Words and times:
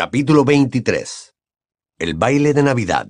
Capítulo 0.00 0.44
23 0.44 1.34
El 1.98 2.14
baile 2.14 2.54
de 2.54 2.62
Navidad 2.62 3.08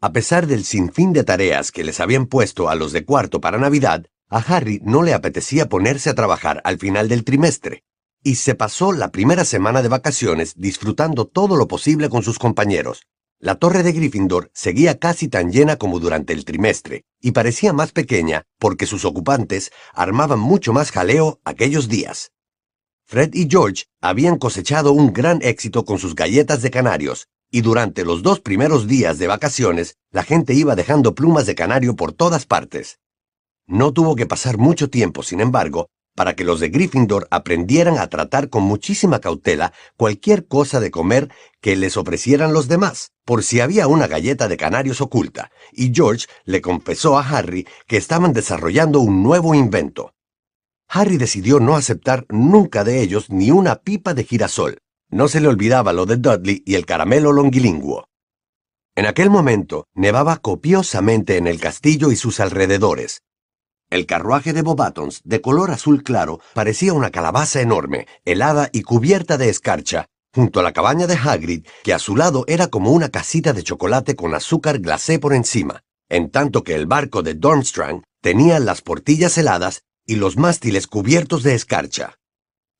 A 0.00 0.12
pesar 0.12 0.48
del 0.48 0.64
sinfín 0.64 1.12
de 1.12 1.22
tareas 1.22 1.70
que 1.70 1.84
les 1.84 2.00
habían 2.00 2.26
puesto 2.26 2.68
a 2.68 2.74
los 2.74 2.90
de 2.90 3.04
cuarto 3.04 3.40
para 3.40 3.58
Navidad, 3.58 4.06
a 4.28 4.38
Harry 4.38 4.80
no 4.82 5.04
le 5.04 5.14
apetecía 5.14 5.68
ponerse 5.68 6.10
a 6.10 6.16
trabajar 6.16 6.60
al 6.64 6.78
final 6.78 7.08
del 7.08 7.22
trimestre, 7.22 7.84
y 8.24 8.34
se 8.34 8.56
pasó 8.56 8.90
la 8.90 9.12
primera 9.12 9.44
semana 9.44 9.80
de 9.80 9.90
vacaciones 9.90 10.54
disfrutando 10.56 11.28
todo 11.28 11.54
lo 11.54 11.68
posible 11.68 12.08
con 12.08 12.24
sus 12.24 12.40
compañeros. 12.40 13.06
La 13.38 13.54
torre 13.60 13.84
de 13.84 13.92
Gryffindor 13.92 14.50
seguía 14.54 14.98
casi 14.98 15.28
tan 15.28 15.52
llena 15.52 15.76
como 15.76 16.00
durante 16.00 16.32
el 16.32 16.44
trimestre, 16.44 17.04
y 17.20 17.30
parecía 17.30 17.72
más 17.72 17.92
pequeña 17.92 18.42
porque 18.58 18.86
sus 18.86 19.04
ocupantes 19.04 19.70
armaban 19.92 20.40
mucho 20.40 20.72
más 20.72 20.90
jaleo 20.90 21.40
aquellos 21.44 21.88
días. 21.88 22.32
Fred 23.10 23.30
y 23.32 23.48
George 23.48 23.86
habían 24.02 24.36
cosechado 24.36 24.92
un 24.92 25.14
gran 25.14 25.40
éxito 25.40 25.86
con 25.86 25.98
sus 25.98 26.14
galletas 26.14 26.60
de 26.60 26.70
canarios, 26.70 27.28
y 27.50 27.62
durante 27.62 28.04
los 28.04 28.22
dos 28.22 28.40
primeros 28.40 28.86
días 28.86 29.18
de 29.18 29.26
vacaciones 29.26 29.96
la 30.10 30.24
gente 30.24 30.52
iba 30.52 30.76
dejando 30.76 31.14
plumas 31.14 31.46
de 31.46 31.54
canario 31.54 31.96
por 31.96 32.12
todas 32.12 32.44
partes. 32.44 32.98
No 33.66 33.94
tuvo 33.94 34.14
que 34.14 34.26
pasar 34.26 34.58
mucho 34.58 34.90
tiempo, 34.90 35.22
sin 35.22 35.40
embargo, 35.40 35.88
para 36.14 36.36
que 36.36 36.44
los 36.44 36.60
de 36.60 36.68
Gryffindor 36.68 37.26
aprendieran 37.30 37.96
a 37.96 38.08
tratar 38.08 38.50
con 38.50 38.64
muchísima 38.64 39.20
cautela 39.20 39.72
cualquier 39.96 40.46
cosa 40.46 40.78
de 40.78 40.90
comer 40.90 41.30
que 41.62 41.76
les 41.76 41.96
ofrecieran 41.96 42.52
los 42.52 42.68
demás, 42.68 43.12
por 43.24 43.42
si 43.42 43.60
había 43.60 43.86
una 43.86 44.06
galleta 44.06 44.48
de 44.48 44.58
canarios 44.58 45.00
oculta, 45.00 45.50
y 45.72 45.94
George 45.94 46.26
le 46.44 46.60
confesó 46.60 47.16
a 47.16 47.26
Harry 47.26 47.66
que 47.86 47.96
estaban 47.96 48.34
desarrollando 48.34 49.00
un 49.00 49.22
nuevo 49.22 49.54
invento. 49.54 50.12
Harry 50.88 51.18
decidió 51.18 51.60
no 51.60 51.76
aceptar 51.76 52.24
nunca 52.30 52.82
de 52.82 53.02
ellos 53.02 53.28
ni 53.28 53.50
una 53.50 53.76
pipa 53.76 54.14
de 54.14 54.24
girasol. 54.24 54.78
No 55.10 55.28
se 55.28 55.40
le 55.40 55.48
olvidaba 55.48 55.92
lo 55.92 56.06
de 56.06 56.16
Dudley 56.16 56.62
y 56.64 56.74
el 56.74 56.86
caramelo 56.86 57.32
longilingüo. 57.32 58.08
En 58.96 59.06
aquel 59.06 59.30
momento 59.30 59.86
nevaba 59.94 60.38
copiosamente 60.38 61.36
en 61.36 61.46
el 61.46 61.60
castillo 61.60 62.10
y 62.10 62.16
sus 62.16 62.40
alrededores. 62.40 63.22
El 63.90 64.06
carruaje 64.06 64.52
de 64.52 64.62
Bobatons, 64.62 65.22
de 65.24 65.40
color 65.40 65.70
azul 65.70 66.02
claro, 66.02 66.40
parecía 66.52 66.92
una 66.92 67.10
calabaza 67.10 67.60
enorme, 67.60 68.06
helada 68.24 68.68
y 68.72 68.82
cubierta 68.82 69.38
de 69.38 69.48
escarcha, 69.48 70.06
junto 70.34 70.60
a 70.60 70.62
la 70.62 70.72
cabaña 70.72 71.06
de 71.06 71.14
Hagrid, 71.14 71.66
que 71.84 71.94
a 71.94 71.98
su 71.98 72.16
lado 72.16 72.44
era 72.48 72.66
como 72.66 72.92
una 72.92 73.08
casita 73.08 73.52
de 73.52 73.62
chocolate 73.62 74.14
con 74.14 74.34
azúcar 74.34 74.78
glacé 74.80 75.18
por 75.18 75.32
encima, 75.32 75.82
en 76.10 76.30
tanto 76.30 76.64
que 76.64 76.74
el 76.74 76.86
barco 76.86 77.22
de 77.22 77.34
Dormstrang 77.34 78.02
tenía 78.20 78.58
las 78.58 78.82
portillas 78.82 79.38
heladas 79.38 79.84
y 80.08 80.16
los 80.16 80.38
mástiles 80.38 80.86
cubiertos 80.86 81.44
de 81.44 81.54
escarcha. 81.54 82.18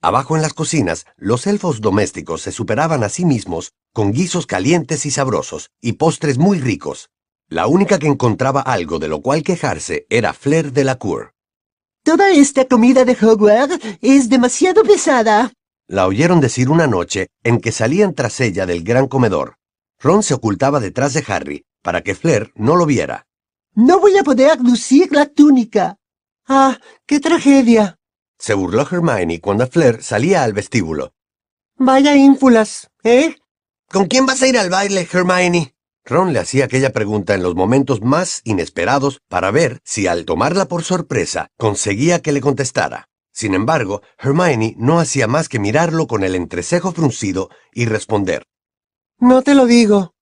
Abajo 0.01 0.35
en 0.35 0.43
las 0.43 0.55
cocinas, 0.55 1.05
los 1.17 1.47
elfos 1.47 1.81
domésticos 1.81 2.41
se 2.41 2.53
superaban 2.53 3.05
a 3.05 3.11
sí 3.11 3.25
mismos 3.25 3.73
con 3.93 4.13
guisos 4.13 4.47
calientes 4.47 5.05
y 5.05 5.11
sabrosos 5.11 5.71
y 5.81 5.93
postres 5.93 6.39
muy 6.39 6.59
ricos. 6.59 7.11
La 7.49 7.67
única 7.67 7.99
que 7.99 8.07
encontraba 8.07 8.63
algo 8.63 8.99
de 8.99 9.09
lo 9.09 9.21
cual 9.21 9.43
quejarse 9.43 10.07
era 10.09 10.33
Flair 10.33 10.73
de 10.73 10.85
la 10.85 10.97
Cour. 10.97 11.35
Toda 12.03 12.31
esta 12.31 12.65
comida 12.65 13.05
de 13.05 13.13
Hogwarts 13.21 13.79
es 14.01 14.31
demasiado 14.31 14.83
pesada. 14.83 15.53
La 15.87 16.07
oyeron 16.07 16.41
decir 16.41 16.71
una 16.71 16.87
noche 16.87 17.29
en 17.45 17.61
que 17.61 17.73
salían 17.73 18.15
tras 18.15 18.41
ella 18.41 18.65
del 18.65 18.83
gran 18.85 19.07
comedor. 19.07 19.57
Ron 20.01 20.23
se 20.23 20.33
ocultaba 20.33 20.81
detrás 20.81 21.13
de 21.13 21.25
Harry 21.29 21.67
para 21.83 22.03
que 22.03 22.15
Flair 22.15 22.53
no 22.55 22.75
lo 22.75 22.87
viera. 22.87 23.27
No 23.75 24.01
voy 24.01 24.17
a 24.17 24.25
poder 24.25 24.61
lucir 24.61 25.13
la 25.13 25.27
túnica. 25.27 25.98
¡Ah, 26.49 26.79
qué 27.07 27.21
tragedia! 27.21 27.99
Se 28.39 28.55
burló 28.55 28.89
Hermione 28.91 29.39
cuando 29.39 29.67
Flair 29.67 30.03
salía 30.03 30.43
al 30.43 30.55
vestíbulo. 30.55 31.13
Vaya 31.77 32.17
ínfulas, 32.17 32.91
¿eh? 33.05 33.37
¿Con 33.91 34.07
quién 34.07 34.25
vas 34.25 34.41
a 34.41 34.49
ir 34.49 34.59
al 34.59 34.71
baile, 34.71 35.07
Hermione? 35.13 35.75
Ron 36.07 36.33
le 36.33 36.39
hacía 36.39 36.65
aquella 36.65 36.91
pregunta 36.95 37.35
en 37.35 37.43
los 37.43 37.55
momentos 37.55 38.01
más 38.01 38.41
inesperados 38.45 39.21
para 39.29 39.51
ver 39.51 39.81
si 39.85 40.07
al 40.07 40.25
tomarla 40.25 40.67
por 40.67 40.85
sorpresa 40.85 41.49
conseguía 41.59 42.23
que 42.23 42.33
le 42.33 42.41
contestara. 42.41 43.09
Sin 43.31 43.53
embargo, 43.53 44.01
Hermione 44.17 44.75
no 44.79 45.01
hacía 45.01 45.27
más 45.27 45.51
que 45.51 45.59
mirarlo 45.59 46.07
con 46.07 46.25
el 46.25 46.35
entrecejo 46.35 46.93
fruncido 46.93 47.51
y 47.75 47.85
responder. 47.85 48.47
No 49.19 49.43
te 49.43 49.55
lo 49.55 49.67
digo. 49.67 50.15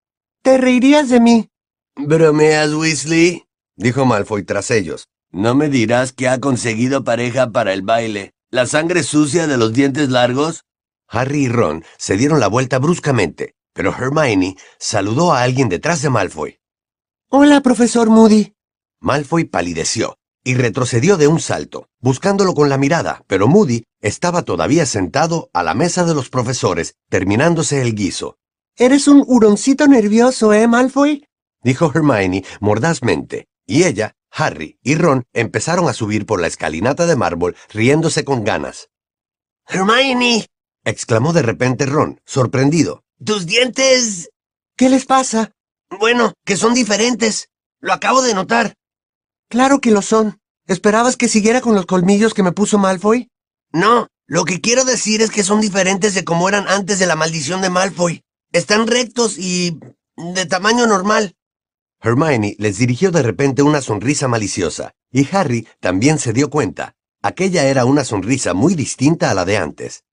Te 0.43 0.59
reirías 0.59 1.09
de 1.09 1.21
mí. 1.21 1.51
¿Bromeas, 1.95 2.75
Weasley? 2.75 3.45
dijo 3.77 4.05
Malfoy 4.05 4.43
tras 4.43 4.73
ellos. 4.73 5.09
No 5.33 5.55
me 5.55 5.69
dirás 5.69 6.13
que 6.13 6.29
ha 6.29 6.41
conseguido 6.41 7.05
pareja 7.05 7.51
para 7.51 7.73
el 7.73 7.83
baile. 7.83 8.33
¿La 8.51 8.67
sangre 8.67 9.03
sucia 9.03 9.47
de 9.47 9.57
los 9.57 9.73
dientes 9.73 10.09
largos? 10.09 10.65
Harry 11.09 11.45
y 11.45 11.49
Ron 11.49 11.85
se 11.99 12.17
dieron 12.17 12.41
la 12.41 12.49
vuelta 12.49 12.79
bruscamente, 12.79 13.55
pero 13.73 13.91
Hermione 13.91 14.57
saludó 14.79 15.33
a 15.33 15.43
alguien 15.43 15.69
detrás 15.69 16.03
de 16.03 16.11
Malfoy. 16.11 16.59
Hola, 17.29 17.61
profesor 17.61 18.09
Moody. 18.09 18.55
Malfoy 19.01 19.45
palideció 19.45 20.17
y 20.45 20.55
retrocedió 20.55 21.17
de 21.17 21.27
un 21.27 21.41
salto, 21.41 21.89
buscándolo 22.01 22.55
con 22.55 22.69
la 22.69 22.79
mirada, 22.79 23.25
pero 23.27 23.49
Moody 23.49 23.85
estaba 24.01 24.43
todavía 24.43 24.87
sentado 24.87 25.51
a 25.53 25.65
la 25.65 25.75
mesa 25.75 26.05
de 26.05 26.15
los 26.15 26.31
profesores, 26.31 26.95
terminándose 27.09 27.83
el 27.83 27.95
guiso. 27.97 28.39
Eres 28.77 29.09
un 29.09 29.25
huroncito 29.27 29.89
nervioso, 29.89 30.53
¿eh, 30.53 30.69
Malfoy? 30.69 31.27
dijo 31.63 31.91
Hermione 31.93 32.45
mordazmente, 32.61 33.49
y 33.67 33.83
ella 33.85 34.15
Harry 34.37 34.79
y 34.83 34.95
Ron 34.97 35.25
empezaron 35.33 35.89
a 35.89 35.95
subir 35.95 36.27
por 36.27 36.41
la 36.41 36.47
escalinata 36.47 37.07
de 37.07 37.17
mármol 37.17 37.57
riéndose 37.71 38.25
con 38.25 38.45
ganas. 38.45 38.91
Hermione, 39.67 40.47
exclamó 40.85 41.33
de 41.33 41.43
repente 41.43 41.87
Ron, 41.87 42.21
sorprendido. 42.25 43.03
tus 43.25 43.47
dientes... 43.47 44.31
¿Qué 44.77 44.91
les 44.91 45.07
pasa? 45.07 45.53
Bueno, 45.99 46.35
que 46.45 46.57
son 46.59 46.75
diferentes. 46.75 47.49
Lo 47.81 47.95
acabo 47.95 48.21
de 48.21 48.35
notar. 48.35 48.75
Claro 49.49 49.81
que 49.81 49.91
lo 49.91 50.03
son. 50.03 50.39
¿Esperabas 50.67 51.17
que 51.17 51.29
siguiera 51.29 51.63
con 51.63 51.75
los 51.75 51.87
colmillos 51.87 52.35
que 52.35 52.43
me 52.43 52.53
puso 52.53 52.77
Malfoy? 52.77 53.31
No, 53.73 54.09
lo 54.27 54.45
que 54.45 54.61
quiero 54.61 54.85
decir 54.85 55.23
es 55.23 55.31
que 55.31 55.45
son 55.45 55.63
diferentes 55.63 56.15
de 56.15 56.25
como 56.25 56.49
eran 56.49 56.69
antes 56.69 56.99
de 56.99 57.07
la 57.07 57.17
maldición 57.17 57.63
de 57.63 57.71
Malfoy. 57.71 58.23
Están 58.53 58.87
rectos 58.87 59.39
y... 59.39 59.79
de 60.17 60.45
tamaño 60.45 60.87
normal. 60.87 61.36
Hermione 62.03 62.57
les 62.59 62.79
dirigió 62.79 63.11
de 63.11 63.23
repente 63.23 63.63
una 63.63 63.81
sonrisa 63.81 64.29
maliciosa, 64.29 64.95
y 65.11 65.27
Harry 65.33 65.67
también 65.81 66.19
se 66.19 66.33
dio 66.33 66.51
cuenta. 66.51 66.95
Aquella 67.23 67.65
era 67.65 67.85
una 67.85 68.05
sonrisa 68.05 68.55
muy 68.55 68.75
distinta 68.75 69.31
a 69.31 69.35
la 69.35 69.45
de 69.45 69.57
antes. 69.57 70.05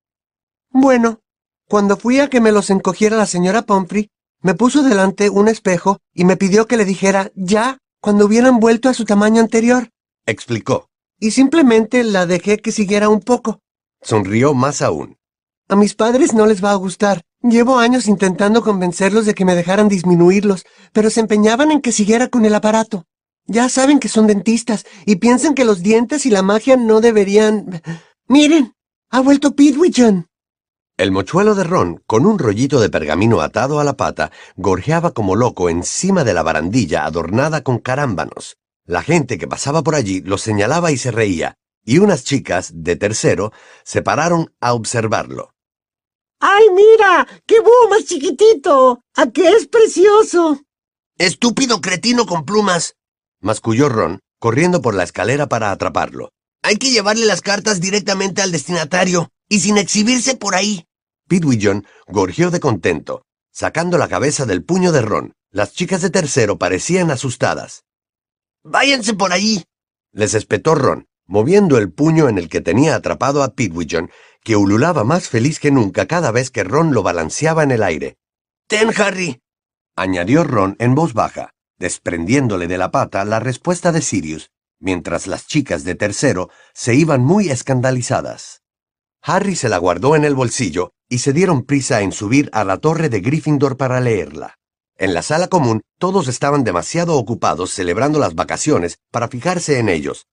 Bueno, 0.72 1.22
cuando 1.68 1.98
fui 1.98 2.20
a 2.20 2.30
que 2.30 2.42
me 2.42 2.52
los 2.52 2.70
encogiera 2.70 3.18
la 3.18 3.26
señora 3.26 3.64
Pomfrey, 3.64 4.10
me 4.42 4.56
puso 4.56 4.84
delante 4.84 5.30
un 5.30 5.48
espejo 5.48 6.00
y 6.14 6.26
me 6.26 6.38
pidió 6.38 6.68
que 6.68 6.78
le 6.78 6.86
dijera 6.86 7.32
ya 7.36 7.78
cuando 8.02 8.26
hubieran 8.26 8.60
vuelto 8.60 8.90
a 8.90 8.94
su 8.94 9.06
tamaño 9.06 9.42
anterior. 9.42 9.90
Explicó. 10.26 10.90
Y 11.20 11.32
simplemente 11.32 12.04
la 12.04 12.26
dejé 12.26 12.58
que 12.60 12.72
siguiera 12.72 13.08
un 13.08 13.22
poco. 13.22 13.62
Sonrió 14.02 14.54
más 14.54 14.82
aún. 14.82 15.18
A 15.70 15.76
mis 15.76 15.96
padres 15.96 16.34
no 16.34 16.46
les 16.46 16.64
va 16.64 16.72
a 16.72 16.76
gustar. 16.76 17.24
Llevo 17.44 17.78
años 17.78 18.08
intentando 18.08 18.64
convencerlos 18.64 19.26
de 19.26 19.34
que 19.34 19.44
me 19.44 19.54
dejaran 19.54 19.90
disminuirlos, 19.90 20.66
pero 20.94 21.09
se 21.09 21.20
empeñaban 21.20 21.72
en 21.72 21.81
que 21.81 21.92
siguiera 21.92 22.30
con 22.30 22.46
el 22.46 22.56
aparato. 22.56 23.06
Ya 23.48 23.68
saben 23.68 24.00
que 24.00 24.08
son 24.08 24.28
dentistas 24.28 24.86
y 25.06 25.18
piensan 25.18 25.53
que 25.53 25.66
los 25.66 25.84
dientes 25.84 26.26
y 26.26 26.30
la 26.30 26.42
magia 26.42 26.78
no 26.78 27.02
deberían... 27.02 27.82
Miren, 28.30 28.74
ha 29.09 29.20
vuelto 29.20 29.56
Pidwichan. 29.56 30.28
El 30.96 31.12
mochuelo 31.12 31.53
de 31.53 31.66
Ron, 31.66 32.02
con 32.08 32.26
un 32.26 32.40
rollito 32.40 32.80
de 32.80 32.90
pergamino 32.90 33.42
atado 33.42 33.82
a 33.82 33.84
la 33.84 33.98
pata, 33.98 34.32
gorjeaba 34.56 35.12
como 35.12 35.36
loco 35.36 35.70
encima 35.70 36.24
de 36.24 36.34
la 36.34 36.44
barandilla 36.44 37.03
adornada 37.03 37.62
con 37.62 37.80
carámbanos. 37.80 38.56
La 38.86 39.02
gente 39.02 39.38
que 39.38 39.50
pasaba 39.50 39.84
por 39.84 39.96
allí 39.96 40.22
lo 40.22 40.38
señalaba 40.38 40.92
y 40.92 40.98
se 40.98 41.12
reía, 41.12 41.56
y 41.84 41.98
unas 41.98 42.24
chicas, 42.24 42.72
de 42.74 42.96
tercero, 42.96 43.52
se 43.84 44.02
pararon 44.02 44.53
a 44.62 44.74
observarlo. 44.74 45.53
¡Ay, 46.45 46.66
mira! 46.72 47.25
¡Qué 47.47 47.61
búho 47.61 47.87
más 47.90 48.03
chiquitito! 48.03 49.01
¡A 49.16 49.31
qué 49.31 49.47
es 49.51 49.66
precioso! 49.66 50.59
Estúpido 51.17 51.79
cretino 51.79 52.25
con 52.25 52.43
plumas. 52.43 52.95
masculló 53.40 53.87
Ron, 53.87 54.19
corriendo 54.40 54.81
por 54.81 54.93
la 54.93 55.03
escalera 55.05 55.47
para 55.47 55.72
atraparlo. 55.72 56.34
Hay 56.61 56.75
que 56.75 56.91
llevarle 56.91 57.25
las 57.25 57.40
cartas 57.40 57.79
directamente 57.79 58.41
al 58.41 58.51
destinatario, 58.51 59.31
y 59.47 59.61
sin 59.61 59.78
exhibirse 59.78 60.35
por 60.35 60.53
ahí. 60.53 60.84
Pidwillon 61.29 61.87
gorgió 62.07 62.51
de 62.51 62.59
contento, 62.59 63.23
sacando 63.53 63.97
la 63.97 64.09
cabeza 64.09 64.45
del 64.45 64.66
puño 64.66 64.91
de 64.91 65.01
Ron. 65.01 65.31
Las 65.49 65.72
chicas 65.72 66.01
de 66.01 66.09
tercero 66.09 66.57
parecían 66.57 67.09
asustadas. 67.09 67.85
Váyanse 68.66 69.13
por 69.13 69.31
ahí. 69.31 69.63
Les 70.11 70.34
espetó 70.34 70.75
Ron, 70.75 71.07
moviendo 71.25 71.78
el 71.78 71.90
puño 71.90 72.28
en 72.28 72.37
el 72.37 72.49
que 72.49 72.59
tenía 72.59 72.95
atrapado 72.95 73.43
a 73.43 73.55
Pidwillon 73.55 74.11
que 74.43 74.55
ululaba 74.55 75.03
más 75.03 75.29
feliz 75.29 75.59
que 75.59 75.72
nunca 75.72 76.05
cada 76.05 76.31
vez 76.31 76.51
que 76.51 76.63
Ron 76.63 76.93
lo 76.93 77.03
balanceaba 77.03 77.63
en 77.63 77.72
el 77.72 77.84
aire. 77.84 78.17
Ten, 78.67 78.91
Harry, 78.99 79.41
añadió 79.95 80.43
Ron 80.43 80.75
en 80.79 80.95
voz 80.95 81.13
baja, 81.13 81.51
desprendiéndole 81.78 82.67
de 82.67 82.78
la 82.78 82.91
pata 82.91 83.25
la 83.25 83.40
respuesta 83.40 83.91
de 83.91 84.01
Sirius, 84.01 84.51
mientras 84.79 85.28
las 85.28 85.47
chicas 85.47 85.84
de 85.84 85.95
tercero 85.95 86.49
se 86.73 86.95
iban 86.95 87.23
muy 87.23 87.49
escandalizadas. 87.49 88.61
Harry 89.22 89.55
se 89.55 89.69
la 89.69 89.78
guardó 89.78 90.16
en 90.16 90.25
el 90.25 90.35
bolsillo 90.35 90.91
y 91.07 91.19
se 91.19 91.31
dieron 91.31 91.63
prisa 91.63 92.01
en 92.01 92.11
subir 92.11 92.49
a 92.51 92.63
la 92.63 92.78
torre 92.78 93.09
de 93.09 93.22
Gryffindor 93.22 93.78
para 93.78 94.01
leerla. 94.01 94.55
En 94.97 95.13
la 95.13 95.22
sala 95.22 95.47
común 95.47 95.81
todos 95.97 96.28
estaban 96.28 96.63
demasiado 96.63 97.17
ocupados 97.17 97.72
celebrando 97.72 98.19
las 98.19 98.35
vacaciones 98.35 98.97
para 99.11 99.28
fijarse 99.28 99.79
en 99.79 99.90
ellos. 99.90 100.28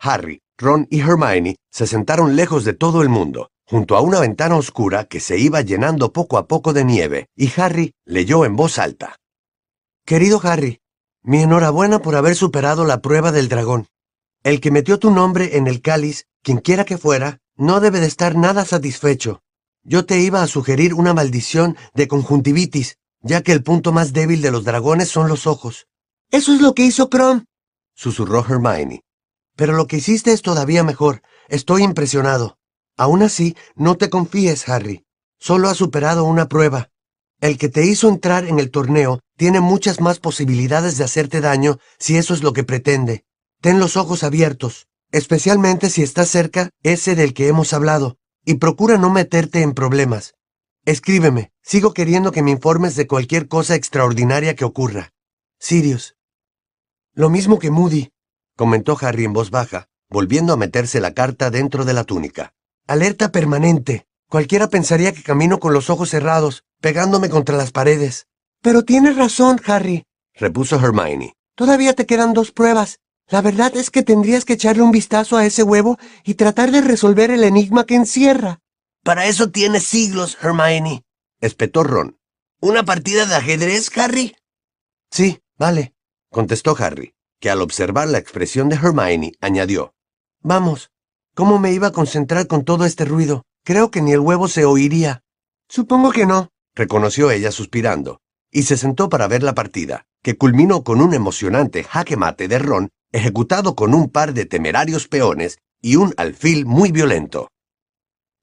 Harry, 0.00 0.40
Ron 0.56 0.86
y 0.90 1.00
Hermione 1.00 1.56
se 1.70 1.86
sentaron 1.86 2.34
lejos 2.34 2.64
de 2.64 2.72
todo 2.72 3.02
el 3.02 3.10
mundo, 3.10 3.50
junto 3.66 3.96
a 3.96 4.00
una 4.00 4.18
ventana 4.18 4.56
oscura 4.56 5.04
que 5.04 5.20
se 5.20 5.38
iba 5.38 5.60
llenando 5.60 6.12
poco 6.12 6.38
a 6.38 6.46
poco 6.48 6.72
de 6.72 6.84
nieve, 6.84 7.28
y 7.36 7.52
Harry 7.60 7.92
leyó 8.06 8.46
en 8.46 8.56
voz 8.56 8.78
alta. 8.78 9.16
Querido 10.06 10.40
Harry, 10.42 10.80
mi 11.22 11.42
enhorabuena 11.42 12.00
por 12.00 12.16
haber 12.16 12.34
superado 12.34 12.86
la 12.86 13.02
prueba 13.02 13.30
del 13.30 13.48
dragón. 13.48 13.88
El 14.42 14.60
que 14.60 14.70
metió 14.70 14.98
tu 14.98 15.10
nombre 15.10 15.58
en 15.58 15.66
el 15.66 15.82
cáliz, 15.82 16.24
quien 16.42 16.58
quiera 16.58 16.86
que 16.86 16.96
fuera, 16.96 17.38
no 17.56 17.80
debe 17.80 18.00
de 18.00 18.06
estar 18.06 18.36
nada 18.36 18.64
satisfecho. 18.64 19.42
Yo 19.82 20.06
te 20.06 20.18
iba 20.20 20.42
a 20.42 20.46
sugerir 20.46 20.94
una 20.94 21.12
maldición 21.12 21.76
de 21.92 22.08
conjuntivitis, 22.08 22.96
ya 23.20 23.42
que 23.42 23.52
el 23.52 23.62
punto 23.62 23.92
más 23.92 24.14
débil 24.14 24.40
de 24.40 24.50
los 24.50 24.64
dragones 24.64 25.08
son 25.08 25.28
los 25.28 25.46
ojos. 25.46 25.88
Eso 26.30 26.54
es 26.54 26.62
lo 26.62 26.74
que 26.74 26.84
hizo 26.84 27.10
Crom, 27.10 27.44
susurró 27.94 28.44
Hermione. 28.48 29.02
Pero 29.60 29.74
lo 29.74 29.86
que 29.86 29.98
hiciste 29.98 30.32
es 30.32 30.40
todavía 30.40 30.84
mejor. 30.84 31.20
Estoy 31.48 31.82
impresionado. 31.82 32.56
Aún 32.96 33.22
así, 33.22 33.54
no 33.74 33.98
te 33.98 34.08
confíes, 34.08 34.66
Harry. 34.70 35.04
Solo 35.38 35.68
has 35.68 35.76
superado 35.76 36.24
una 36.24 36.48
prueba. 36.48 36.88
El 37.42 37.58
que 37.58 37.68
te 37.68 37.84
hizo 37.84 38.08
entrar 38.08 38.46
en 38.46 38.58
el 38.58 38.70
torneo 38.70 39.20
tiene 39.36 39.60
muchas 39.60 40.00
más 40.00 40.18
posibilidades 40.18 40.96
de 40.96 41.04
hacerte 41.04 41.42
daño 41.42 41.78
si 41.98 42.16
eso 42.16 42.32
es 42.32 42.42
lo 42.42 42.54
que 42.54 42.64
pretende. 42.64 43.26
Ten 43.60 43.78
los 43.78 43.98
ojos 43.98 44.22
abiertos 44.22 44.86
especialmente 45.12 45.90
si 45.90 46.02
está 46.02 46.24
cerca 46.24 46.70
ese 46.82 47.14
del 47.14 47.34
que 47.34 47.48
hemos 47.48 47.74
hablado, 47.74 48.16
y 48.46 48.54
procura 48.54 48.96
no 48.96 49.10
meterte 49.10 49.60
en 49.60 49.74
problemas. 49.74 50.34
Escríbeme, 50.86 51.52
sigo 51.62 51.92
queriendo 51.92 52.32
que 52.32 52.42
me 52.42 52.52
informes 52.52 52.96
de 52.96 53.06
cualquier 53.06 53.48
cosa 53.48 53.74
extraordinaria 53.74 54.54
que 54.54 54.64
ocurra. 54.64 55.12
Sirius. 55.58 56.16
Lo 57.12 57.28
mismo 57.28 57.58
que 57.58 57.70
Moody, 57.70 58.12
comentó 58.60 58.98
Harry 59.00 59.24
en 59.24 59.32
voz 59.32 59.50
baja, 59.50 59.88
volviendo 60.10 60.52
a 60.52 60.58
meterse 60.58 61.00
la 61.00 61.14
carta 61.14 61.48
dentro 61.48 61.86
de 61.86 61.94
la 61.94 62.04
túnica. 62.04 62.52
Alerta 62.86 63.32
permanente. 63.32 64.06
Cualquiera 64.28 64.68
pensaría 64.68 65.12
que 65.12 65.22
camino 65.22 65.58
con 65.58 65.72
los 65.72 65.88
ojos 65.88 66.10
cerrados, 66.10 66.62
pegándome 66.78 67.30
contra 67.30 67.56
las 67.56 67.72
paredes. 67.72 68.26
Pero 68.60 68.84
tienes 68.84 69.16
razón, 69.16 69.62
Harry, 69.64 70.04
repuso 70.34 70.76
Hermione. 70.76 71.32
Todavía 71.54 71.94
te 71.94 72.04
quedan 72.04 72.34
dos 72.34 72.52
pruebas, 72.52 72.98
la 73.30 73.40
verdad 73.40 73.74
es 73.78 73.90
que 73.90 74.02
tendrías 74.02 74.44
que 74.44 74.52
echarle 74.52 74.82
un 74.82 74.90
vistazo 74.90 75.38
a 75.38 75.46
ese 75.46 75.62
huevo 75.62 75.98
y 76.22 76.34
tratar 76.34 76.70
de 76.70 76.82
resolver 76.82 77.30
el 77.30 77.44
enigma 77.44 77.86
que 77.86 77.94
encierra. 77.94 78.58
Para 79.02 79.24
eso 79.24 79.50
tienes 79.50 79.84
siglos, 79.84 80.36
Hermione, 80.42 81.02
espetó 81.40 81.82
Ron. 81.82 82.18
¿Una 82.60 82.84
partida 82.84 83.24
de 83.24 83.36
ajedrez, 83.36 83.90
Harry? 83.96 84.36
Sí, 85.10 85.40
vale, 85.56 85.94
contestó 86.30 86.76
Harry, 86.78 87.14
que 87.40 87.50
al 87.50 87.62
observar 87.62 88.08
la 88.08 88.18
expresión 88.18 88.68
de 88.68 88.76
Hermione 88.76 89.32
añadió. 89.40 89.94
Vamos, 90.42 90.90
¿cómo 91.34 91.58
me 91.58 91.72
iba 91.72 91.88
a 91.88 91.92
concentrar 91.92 92.46
con 92.46 92.64
todo 92.64 92.84
este 92.84 93.04
ruido? 93.04 93.44
Creo 93.64 93.90
que 93.90 94.02
ni 94.02 94.12
el 94.12 94.20
huevo 94.20 94.48
se 94.48 94.64
oiría. 94.64 95.22
Supongo 95.68 96.12
que 96.12 96.26
no, 96.26 96.50
reconoció 96.74 97.30
ella 97.30 97.50
suspirando, 97.50 98.20
y 98.50 98.64
se 98.64 98.76
sentó 98.76 99.08
para 99.08 99.28
ver 99.28 99.42
la 99.42 99.54
partida, 99.54 100.06
que 100.22 100.36
culminó 100.36 100.84
con 100.84 101.00
un 101.00 101.14
emocionante 101.14 101.84
jaque 101.84 102.16
mate 102.16 102.48
de 102.48 102.58
Ron 102.58 102.90
ejecutado 103.12 103.74
con 103.74 103.94
un 103.94 104.08
par 104.08 104.34
de 104.34 104.46
temerarios 104.46 105.08
peones 105.08 105.58
y 105.82 105.96
un 105.96 106.14
alfil 106.16 106.66
muy 106.66 106.92
violento. 106.92 107.48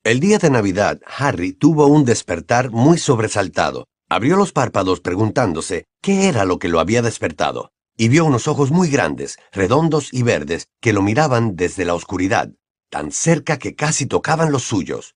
El 0.04 0.20
día 0.20 0.40
de 0.40 0.50
Navidad, 0.50 1.00
Harry 1.18 1.54
tuvo 1.54 1.88
un 1.88 2.06
despertar 2.06 2.72
muy 2.72 2.98
sobresaltado. 2.98 3.88
Abrió 4.10 4.38
los 4.38 4.54
párpados 4.54 5.02
preguntándose 5.02 5.86
qué 6.02 6.30
era 6.30 6.46
lo 6.46 6.60
que 6.60 6.70
lo 6.70 6.80
había 6.80 7.02
despertado, 7.02 7.72
y 7.98 8.08
vio 8.08 8.26
unos 8.26 8.48
ojos 8.48 8.72
muy 8.72 8.90
grandes, 8.90 9.38
redondos 9.52 10.14
y 10.14 10.24
verdes, 10.24 10.68
que 10.80 10.94
lo 10.94 11.02
miraban 11.02 11.56
desde 11.56 11.84
la 11.84 11.96
oscuridad, 11.96 12.52
tan 12.90 13.12
cerca 13.12 13.58
que 13.58 13.76
casi 13.76 14.06
tocaban 14.06 14.52
los 14.52 14.64
suyos. 14.64 15.16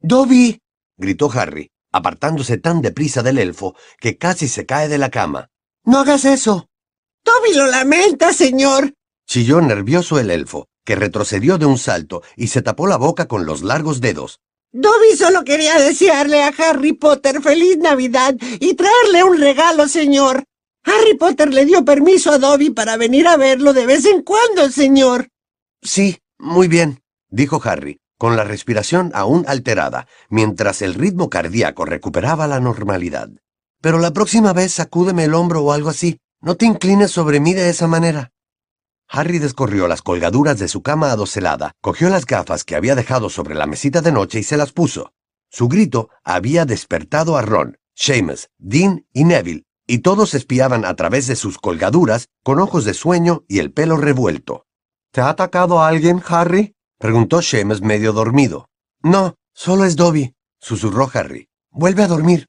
Dobby. 0.00 0.60
gritó 0.96 1.30
Harry, 1.32 1.70
apartándose 1.92 2.58
tan 2.58 2.82
deprisa 2.82 3.22
del 3.22 3.38
elfo 3.38 3.74
que 3.98 4.18
casi 4.18 4.48
se 4.48 4.66
cae 4.66 4.88
de 4.88 4.98
la 4.98 5.10
cama. 5.10 5.50
No 5.84 6.00
hagas 6.00 6.24
eso. 6.24 6.68
Toby 7.22 7.54
lo 7.54 7.66
lamenta, 7.66 8.32
señor. 8.32 8.94
Chilló 9.26 9.60
nervioso 9.60 10.18
el 10.18 10.30
elfo, 10.30 10.68
que 10.84 10.96
retrocedió 10.96 11.58
de 11.58 11.66
un 11.66 11.78
salto 11.78 12.22
y 12.36 12.48
se 12.48 12.62
tapó 12.62 12.86
la 12.86 12.96
boca 12.96 13.28
con 13.28 13.46
los 13.46 13.62
largos 13.62 14.00
dedos. 14.00 14.40
Dobby 14.72 15.16
solo 15.16 15.44
quería 15.44 15.78
desearle 15.78 16.42
a 16.42 16.48
Harry 16.48 16.92
Potter 16.92 17.42
feliz 17.42 17.78
Navidad 17.78 18.34
y 18.60 18.74
traerle 18.74 19.24
un 19.24 19.38
regalo, 19.38 19.88
señor. 19.88 20.44
Harry 20.88 21.16
Potter 21.18 21.52
le 21.52 21.66
dio 21.66 21.84
permiso 21.84 22.32
a 22.32 22.38
Dobby 22.38 22.70
para 22.70 22.96
venir 22.96 23.26
a 23.28 23.36
verlo 23.36 23.74
de 23.74 23.84
vez 23.84 24.06
en 24.06 24.22
cuando, 24.22 24.70
señor. 24.70 25.28
Sí, 25.82 26.18
muy 26.38 26.66
bien, 26.66 27.02
dijo 27.28 27.60
Harry, 27.62 28.00
con 28.16 28.36
la 28.36 28.44
respiración 28.44 29.10
aún 29.12 29.44
alterada, 29.48 30.06
mientras 30.30 30.80
el 30.80 30.94
ritmo 30.94 31.28
cardíaco 31.28 31.84
recuperaba 31.84 32.46
la 32.46 32.60
normalidad. 32.60 33.28
Pero 33.82 33.98
la 33.98 34.12
próxima 34.12 34.54
vez 34.54 34.72
sacúdeme 34.72 35.24
el 35.24 35.34
hombro 35.34 35.62
o 35.62 35.72
algo 35.72 35.90
así. 35.90 36.20
No 36.40 36.56
te 36.56 36.66
inclines 36.66 37.10
sobre 37.10 37.40
mí 37.40 37.52
de 37.52 37.68
esa 37.68 37.86
manera. 37.86 38.32
Harry 39.08 39.38
descorrió 39.38 39.88
las 39.88 40.02
colgaduras 40.02 40.58
de 40.58 40.68
su 40.68 40.82
cama 40.82 41.10
adocelada, 41.10 41.72
cogió 41.80 42.08
las 42.08 42.26
gafas 42.26 42.64
que 42.64 42.76
había 42.76 42.94
dejado 42.94 43.28
sobre 43.28 43.54
la 43.54 43.66
mesita 43.66 44.00
de 44.02 44.12
noche 44.12 44.38
y 44.38 44.42
se 44.42 44.56
las 44.56 44.72
puso. 44.72 45.12
Su 45.50 45.68
grito 45.68 46.10
había 46.22 46.64
despertado 46.64 47.36
a 47.36 47.42
Ron, 47.42 47.78
Seamus, 47.94 48.48
Dean 48.58 49.06
y 49.12 49.24
Neville, 49.24 49.64
y 49.88 50.00
todos 50.00 50.34
espiaban 50.34 50.84
a 50.84 50.94
través 50.94 51.26
de 51.26 51.34
sus 51.34 51.58
colgaduras 51.58 52.28
con 52.44 52.60
ojos 52.60 52.84
de 52.84 52.94
sueño 52.94 53.44
y 53.48 53.58
el 53.58 53.72
pelo 53.72 53.96
revuelto. 53.96 54.66
¿Te 55.10 55.22
ha 55.22 55.30
atacado 55.30 55.82
alguien, 55.82 56.22
Harry? 56.28 56.76
preguntó 56.98 57.40
Seamus 57.42 57.80
medio 57.80 58.12
dormido. 58.12 58.68
No, 59.02 59.36
solo 59.54 59.86
es 59.86 59.96
Dobby, 59.96 60.34
susurró 60.60 61.10
Harry. 61.14 61.48
Vuelve 61.70 62.02
a 62.02 62.08
dormir. 62.08 62.46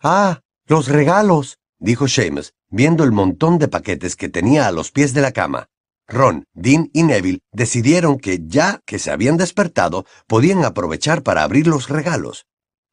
Ah, 0.00 0.40
los 0.66 0.88
regalos, 0.88 1.58
dijo 1.78 2.08
Seamus, 2.08 2.52
viendo 2.68 3.04
el 3.04 3.12
montón 3.12 3.58
de 3.58 3.68
paquetes 3.68 4.14
que 4.14 4.28
tenía 4.28 4.66
a 4.66 4.72
los 4.72 4.90
pies 4.90 5.14
de 5.14 5.22
la 5.22 5.32
cama. 5.32 5.68
Ron, 6.06 6.44
Dean 6.52 6.90
y 6.92 7.04
Neville 7.04 7.40
decidieron 7.52 8.18
que 8.18 8.40
ya 8.46 8.80
que 8.84 8.98
se 8.98 9.10
habían 9.10 9.38
despertado, 9.38 10.04
podían 10.26 10.64
aprovechar 10.64 11.22
para 11.22 11.42
abrir 11.42 11.66
los 11.66 11.88
regalos. 11.88 12.44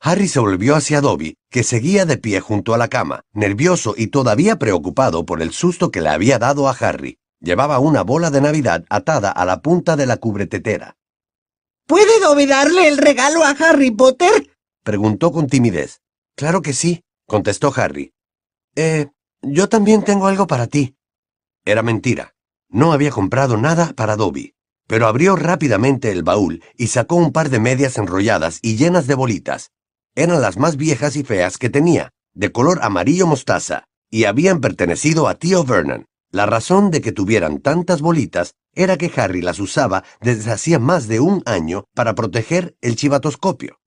Harry 0.01 0.29
se 0.29 0.39
volvió 0.39 0.75
hacia 0.75 1.01
Dobby, 1.01 1.35
que 1.49 1.63
seguía 1.63 2.05
de 2.05 2.17
pie 2.17 2.39
junto 2.39 2.73
a 2.73 2.77
la 2.77 2.87
cama, 2.87 3.25
nervioso 3.33 3.95
y 3.97 4.07
todavía 4.07 4.57
preocupado 4.57 5.25
por 5.25 5.41
el 5.41 5.51
susto 5.51 5.91
que 5.91 5.99
le 5.99 6.09
había 6.09 6.39
dado 6.39 6.69
a 6.69 6.71
Harry. 6.71 7.19
Llevaba 7.41 7.79
una 7.79 8.03
bola 8.03 8.31
de 8.31 8.39
Navidad 8.39 8.85
atada 8.89 9.29
a 9.29 9.43
la 9.45 9.61
punta 9.61 9.97
de 9.97 10.05
la 10.05 10.17
cubretetera. 10.17 10.95
¿Puede 11.85 12.19
Dobby 12.21 12.45
darle 12.45 12.87
el 12.87 12.97
regalo 12.97 13.43
a 13.43 13.49
Harry 13.49 13.91
Potter? 13.91 14.49
preguntó 14.83 15.33
con 15.33 15.47
timidez. 15.47 16.01
Claro 16.35 16.61
que 16.61 16.73
sí, 16.73 17.03
contestó 17.27 17.73
Harry. 17.75 18.13
Eh, 18.75 19.07
yo 19.41 19.67
también 19.67 20.03
tengo 20.03 20.27
algo 20.27 20.47
para 20.47 20.67
ti. 20.67 20.95
Era 21.65 21.83
mentira. 21.83 22.35
No 22.69 22.93
había 22.93 23.11
comprado 23.11 23.57
nada 23.57 23.91
para 23.93 24.15
Dobby, 24.15 24.53
pero 24.87 25.07
abrió 25.07 25.35
rápidamente 25.35 26.11
el 26.11 26.23
baúl 26.23 26.63
y 26.77 26.87
sacó 26.87 27.15
un 27.15 27.33
par 27.33 27.49
de 27.49 27.59
medias 27.59 27.97
enrolladas 27.97 28.59
y 28.61 28.77
llenas 28.77 29.07
de 29.07 29.15
bolitas. 29.15 29.71
Eran 30.15 30.41
las 30.41 30.57
más 30.57 30.77
viejas 30.77 31.15
y 31.15 31.23
feas 31.23 31.57
que 31.57 31.69
tenía, 31.69 32.09
de 32.33 32.51
color 32.51 32.79
amarillo 32.81 33.27
mostaza, 33.27 33.85
y 34.09 34.25
habían 34.25 34.61
pertenecido 34.61 35.27
a 35.27 35.35
tío 35.35 35.63
Vernon. 35.63 36.05
La 36.31 36.45
razón 36.45 36.91
de 36.91 37.01
que 37.01 37.11
tuvieran 37.11 37.59
tantas 37.59 38.01
bolitas 38.01 38.53
era 38.73 38.97
que 38.97 39.11
Harry 39.15 39.41
las 39.41 39.59
usaba 39.59 40.03
desde 40.21 40.51
hacía 40.51 40.77
más 40.77 41.07
de 41.07 41.19
un 41.19 41.41
año 41.45 41.85
para 41.95 42.13
proteger 42.13 42.77
el 42.81 42.95
chivatoscopio. 42.95 43.79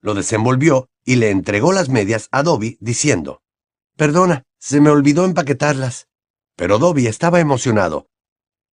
Lo 0.00 0.14
desenvolvió 0.14 0.88
y 1.04 1.16
le 1.16 1.30
entregó 1.30 1.72
las 1.72 1.88
medias 1.90 2.28
a 2.30 2.42
Dobby 2.42 2.78
diciendo, 2.80 3.42
Perdona, 3.96 4.44
se 4.58 4.80
me 4.80 4.90
olvidó 4.90 5.24
empaquetarlas. 5.24 6.08
Pero 6.56 6.78
Dobby 6.78 7.06
estaba 7.06 7.40
emocionado. 7.40 8.06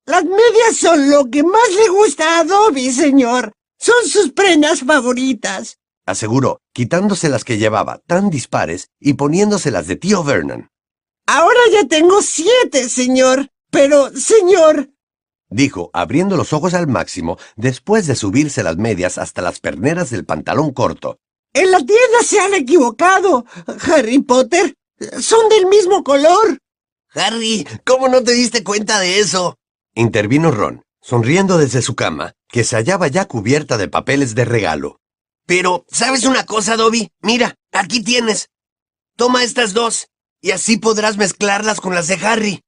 Las 0.05 0.23
medias 0.23 0.77
son 0.77 1.09
lo 1.09 1.29
que 1.29 1.43
más 1.43 1.69
le 1.75 1.89
gusta 1.89 2.39
a 2.39 2.43
Dobby, 2.43 2.91
señor. 2.91 3.51
Son 3.77 4.07
sus 4.07 4.31
prendas 4.31 4.81
favoritas. 4.81 5.77
Aseguró, 6.05 6.61
quitándose 6.73 7.29
las 7.29 7.43
que 7.43 7.57
llevaba 7.57 7.99
tan 8.07 8.29
dispares 8.29 8.89
y 8.99 9.13
poniéndoselas 9.13 9.87
de 9.87 9.95
tío 9.95 10.23
Vernon. 10.23 10.69
Ahora 11.27 11.59
ya 11.71 11.87
tengo 11.87 12.21
siete, 12.21 12.89
señor. 12.89 13.49
Pero, 13.69 14.11
señor. 14.11 14.89
Dijo, 15.49 15.89
abriendo 15.93 16.37
los 16.37 16.53
ojos 16.53 16.73
al 16.73 16.87
máximo, 16.87 17.37
después 17.55 18.07
de 18.07 18.15
subirse 18.15 18.63
las 18.63 18.77
medias 18.77 19.17
hasta 19.17 19.41
las 19.41 19.59
perneras 19.59 20.09
del 20.09 20.25
pantalón 20.25 20.71
corto. 20.71 21.19
En 21.53 21.71
la 21.71 21.77
tienda 21.77 22.21
se 22.25 22.39
han 22.39 22.53
equivocado. 22.53 23.45
Harry 23.81 24.19
Potter 24.19 24.75
son 25.19 25.49
del 25.49 25.65
mismo 25.65 26.03
color. 26.03 26.57
Harry, 27.13 27.67
¿cómo 27.85 28.07
no 28.07 28.23
te 28.23 28.31
diste 28.31 28.63
cuenta 28.63 28.99
de 28.99 29.19
eso? 29.19 29.57
Intervino 29.93 30.51
Ron, 30.51 30.83
sonriendo 31.01 31.57
desde 31.57 31.81
su 31.81 31.95
cama, 31.95 32.33
que 32.47 32.63
se 32.63 32.77
hallaba 32.77 33.09
ya 33.09 33.25
cubierta 33.25 33.77
de 33.77 33.89
papeles 33.89 34.35
de 34.35 34.45
regalo. 34.45 35.00
Pero, 35.45 35.85
¿sabes 35.89 36.25
una 36.25 36.45
cosa, 36.45 36.77
Dobby? 36.77 37.11
Mira, 37.21 37.55
aquí 37.71 38.03
tienes. 38.03 38.49
Toma 39.15 39.43
estas 39.43 39.73
dos, 39.73 40.07
y 40.41 40.51
así 40.51 40.77
podrás 40.77 41.17
mezclarlas 41.17 41.79
con 41.79 41.93
las 41.93 42.07
de 42.07 42.15
Harry. 42.15 42.63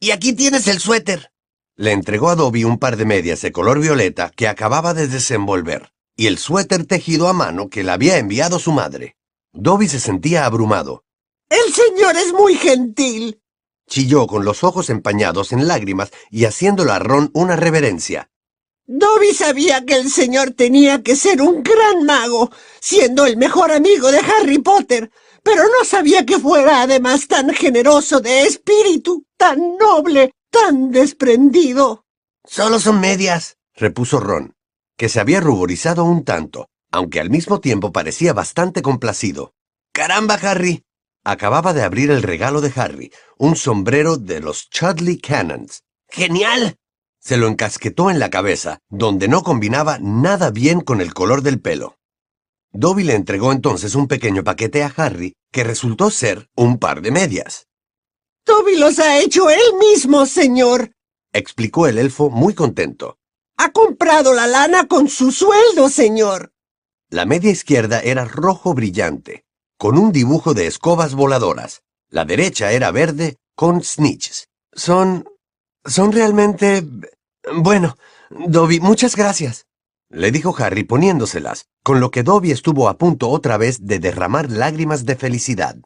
Y 0.00 0.12
aquí 0.12 0.32
tienes 0.32 0.68
el 0.68 0.78
suéter. 0.78 1.32
Le 1.76 1.92
entregó 1.92 2.30
a 2.30 2.36
Dobby 2.36 2.64
un 2.64 2.78
par 2.78 2.96
de 2.96 3.04
medias 3.04 3.40
de 3.40 3.52
color 3.52 3.80
violeta 3.80 4.30
que 4.34 4.48
acababa 4.48 4.94
de 4.94 5.08
desenvolver, 5.08 5.92
y 6.16 6.26
el 6.26 6.38
suéter 6.38 6.86
tejido 6.86 7.28
a 7.28 7.32
mano 7.32 7.68
que 7.68 7.84
le 7.84 7.92
había 7.92 8.18
enviado 8.18 8.58
su 8.58 8.72
madre. 8.72 9.16
Dobby 9.52 9.88
se 9.88 10.00
sentía 10.00 10.44
abrumado. 10.44 11.04
El 11.48 11.72
señor 11.72 12.16
es 12.16 12.32
muy 12.32 12.56
gentil. 12.56 13.40
Chilló 13.88 14.26
con 14.26 14.44
los 14.44 14.64
ojos 14.64 14.90
empañados 14.90 15.52
en 15.52 15.66
lágrimas 15.66 16.10
y 16.30 16.44
haciéndole 16.44 16.92
a 16.92 16.98
Ron 16.98 17.30
una 17.32 17.56
reverencia. 17.56 18.30
Dobby 18.90 19.34
sabía 19.34 19.84
que 19.84 19.96
el 19.96 20.10
señor 20.10 20.52
tenía 20.52 21.02
que 21.02 21.14
ser 21.14 21.42
un 21.42 21.62
gran 21.62 22.04
mago, 22.06 22.50
siendo 22.80 23.26
el 23.26 23.36
mejor 23.36 23.70
amigo 23.70 24.10
de 24.10 24.20
Harry 24.20 24.60
Potter, 24.60 25.10
pero 25.42 25.64
no 25.64 25.84
sabía 25.84 26.24
que 26.24 26.38
fuera 26.38 26.80
además 26.80 27.28
tan 27.28 27.50
generoso 27.50 28.20
de 28.20 28.44
espíritu, 28.44 29.26
tan 29.36 29.76
noble, 29.76 30.32
tan 30.50 30.90
desprendido. 30.90 32.06
Solo 32.46 32.80
son 32.80 32.98
medias, 32.98 33.58
repuso 33.74 34.20
Ron, 34.20 34.54
que 34.96 35.10
se 35.10 35.20
había 35.20 35.40
ruborizado 35.40 36.04
un 36.04 36.24
tanto, 36.24 36.70
aunque 36.90 37.20
al 37.20 37.28
mismo 37.28 37.60
tiempo 37.60 37.92
parecía 37.92 38.32
bastante 38.32 38.80
complacido. 38.80 39.52
Caramba, 39.92 40.38
Harry. 40.40 40.82
Acababa 41.24 41.74
de 41.74 41.82
abrir 41.82 42.10
el 42.10 42.22
regalo 42.22 42.62
de 42.62 42.72
Harry, 42.74 43.12
un 43.36 43.54
sombrero 43.54 44.16
de 44.16 44.40
los 44.40 44.70
Chudley 44.70 45.18
Cannons. 45.18 45.82
¡Genial! 46.08 46.78
Se 47.28 47.36
lo 47.36 47.46
encasquetó 47.46 48.08
en 48.08 48.20
la 48.20 48.30
cabeza, 48.30 48.78
donde 48.88 49.28
no 49.28 49.42
combinaba 49.42 49.98
nada 49.98 50.50
bien 50.50 50.80
con 50.80 51.02
el 51.02 51.12
color 51.12 51.42
del 51.42 51.60
pelo. 51.60 51.98
Dobby 52.72 53.04
le 53.04 53.16
entregó 53.16 53.52
entonces 53.52 53.94
un 53.94 54.08
pequeño 54.08 54.44
paquete 54.44 54.82
a 54.82 54.94
Harry, 54.96 55.34
que 55.52 55.62
resultó 55.62 56.10
ser 56.10 56.48
un 56.56 56.78
par 56.78 57.02
de 57.02 57.10
medias. 57.10 57.66
Dobby 58.46 58.78
los 58.78 58.98
ha 58.98 59.18
hecho 59.18 59.50
él 59.50 59.74
mismo, 59.78 60.24
señor, 60.24 60.92
explicó 61.34 61.86
el 61.86 61.98
elfo 61.98 62.30
muy 62.30 62.54
contento. 62.54 63.18
Ha 63.58 63.72
comprado 63.72 64.32
la 64.32 64.46
lana 64.46 64.88
con 64.88 65.10
su 65.10 65.30
sueldo, 65.30 65.90
señor. 65.90 66.54
La 67.10 67.26
media 67.26 67.50
izquierda 67.50 68.00
era 68.00 68.24
rojo 68.24 68.72
brillante, 68.72 69.44
con 69.76 69.98
un 69.98 70.12
dibujo 70.12 70.54
de 70.54 70.66
escobas 70.66 71.14
voladoras. 71.14 71.82
La 72.08 72.24
derecha 72.24 72.72
era 72.72 72.90
verde, 72.90 73.36
con 73.54 73.84
snitches. 73.84 74.48
Son... 74.72 75.28
son 75.84 76.12
realmente... 76.12 76.82
Bueno, 77.54 77.96
Dobby, 78.30 78.80
muchas 78.80 79.16
gracias, 79.16 79.66
le 80.10 80.30
dijo 80.30 80.54
Harry 80.58 80.84
poniéndoselas, 80.84 81.66
con 81.82 82.00
lo 82.00 82.10
que 82.10 82.22
Dobby 82.22 82.50
estuvo 82.50 82.88
a 82.88 82.98
punto 82.98 83.28
otra 83.28 83.56
vez 83.56 83.86
de 83.86 83.98
derramar 83.98 84.50
lágrimas 84.50 85.04
de 85.04 85.16
felicidad. 85.16 85.76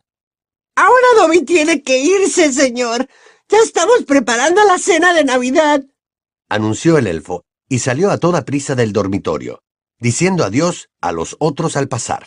Ahora 0.77 1.07
Dobby 1.19 1.45
tiene 1.45 1.83
que 1.83 1.99
irse, 1.99 2.53
señor. 2.53 3.07
Ya 3.49 3.59
estamos 3.59 4.05
preparando 4.07 4.65
la 4.65 4.79
cena 4.79 5.13
de 5.13 5.25
Navidad, 5.25 5.83
anunció 6.53 6.99
el 6.99 7.07
elfo, 7.07 7.45
y 7.69 7.79
salió 7.79 8.11
a 8.11 8.19
toda 8.19 8.45
prisa 8.45 8.75
del 8.75 8.93
dormitorio, 8.93 9.63
diciendo 9.99 10.45
adiós 10.45 10.91
a 11.01 11.13
los 11.13 11.37
otros 11.39 11.77
al 11.77 11.89
pasar. 11.89 12.27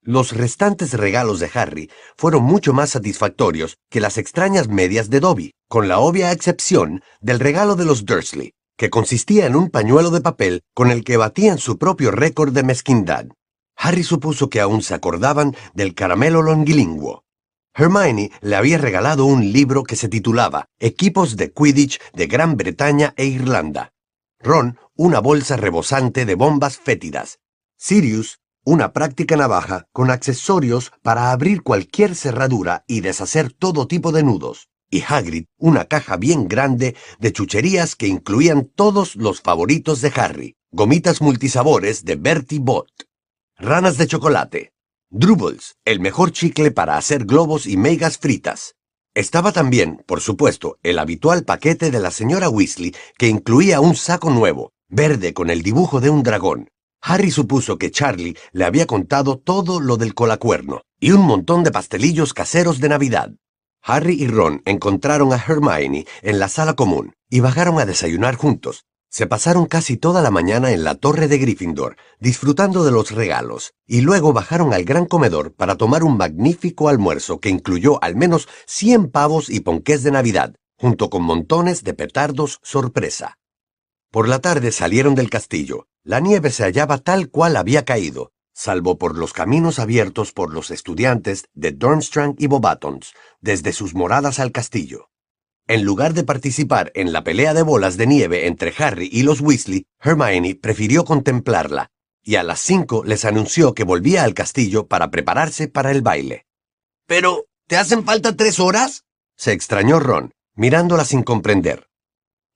Los 0.00 0.32
restantes 0.32 0.94
regalos 0.94 1.40
de 1.40 1.50
Harry 1.52 1.90
fueron 2.16 2.44
mucho 2.44 2.72
más 2.72 2.90
satisfactorios 2.90 3.76
que 3.90 4.00
las 4.00 4.16
extrañas 4.16 4.68
medias 4.68 5.10
de 5.10 5.20
Dobby, 5.20 5.52
con 5.68 5.88
la 5.88 5.98
obvia 5.98 6.32
excepción 6.32 7.02
del 7.20 7.40
regalo 7.40 7.74
de 7.74 7.84
los 7.84 8.04
Dursley, 8.04 8.54
que 8.76 8.90
consistía 8.90 9.46
en 9.46 9.56
un 9.56 9.70
pañuelo 9.70 10.10
de 10.10 10.20
papel 10.20 10.62
con 10.74 10.90
el 10.90 11.02
que 11.02 11.16
batían 11.16 11.58
su 11.58 11.78
propio 11.78 12.10
récord 12.10 12.52
de 12.52 12.62
mezquindad. 12.62 13.26
Harry 13.76 14.04
supuso 14.04 14.48
que 14.48 14.60
aún 14.60 14.82
se 14.82 14.94
acordaban 14.94 15.56
del 15.74 15.94
caramelo 15.94 16.42
longuilingüo. 16.42 17.24
Hermione 17.74 18.30
le 18.40 18.56
había 18.56 18.78
regalado 18.78 19.26
un 19.26 19.52
libro 19.52 19.82
que 19.82 19.96
se 19.96 20.08
titulaba 20.08 20.68
Equipos 20.78 21.36
de 21.36 21.52
Quidditch 21.52 22.00
de 22.14 22.26
Gran 22.26 22.56
Bretaña 22.56 23.12
e 23.16 23.26
Irlanda. 23.26 23.92
Ron, 24.40 24.78
una 24.94 25.20
bolsa 25.20 25.56
rebosante 25.56 26.24
de 26.24 26.34
bombas 26.36 26.78
fétidas. 26.78 27.38
Sirius, 27.76 28.38
una 28.64 28.92
práctica 28.92 29.36
navaja 29.36 29.88
con 29.92 30.10
accesorios 30.10 30.90
para 31.02 31.32
abrir 31.32 31.62
cualquier 31.62 32.14
cerradura 32.14 32.84
y 32.86 33.00
deshacer 33.00 33.52
todo 33.52 33.86
tipo 33.86 34.10
de 34.10 34.22
nudos, 34.22 34.68
y 34.90 35.02
Hagrid 35.02 35.46
una 35.58 35.84
caja 35.84 36.16
bien 36.16 36.48
grande 36.48 36.94
de 37.18 37.32
chucherías 37.32 37.96
que 37.96 38.06
incluían 38.06 38.64
todos 38.64 39.16
los 39.16 39.40
favoritos 39.40 40.00
de 40.00 40.12
Harry, 40.14 40.56
gomitas 40.70 41.20
multisabores 41.20 42.04
de 42.04 42.16
Bertie 42.16 42.58
Bott, 42.60 42.90
ranas 43.56 43.98
de 43.98 44.06
chocolate, 44.06 44.72
Drubbles, 45.10 45.76
el 45.84 46.00
mejor 46.00 46.32
chicle 46.32 46.70
para 46.70 46.96
hacer 46.96 47.24
globos 47.24 47.66
y 47.66 47.76
megas 47.76 48.18
fritas. 48.18 48.74
Estaba 49.14 49.52
también, 49.52 50.02
por 50.06 50.20
supuesto, 50.20 50.78
el 50.82 50.98
habitual 50.98 51.44
paquete 51.44 51.90
de 51.90 52.00
la 52.00 52.10
señora 52.10 52.48
Weasley 52.48 52.94
que 53.16 53.28
incluía 53.28 53.80
un 53.80 53.94
saco 53.94 54.30
nuevo, 54.30 54.72
verde 54.88 55.32
con 55.32 55.48
el 55.48 55.62
dibujo 55.62 56.00
de 56.00 56.10
un 56.10 56.22
dragón, 56.22 56.68
Harry 57.08 57.30
supuso 57.30 57.78
que 57.78 57.92
Charlie 57.92 58.36
le 58.50 58.64
había 58.64 58.86
contado 58.86 59.38
todo 59.38 59.78
lo 59.78 59.96
del 59.96 60.12
colacuerno 60.12 60.82
y 60.98 61.12
un 61.12 61.20
montón 61.20 61.62
de 61.62 61.70
pastelillos 61.70 62.34
caseros 62.34 62.80
de 62.80 62.88
Navidad. 62.88 63.30
Harry 63.88 64.20
y 64.20 64.26
Ron 64.26 64.62
encontraron 64.64 65.32
a 65.32 65.36
Hermione 65.36 66.06
en 66.22 66.38
la 66.40 66.48
sala 66.48 66.74
común 66.74 67.14
y 67.30 67.38
bajaron 67.38 67.78
a 67.78 67.86
desayunar 67.86 68.34
juntos. 68.34 68.84
Se 69.08 69.28
pasaron 69.28 69.66
casi 69.66 69.96
toda 69.96 70.22
la 70.22 70.32
mañana 70.32 70.72
en 70.72 70.82
la 70.82 70.96
torre 70.96 71.28
de 71.28 71.38
Gryffindor, 71.38 71.96
disfrutando 72.18 72.84
de 72.84 72.90
los 72.90 73.12
regalos, 73.12 73.74
y 73.86 74.00
luego 74.00 74.32
bajaron 74.32 74.74
al 74.74 74.84
gran 74.84 75.06
comedor 75.06 75.54
para 75.54 75.76
tomar 75.76 76.02
un 76.02 76.16
magnífico 76.16 76.88
almuerzo 76.88 77.38
que 77.38 77.48
incluyó 77.48 78.02
al 78.02 78.16
menos 78.16 78.48
100 78.66 79.12
pavos 79.12 79.48
y 79.48 79.60
ponqués 79.60 80.02
de 80.02 80.10
Navidad, 80.10 80.56
junto 80.76 81.08
con 81.08 81.22
montones 81.22 81.84
de 81.84 81.94
petardos 81.94 82.58
sorpresa. 82.64 83.38
Por 84.10 84.28
la 84.28 84.40
tarde 84.40 84.72
salieron 84.72 85.14
del 85.14 85.30
castillo. 85.30 85.86
La 86.02 86.18
nieve 86.18 86.50
se 86.50 86.64
hallaba 86.64 86.98
tal 86.98 87.30
cual 87.30 87.56
había 87.56 87.84
caído, 87.84 88.32
salvo 88.56 88.96
por 88.96 89.18
los 89.18 89.34
caminos 89.34 89.78
abiertos 89.78 90.32
por 90.32 90.54
los 90.54 90.70
estudiantes 90.70 91.44
de 91.52 91.72
Durmstrang 91.72 92.34
y 92.38 92.46
Bobatons, 92.46 93.12
desde 93.40 93.74
sus 93.74 93.94
moradas 93.94 94.38
al 94.38 94.50
castillo. 94.50 95.10
En 95.68 95.84
lugar 95.84 96.14
de 96.14 96.24
participar 96.24 96.90
en 96.94 97.12
la 97.12 97.22
pelea 97.22 97.52
de 97.52 97.62
bolas 97.62 97.98
de 97.98 98.06
nieve 98.06 98.46
entre 98.46 98.72
Harry 98.78 99.10
y 99.12 99.24
los 99.24 99.42
Weasley, 99.42 99.84
Hermione 100.00 100.54
prefirió 100.54 101.04
contemplarla, 101.04 101.90
y 102.22 102.36
a 102.36 102.42
las 102.42 102.60
cinco 102.60 103.04
les 103.04 103.26
anunció 103.26 103.74
que 103.74 103.84
volvía 103.84 104.24
al 104.24 104.32
castillo 104.32 104.86
para 104.86 105.10
prepararse 105.10 105.68
para 105.68 105.90
el 105.90 106.00
baile. 106.00 106.46
Pero, 107.06 107.44
¿te 107.66 107.76
hacen 107.76 108.04
falta 108.04 108.36
tres 108.36 108.58
horas? 108.58 109.04
se 109.36 109.52
extrañó 109.52 110.00
Ron, 110.00 110.32
mirándola 110.54 111.04
sin 111.04 111.22
comprender 111.22 111.86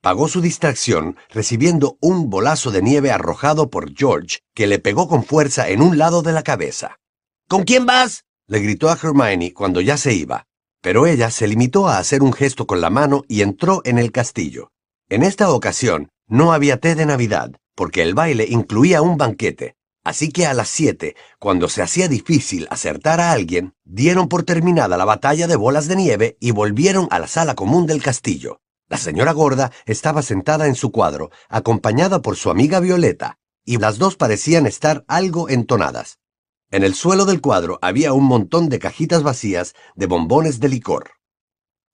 pagó 0.01 0.27
su 0.27 0.41
distracción 0.41 1.15
recibiendo 1.29 1.97
un 2.01 2.29
bolazo 2.29 2.71
de 2.71 2.81
nieve 2.81 3.11
arrojado 3.11 3.69
por 3.69 3.95
George, 3.95 4.39
que 4.55 4.67
le 4.67 4.79
pegó 4.79 5.07
con 5.07 5.23
fuerza 5.23 5.69
en 5.69 5.81
un 5.81 5.97
lado 5.97 6.23
de 6.23 6.33
la 6.33 6.43
cabeza. 6.43 6.97
¿Con 7.47 7.63
quién 7.63 7.85
vas? 7.85 8.25
le 8.47 8.59
gritó 8.59 8.89
a 8.89 8.97
Hermione 9.01 9.53
cuando 9.53 9.79
ya 9.79 9.97
se 9.97 10.13
iba, 10.13 10.47
pero 10.81 11.05
ella 11.05 11.29
se 11.29 11.47
limitó 11.47 11.87
a 11.87 11.99
hacer 11.99 12.23
un 12.23 12.33
gesto 12.33 12.65
con 12.65 12.81
la 12.81 12.89
mano 12.89 13.23
y 13.27 13.41
entró 13.41 13.81
en 13.85 13.97
el 13.97 14.11
castillo. 14.11 14.71
En 15.07 15.23
esta 15.23 15.51
ocasión 15.51 16.09
no 16.27 16.51
había 16.51 16.79
té 16.79 16.95
de 16.95 17.05
Navidad, 17.05 17.51
porque 17.75 18.01
el 18.01 18.15
baile 18.15 18.45
incluía 18.49 19.01
un 19.01 19.17
banquete, 19.17 19.75
así 20.03 20.31
que 20.31 20.47
a 20.47 20.53
las 20.53 20.69
siete, 20.69 21.15
cuando 21.39 21.69
se 21.69 21.81
hacía 21.81 22.07
difícil 22.07 22.67
acertar 22.71 23.19
a 23.21 23.31
alguien, 23.31 23.73
dieron 23.85 24.27
por 24.27 24.43
terminada 24.43 24.97
la 24.97 25.05
batalla 25.05 25.47
de 25.47 25.55
bolas 25.55 25.87
de 25.87 25.95
nieve 25.95 26.37
y 26.39 26.51
volvieron 26.51 27.07
a 27.11 27.19
la 27.19 27.27
sala 27.27 27.53
común 27.53 27.85
del 27.85 28.01
castillo. 28.01 28.59
La 28.91 28.97
señora 28.97 29.31
gorda 29.31 29.71
estaba 29.85 30.21
sentada 30.21 30.67
en 30.67 30.75
su 30.75 30.91
cuadro, 30.91 31.31
acompañada 31.47 32.21
por 32.21 32.35
su 32.35 32.49
amiga 32.49 32.81
Violeta, 32.81 33.39
y 33.63 33.77
las 33.77 33.97
dos 33.99 34.17
parecían 34.17 34.67
estar 34.67 35.05
algo 35.07 35.47
entonadas. 35.47 36.19
En 36.71 36.83
el 36.83 36.93
suelo 36.93 37.23
del 37.23 37.39
cuadro 37.39 37.79
había 37.81 38.11
un 38.11 38.25
montón 38.25 38.67
de 38.67 38.79
cajitas 38.79 39.23
vacías 39.23 39.75
de 39.95 40.07
bombones 40.07 40.59
de 40.59 40.67
licor. 40.67 41.11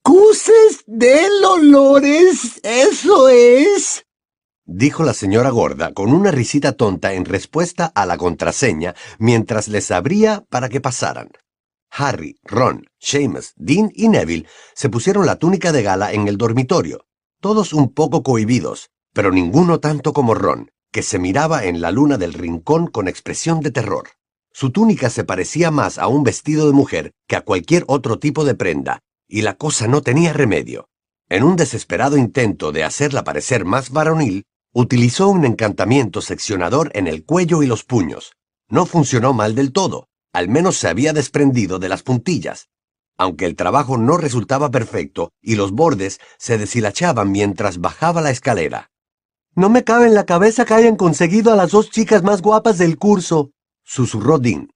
¡Cuses 0.01 0.83
de 0.87 1.19
olores! 1.45 2.59
¡Eso 2.63 3.29
es! 3.29 4.03
dijo 4.65 5.03
la 5.03 5.13
señora 5.13 5.51
gorda 5.51 5.93
con 5.93 6.11
una 6.11 6.31
risita 6.31 6.71
tonta 6.71 7.13
en 7.13 7.25
respuesta 7.25 7.91
a 7.93 8.07
la 8.07 8.17
contraseña 8.17 8.95
mientras 9.19 9.67
les 9.67 9.91
abría 9.91 10.45
para 10.49 10.67
que 10.67 10.81
pasaran. 10.81 11.29
Harry, 11.91 12.37
Ron, 12.43 12.85
Seamus, 12.99 13.53
Dean 13.55 13.91
y 13.93 14.09
Neville 14.09 14.47
se 14.75 14.89
pusieron 14.89 15.25
la 15.25 15.37
túnica 15.37 15.71
de 15.71 15.83
gala 15.83 16.11
en 16.13 16.27
el 16.27 16.37
dormitorio, 16.37 17.05
todos 17.41 17.73
un 17.73 17.93
poco 17.93 18.23
cohibidos, 18.23 18.89
pero 19.13 19.31
ninguno 19.31 19.79
tanto 19.79 20.13
como 20.13 20.33
Ron, 20.33 20.71
que 20.91 21.03
se 21.03 21.19
miraba 21.19 21.65
en 21.65 21.81
la 21.81 21.91
luna 21.91 22.17
del 22.17 22.33
rincón 22.33 22.87
con 22.87 23.07
expresión 23.07 23.61
de 23.61 23.71
terror. 23.71 24.09
Su 24.51 24.71
túnica 24.71 25.09
se 25.09 25.23
parecía 25.23 25.69
más 25.71 25.97
a 25.97 26.07
un 26.07 26.23
vestido 26.23 26.67
de 26.67 26.73
mujer 26.73 27.11
que 27.27 27.35
a 27.35 27.41
cualquier 27.41 27.83
otro 27.87 28.19
tipo 28.19 28.43
de 28.43 28.55
prenda, 28.55 28.99
y 29.27 29.41
la 29.41 29.55
cosa 29.55 29.87
no 29.87 30.01
tenía 30.01 30.33
remedio. 30.33 30.89
En 31.29 31.43
un 31.43 31.55
desesperado 31.55 32.17
intento 32.17 32.71
de 32.71 32.83
hacerla 32.83 33.23
parecer 33.23 33.65
más 33.65 33.91
varonil, 33.91 34.45
utilizó 34.73 35.27
un 35.29 35.45
encantamiento 35.45 36.21
seccionador 36.21 36.91
en 36.93 37.07
el 37.07 37.25
cuello 37.25 37.63
y 37.63 37.67
los 37.67 37.83
puños, 37.83 38.33
No 38.69 38.85
funcionó 38.85 39.33
mal 39.33 39.55
del 39.55 39.71
todo, 39.71 40.07
al 40.33 40.49
menos 40.49 40.77
se 40.77 40.87
había 40.87 41.13
desprendido 41.13 41.79
de 41.79 41.89
las 41.89 42.03
puntillas. 42.03 42.69
Aunque 43.17 43.45
el 43.45 43.55
trabajo 43.55 43.97
no 43.97 44.17
resultaba 44.17 44.69
perfecto 44.69 45.31
y 45.41 45.55
los 45.55 45.71
bordes 45.71 46.19
se 46.37 46.57
deshilachaban 46.57 47.31
mientras 47.31 47.79
bajaba 47.79 48.21
la 48.21 48.29
escalera. 48.29 48.91
No 49.55 49.69
me 49.69 49.83
cabe 49.83 50.05
en 50.05 50.13
la 50.13 50.25
cabeza 50.25 50.65
que 50.65 50.75
hayan 50.75 50.95
conseguido 50.95 51.51
a 51.51 51.55
las 51.55 51.71
dos 51.71 51.89
chicas 51.89 52.21
más 52.21 52.43
guapas 52.43 52.77
del 52.77 52.97
curso, 52.97 53.51
susurró 53.83 54.37
Dean. 54.37 54.69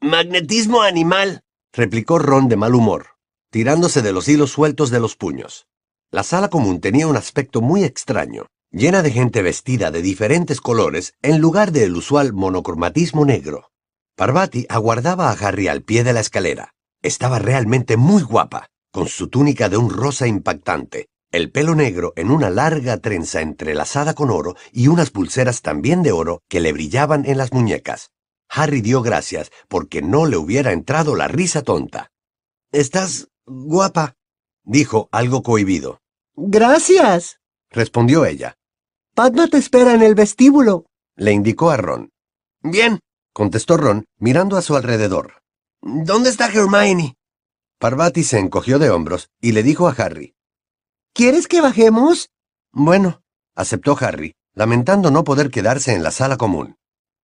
Magnetismo 0.00 0.82
animal, 0.82 1.42
replicó 1.72 2.20
Ron 2.20 2.48
de 2.48 2.56
mal 2.56 2.76
humor, 2.76 3.06
tirándose 3.50 4.00
de 4.00 4.12
los 4.12 4.28
hilos 4.28 4.52
sueltos 4.52 4.90
de 4.90 5.00
los 5.00 5.16
puños. 5.16 5.66
La 6.12 6.22
sala 6.22 6.48
común 6.48 6.80
tenía 6.80 7.08
un 7.08 7.16
aspecto 7.16 7.60
muy 7.60 7.82
extraño, 7.82 8.46
llena 8.70 9.02
de 9.02 9.10
gente 9.10 9.42
vestida 9.42 9.90
de 9.90 10.02
diferentes 10.02 10.60
colores 10.60 11.14
en 11.20 11.40
lugar 11.40 11.72
del 11.72 11.96
usual 11.96 12.32
monocromatismo 12.32 13.24
negro. 13.24 13.70
Parvati 14.18 14.66
aguardaba 14.68 15.30
a 15.30 15.32
Harry 15.34 15.68
al 15.68 15.82
pie 15.84 16.02
de 16.02 16.12
la 16.12 16.18
escalera. 16.18 16.74
Estaba 17.02 17.38
realmente 17.38 17.96
muy 17.96 18.20
guapa, 18.24 18.66
con 18.90 19.06
su 19.06 19.28
túnica 19.28 19.68
de 19.68 19.76
un 19.76 19.90
rosa 19.90 20.26
impactante, 20.26 21.06
el 21.30 21.52
pelo 21.52 21.76
negro 21.76 22.14
en 22.16 22.32
una 22.32 22.50
larga 22.50 22.96
trenza 22.96 23.42
entrelazada 23.42 24.14
con 24.14 24.30
oro 24.30 24.56
y 24.72 24.88
unas 24.88 25.10
pulseras 25.10 25.62
también 25.62 26.02
de 26.02 26.10
oro 26.10 26.42
que 26.48 26.58
le 26.58 26.72
brillaban 26.72 27.26
en 27.26 27.38
las 27.38 27.52
muñecas. 27.52 28.10
Harry 28.48 28.80
dio 28.80 29.02
gracias 29.02 29.52
porque 29.68 30.02
no 30.02 30.26
le 30.26 30.36
hubiera 30.36 30.72
entrado 30.72 31.14
la 31.14 31.28
risa 31.28 31.62
tonta. 31.62 32.10
Estás 32.72 33.28
guapa, 33.46 34.16
dijo 34.64 35.08
algo 35.12 35.44
cohibido. 35.44 36.00
Gracias, 36.34 37.38
respondió 37.70 38.26
ella. 38.26 38.56
Padma 39.14 39.46
te 39.46 39.58
espera 39.58 39.94
en 39.94 40.02
el 40.02 40.16
vestíbulo, 40.16 40.86
le 41.14 41.30
indicó 41.30 41.70
a 41.70 41.76
Ron. 41.76 42.10
Bien, 42.64 42.98
contestó 43.38 43.76
Ron, 43.76 44.04
mirando 44.18 44.56
a 44.56 44.62
su 44.62 44.74
alrededor. 44.74 45.44
¿Dónde 45.80 46.28
está 46.28 46.46
Hermione? 46.46 47.14
Parvati 47.78 48.24
se 48.24 48.40
encogió 48.40 48.80
de 48.80 48.90
hombros 48.90 49.30
y 49.40 49.52
le 49.52 49.62
dijo 49.62 49.86
a 49.86 49.92
Harry. 49.92 50.34
¿Quieres 51.14 51.46
que 51.46 51.60
bajemos? 51.60 52.30
Bueno, 52.72 53.22
aceptó 53.54 53.96
Harry, 54.00 54.34
lamentando 54.54 55.12
no 55.12 55.22
poder 55.22 55.52
quedarse 55.52 55.94
en 55.94 56.02
la 56.02 56.10
sala 56.10 56.36
común. 56.36 56.78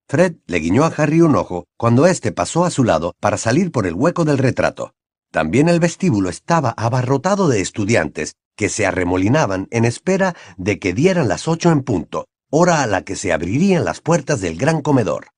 Fred 0.08 0.36
le 0.46 0.58
guiñó 0.58 0.84
a 0.84 0.94
Harry 0.96 1.20
un 1.20 1.34
ojo 1.34 1.64
cuando 1.76 2.06
éste 2.06 2.30
pasó 2.30 2.64
a 2.64 2.70
su 2.70 2.84
lado 2.84 3.14
para 3.18 3.36
salir 3.36 3.72
por 3.72 3.84
el 3.84 3.94
hueco 3.94 4.24
del 4.24 4.38
retrato. 4.38 4.94
También 5.32 5.68
el 5.68 5.80
vestíbulo 5.80 6.30
estaba 6.30 6.70
abarrotado 6.76 7.48
de 7.48 7.60
estudiantes 7.60 8.36
que 8.54 8.68
se 8.68 8.86
arremolinaban 8.86 9.66
en 9.72 9.84
espera 9.84 10.36
de 10.58 10.78
que 10.78 10.94
dieran 10.94 11.26
las 11.26 11.48
ocho 11.48 11.72
en 11.72 11.82
punto, 11.82 12.28
hora 12.50 12.84
a 12.84 12.86
la 12.86 13.02
que 13.02 13.16
se 13.16 13.32
abrirían 13.32 13.84
las 13.84 14.00
puertas 14.00 14.40
del 14.40 14.56
gran 14.56 14.80
comedor. 14.80 15.33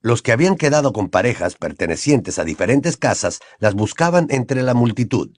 Los 0.00 0.22
que 0.22 0.32
habían 0.32 0.56
quedado 0.56 0.92
con 0.92 1.08
parejas 1.08 1.54
pertenecientes 1.54 2.38
a 2.38 2.44
diferentes 2.44 2.96
casas 2.96 3.40
las 3.58 3.74
buscaban 3.74 4.26
entre 4.30 4.62
la 4.62 4.74
multitud. 4.74 5.36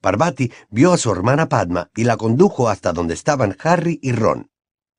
Parvati 0.00 0.52
vio 0.70 0.92
a 0.92 0.98
su 0.98 1.10
hermana 1.10 1.48
Padma 1.48 1.90
y 1.94 2.04
la 2.04 2.16
condujo 2.16 2.68
hasta 2.68 2.92
donde 2.92 3.14
estaban 3.14 3.56
Harry 3.62 3.98
y 4.02 4.12
Ron. 4.12 4.50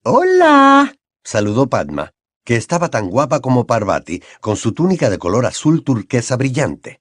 ¡Hola! 0.04 0.96
saludó 1.24 1.68
Padma 1.68 2.14
que 2.50 2.56
estaba 2.56 2.90
tan 2.90 3.12
guapa 3.12 3.42
como 3.42 3.68
Parvati, 3.68 4.24
con 4.42 4.58
su 4.58 4.74
túnica 4.74 5.12
de 5.12 5.20
color 5.20 5.46
azul 5.46 5.84
turquesa 5.84 6.36
brillante. 6.36 7.00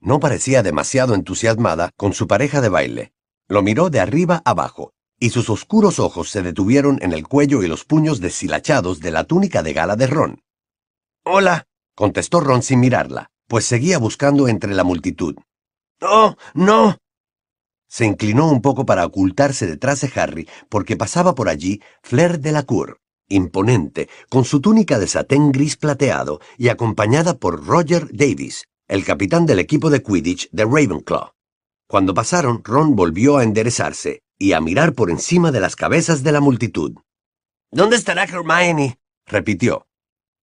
No 0.00 0.18
parecía 0.18 0.64
demasiado 0.64 1.14
entusiasmada 1.14 1.92
con 1.96 2.14
su 2.14 2.26
pareja 2.26 2.60
de 2.60 2.68
baile. 2.68 3.12
Lo 3.46 3.62
miró 3.62 3.90
de 3.90 4.00
arriba 4.00 4.42
abajo, 4.44 4.92
y 5.20 5.30
sus 5.30 5.50
oscuros 5.50 6.00
ojos 6.00 6.30
se 6.30 6.42
detuvieron 6.42 6.98
en 7.00 7.12
el 7.12 7.28
cuello 7.28 7.62
y 7.62 7.68
los 7.68 7.84
puños 7.84 8.18
deshilachados 8.18 8.98
de 8.98 9.12
la 9.12 9.22
túnica 9.22 9.62
de 9.62 9.72
gala 9.72 9.94
de 9.94 10.08
Ron. 10.08 10.42
Hola, 11.30 11.66
contestó 11.94 12.40
Ron 12.40 12.62
sin 12.62 12.80
mirarla, 12.80 13.30
pues 13.48 13.66
seguía 13.66 13.98
buscando 13.98 14.48
entre 14.48 14.72
la 14.72 14.82
multitud. 14.82 15.36
Oh, 16.00 16.36
no. 16.54 16.96
Se 17.86 18.06
inclinó 18.06 18.50
un 18.50 18.62
poco 18.62 18.86
para 18.86 19.04
ocultarse 19.04 19.66
detrás 19.66 20.00
de 20.00 20.10
Harry, 20.18 20.48
porque 20.70 20.96
pasaba 20.96 21.34
por 21.34 21.50
allí 21.50 21.82
Flair 22.02 22.40
de 22.40 22.52
la 22.52 22.62
Cour, 22.62 23.02
imponente, 23.28 24.08
con 24.30 24.46
su 24.46 24.62
túnica 24.62 24.98
de 24.98 25.06
satén 25.06 25.52
gris 25.52 25.76
plateado 25.76 26.40
y 26.56 26.70
acompañada 26.70 27.34
por 27.34 27.66
Roger 27.66 28.08
Davis, 28.10 28.64
el 28.86 29.04
capitán 29.04 29.44
del 29.44 29.58
equipo 29.58 29.90
de 29.90 30.02
Quidditch 30.02 30.48
de 30.50 30.64
Ravenclaw. 30.64 31.32
Cuando 31.86 32.14
pasaron, 32.14 32.62
Ron 32.64 32.96
volvió 32.96 33.36
a 33.36 33.44
enderezarse 33.44 34.22
y 34.38 34.54
a 34.54 34.62
mirar 34.62 34.94
por 34.94 35.10
encima 35.10 35.52
de 35.52 35.60
las 35.60 35.76
cabezas 35.76 36.22
de 36.22 36.32
la 36.32 36.40
multitud. 36.40 36.94
¿Dónde 37.70 37.96
estará 37.96 38.24
Hermione? 38.24 38.98
repitió. 39.26 39.87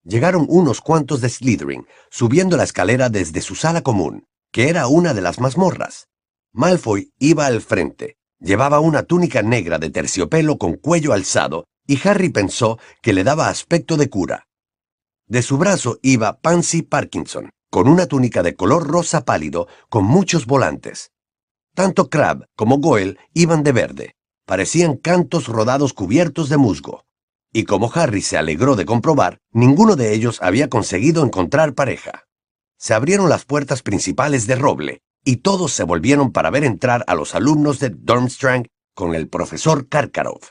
Llegaron 0.06 0.46
unos 0.48 0.82
cuantos 0.82 1.20
de 1.20 1.30
Slytherin, 1.30 1.88
subiendo 2.12 2.58
la 2.58 2.64
escalera 2.64 3.10
desde 3.10 3.42
su 3.42 3.56
sala 3.56 3.82
común, 3.82 4.28
que 4.52 4.70
era 4.70 4.88
una 4.88 5.16
de 5.16 5.22
las 5.22 5.40
mazmorras. 5.40 6.08
Malfoy 6.54 7.12
iba 7.20 7.48
al 7.48 7.62
frente. 7.62 8.18
Llevaba 8.40 8.80
una 8.80 9.04
túnica 9.04 9.42
negra 9.42 9.80
de 9.80 9.90
terciopelo 9.90 10.58
con 10.58 10.76
cuello 10.76 11.12
alzado 11.12 11.66
y 11.88 12.00
Harry 12.08 12.30
pensó 12.30 12.78
que 13.02 13.14
le 13.14 13.24
daba 13.24 13.50
aspecto 13.50 13.98
de 13.98 14.10
cura. 14.10 14.48
De 15.28 15.42
su 15.42 15.58
brazo 15.58 15.98
iba 16.04 16.40
Pansy 16.40 16.84
Parkinson, 16.84 17.50
con 17.72 17.88
una 17.88 18.06
túnica 18.06 18.44
de 18.44 18.56
color 18.56 18.88
rosa 18.88 19.26
pálido 19.26 19.68
con 19.90 20.06
muchos 20.06 20.46
volantes. 20.46 21.12
Tanto 21.74 22.10
Crab 22.10 22.46
como 22.56 22.78
Goyle 22.78 23.18
iban 23.34 23.64
de 23.64 23.72
verde. 23.72 24.16
Parecían 24.46 24.98
cantos 24.98 25.48
rodados 25.48 25.94
cubiertos 25.94 26.48
de 26.50 26.58
musgo. 26.58 27.06
Y 27.56 27.64
como 27.64 27.90
Harry 27.94 28.22
se 28.22 28.38
alegró 28.38 28.76
de 28.76 28.84
comprobar, 28.84 29.40
ninguno 29.54 29.96
de 29.96 30.14
ellos 30.14 30.42
había 30.42 30.68
conseguido 30.68 31.24
encontrar 31.24 31.74
pareja. 31.74 32.26
Se 32.78 32.94
abrieron 32.94 33.30
las 33.30 33.46
puertas 33.46 33.82
principales 33.82 34.46
de 34.46 34.58
roble, 34.58 35.04
y 35.24 35.38
todos 35.38 35.72
se 35.72 35.86
volvieron 35.86 36.34
para 36.34 36.50
ver 36.50 36.66
entrar 36.66 37.06
a 37.08 37.16
los 37.16 37.34
alumnos 37.34 37.80
de 37.80 37.92
Durmstrang 37.92 38.66
con 38.94 39.16
el 39.16 39.30
profesor 39.30 39.88
Karkaroff. 39.88 40.50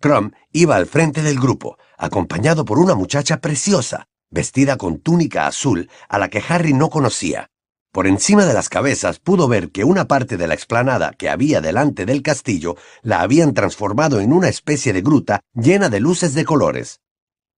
Crumb 0.00 0.32
iba 0.50 0.76
al 0.76 0.86
frente 0.86 1.20
del 1.20 1.38
grupo, 1.38 1.76
acompañado 1.98 2.64
por 2.64 2.78
una 2.78 2.94
muchacha 2.94 3.42
preciosa, 3.42 4.06
vestida 4.30 4.78
con 4.78 5.00
túnica 5.00 5.46
azul 5.46 5.90
a 6.08 6.18
la 6.18 6.30
que 6.30 6.42
Harry 6.48 6.72
no 6.72 6.88
conocía. 6.88 7.50
Por 7.96 8.06
encima 8.06 8.44
de 8.44 8.52
las 8.52 8.68
cabezas 8.68 9.20
pudo 9.20 9.48
ver 9.48 9.70
que 9.70 9.82
una 9.82 10.06
parte 10.06 10.36
de 10.36 10.46
la 10.46 10.52
explanada 10.52 11.14
que 11.14 11.30
había 11.30 11.62
delante 11.62 12.04
del 12.04 12.20
castillo 12.20 12.76
la 13.00 13.22
habían 13.22 13.54
transformado 13.54 14.20
en 14.20 14.34
una 14.34 14.50
especie 14.50 14.92
de 14.92 15.00
gruta 15.00 15.40
llena 15.54 15.88
de 15.88 15.98
luces 15.98 16.34
de 16.34 16.44
colores. 16.44 17.00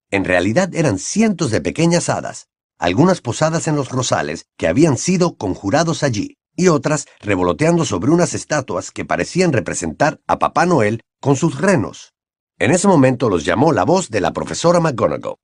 En 0.09 0.23
realidad 0.23 0.73
eran 0.73 0.97
cientos 0.97 1.51
de 1.51 1.59
pequeñas 1.59 2.07
hadas, 2.07 2.47
algunas 2.77 3.19
posadas 3.19 3.67
en 3.67 3.75
los 3.75 3.89
rosales 3.89 4.45
que 4.55 4.69
habían 4.69 4.97
sido 4.97 5.35
conjurados 5.35 6.03
allí, 6.03 6.37
y 6.55 6.69
otras 6.69 7.05
revoloteando 7.19 7.83
sobre 7.83 8.09
unas 8.09 8.33
estatuas 8.33 8.91
que 8.91 9.03
parecían 9.03 9.51
representar 9.51 10.21
a 10.25 10.39
Papá 10.39 10.65
Noel 10.65 11.01
con 11.19 11.35
sus 11.35 11.59
renos. 11.59 12.13
En 12.57 12.71
ese 12.71 12.87
momento 12.87 13.29
los 13.29 13.43
llamó 13.43 13.73
la 13.73 13.83
voz 13.83 14.09
de 14.09 14.21
la 14.21 14.31
profesora 14.31 14.79
McGonagall. 14.79 15.35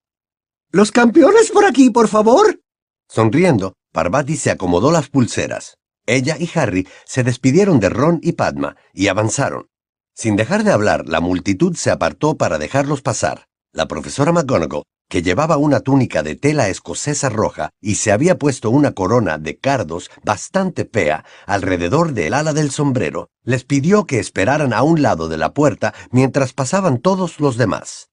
¿Los 0.72 0.94
campeones 0.94 1.52
por 1.52 1.66
aquí, 1.66 1.90
por 1.90 2.08
favor? 2.08 2.62
Sonriendo, 3.10 3.74
Parvati 3.96 4.36
se 4.36 4.52
acomodó 4.52 4.92
las 4.92 5.08
pulseras. 5.08 5.78
Ella 6.06 6.36
y 6.38 6.50
Harry 6.54 6.86
se 7.06 7.24
despidieron 7.24 7.80
de 7.80 7.88
Ron 7.88 8.20
y 8.22 8.34
Padma 8.34 8.76
y 8.94 9.08
avanzaron. 9.08 9.70
Sin 10.14 10.36
dejar 10.36 10.66
de 10.66 10.74
hablar, 10.74 11.08
la 11.08 11.22
multitud 11.22 11.78
se 11.78 11.92
apartó 11.92 12.36
para 12.36 12.58
dejarlos 12.58 13.02
pasar. 13.02 13.48
La 13.72 13.88
profesora 13.88 14.34
McGonagall 14.34 14.84
que 15.08 15.22
llevaba 15.22 15.56
una 15.56 15.80
túnica 15.80 16.24
de 16.24 16.36
tela 16.36 16.68
escocesa 16.68 17.30
roja 17.30 17.70
y 17.80 17.96
se 17.96 18.12
había 18.12 18.38
puesto 18.38 18.70
una 18.70 18.92
corona 18.92 19.38
de 19.38 19.60
cardos 19.60 20.12
bastante 20.26 20.84
fea 20.92 21.24
alrededor 21.46 22.12
del 22.12 22.34
ala 22.34 22.52
del 22.52 22.72
sombrero, 22.72 23.30
les 23.44 23.64
pidió 23.64 24.06
que 24.06 24.20
esperaran 24.20 24.74
a 24.74 24.84
un 24.84 25.04
lado 25.04 25.30
de 25.30 25.38
la 25.38 25.54
puerta 25.54 25.94
mientras 26.12 26.52
pasaban 26.52 26.98
todos 26.98 27.40
los 27.40 27.56
demás. 27.56 28.10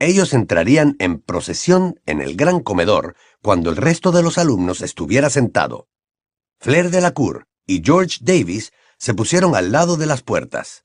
Ellos 0.00 0.32
entrarían 0.32 0.94
en 1.00 1.18
procesión 1.18 1.98
en 2.06 2.20
el 2.20 2.36
gran 2.36 2.60
comedor 2.60 3.16
cuando 3.42 3.70
el 3.70 3.76
resto 3.76 4.12
de 4.12 4.22
los 4.22 4.38
alumnos 4.38 4.80
estuviera 4.80 5.30
sentado. 5.30 5.88
Flair 6.60 6.90
de 6.90 7.00
la 7.00 7.12
Cour 7.12 7.46
y 7.66 7.82
George 7.84 8.18
Davis 8.20 8.72
se 8.98 9.14
pusieron 9.14 9.54
al 9.54 9.72
lado 9.72 9.96
de 9.96 10.06
las 10.06 10.22
puertas. 10.22 10.84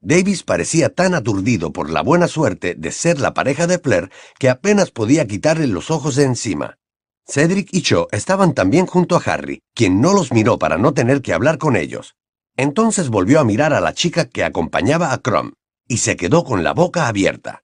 Davis 0.00 0.42
parecía 0.42 0.94
tan 0.94 1.14
aturdido 1.14 1.72
por 1.72 1.90
la 1.90 2.02
buena 2.02 2.28
suerte 2.28 2.74
de 2.74 2.90
ser 2.90 3.20
la 3.20 3.34
pareja 3.34 3.66
de 3.66 3.78
Flair 3.78 4.10
que 4.38 4.48
apenas 4.48 4.90
podía 4.90 5.26
quitarle 5.26 5.66
los 5.66 5.90
ojos 5.90 6.16
de 6.16 6.24
encima. 6.24 6.78
Cedric 7.26 7.68
y 7.72 7.82
Cho 7.82 8.08
estaban 8.12 8.54
también 8.54 8.86
junto 8.86 9.16
a 9.16 9.22
Harry, 9.24 9.62
quien 9.74 10.00
no 10.00 10.14
los 10.14 10.32
miró 10.32 10.58
para 10.58 10.78
no 10.78 10.94
tener 10.94 11.20
que 11.20 11.32
hablar 11.32 11.58
con 11.58 11.76
ellos. 11.76 12.16
Entonces 12.56 13.08
volvió 13.08 13.40
a 13.40 13.44
mirar 13.44 13.74
a 13.74 13.80
la 13.80 13.94
chica 13.94 14.24
que 14.24 14.42
acompañaba 14.42 15.12
a 15.12 15.18
Crumb, 15.18 15.52
y 15.86 15.98
se 15.98 16.16
quedó 16.16 16.44
con 16.44 16.64
la 16.64 16.72
boca 16.72 17.08
abierta. 17.08 17.62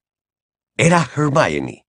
Era 0.77 1.09
Hermione, 1.17 1.86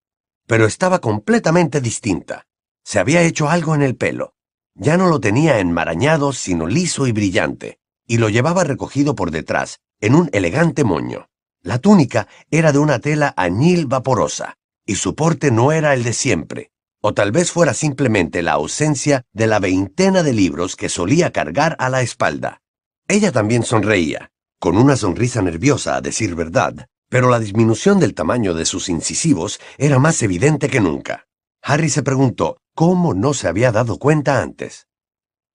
pero 0.48 0.66
estaba 0.66 1.00
completamente 1.00 1.82
distinta. 1.82 2.48
Se 2.84 3.00
había 3.00 3.22
hecho 3.22 3.50
algo 3.50 3.76
en 3.76 3.84
el 3.84 3.96
pelo. 3.96 4.34
Ya 4.74 4.98
no 4.98 5.08
lo 5.08 5.20
tenía 5.20 5.60
enmarañado, 5.60 6.34
sino 6.34 6.68
liso 6.68 7.06
y 7.06 7.12
brillante, 7.12 7.80
y 8.08 8.18
lo 8.18 8.30
llevaba 8.30 8.64
recogido 8.64 9.14
por 9.14 9.32
detrás, 9.32 9.80
en 10.00 10.16
un 10.16 10.30
elegante 10.34 10.84
moño. 10.84 11.30
La 11.62 11.80
túnica 11.80 12.28
era 12.50 12.72
de 12.72 12.80
una 12.80 13.00
tela 13.00 13.34
añil 13.36 13.88
vaporosa, 13.88 14.58
y 14.86 14.96
su 14.96 15.16
porte 15.16 15.52
no 15.52 15.72
era 15.72 15.94
el 15.94 16.04
de 16.04 16.14
siempre. 16.14 16.72
O 17.02 17.14
tal 17.14 17.32
vez 17.32 17.52
fuera 17.52 17.74
simplemente 17.74 18.42
la 18.42 18.54
ausencia 18.54 19.24
de 19.34 19.48
la 19.48 19.60
veintena 19.60 20.24
de 20.24 20.34
libros 20.34 20.76
que 20.76 20.90
solía 20.90 21.32
cargar 21.32 21.76
a 21.80 21.90
la 21.90 22.02
espalda. 22.02 22.62
Ella 23.08 23.32
también 23.32 23.64
sonreía, 23.64 24.32
con 24.60 24.78
una 24.78 24.96
sonrisa 24.96 25.42
nerviosa 25.42 25.96
a 25.96 26.02
decir 26.02 26.36
verdad, 26.36 26.88
pero 27.10 27.30
la 27.30 27.40
disminución 27.40 28.00
del 28.00 28.14
tamaño 28.14 28.54
de 28.54 28.66
sus 28.66 28.90
incisivos 28.90 29.60
era 29.78 30.00
más 30.00 30.22
evidente 30.24 30.70
que 30.70 30.82
nunca. 30.82 31.28
Harry 31.62 31.90
se 31.90 32.04
preguntó 32.04 32.58
cómo 32.74 33.14
no 33.14 33.34
se 33.34 33.48
había 33.48 33.72
dado 33.72 33.98
cuenta 33.98 34.42
antes. 34.42 34.88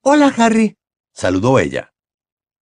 Hola, 0.03 0.33
Harry. 0.37 0.77
Saludó 1.13 1.59
ella. 1.59 1.93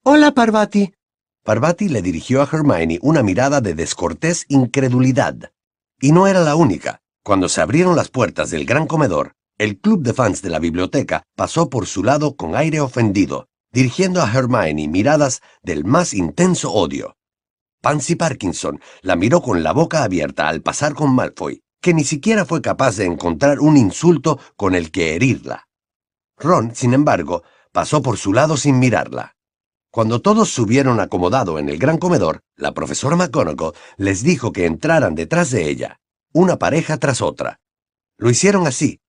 Hola, 0.04 0.32
Parvati. 0.32 0.94
Parvati 1.42 1.88
le 1.88 2.02
dirigió 2.02 2.42
a 2.42 2.48
Hermione 2.52 2.98
una 3.02 3.22
mirada 3.22 3.60
de 3.60 3.74
descortés 3.74 4.44
incredulidad. 4.48 5.52
Y 6.00 6.12
no 6.12 6.26
era 6.26 6.40
la 6.40 6.54
única. 6.54 7.00
Cuando 7.22 7.48
se 7.48 7.60
abrieron 7.60 7.96
las 7.96 8.08
puertas 8.08 8.50
del 8.50 8.66
gran 8.66 8.86
comedor, 8.86 9.32
el 9.58 9.78
club 9.78 10.02
de 10.02 10.14
fans 10.14 10.42
de 10.42 10.50
la 10.50 10.58
biblioteca 10.58 11.22
pasó 11.36 11.68
por 11.68 11.86
su 11.86 12.02
lado 12.02 12.34
con 12.34 12.56
aire 12.56 12.80
ofendido, 12.80 13.48
dirigiendo 13.72 14.22
a 14.22 14.30
Hermione 14.30 14.88
miradas 14.88 15.42
del 15.62 15.84
más 15.84 16.14
intenso 16.14 16.72
odio. 16.72 17.16
Pansy 17.80 18.14
Parkinson 18.14 18.80
la 19.00 19.16
miró 19.16 19.40
con 19.40 19.62
la 19.62 19.72
boca 19.72 20.04
abierta 20.04 20.48
al 20.48 20.60
pasar 20.60 20.94
con 20.94 21.14
Malfoy, 21.14 21.62
que 21.80 21.94
ni 21.94 22.04
siquiera 22.04 22.44
fue 22.44 22.60
capaz 22.60 22.96
de 22.96 23.06
encontrar 23.06 23.60
un 23.60 23.76
insulto 23.76 24.38
con 24.56 24.74
el 24.74 24.90
que 24.90 25.14
herirla. 25.14 25.66
Ron, 26.36 26.74
sin 26.74 26.92
embargo, 26.92 27.42
pasó 27.72 28.02
por 28.02 28.18
su 28.18 28.32
lado 28.32 28.56
sin 28.56 28.78
mirarla. 28.78 29.34
Cuando 29.90 30.20
todos 30.20 30.52
se 30.52 30.60
hubieron 30.60 31.00
acomodado 31.00 31.58
en 31.58 31.68
el 31.68 31.78
gran 31.78 31.98
comedor, 31.98 32.40
la 32.54 32.72
profesora 32.72 33.16
McGonagall 33.16 33.72
les 33.96 34.22
dijo 34.22 34.52
que 34.52 34.66
entraran 34.66 35.14
detrás 35.14 35.50
de 35.50 35.68
ella, 35.68 36.00
una 36.32 36.58
pareja 36.58 36.98
tras 36.98 37.22
otra. 37.22 37.60
Lo 38.18 38.30
hicieron 38.30 38.66
así, 38.66 39.00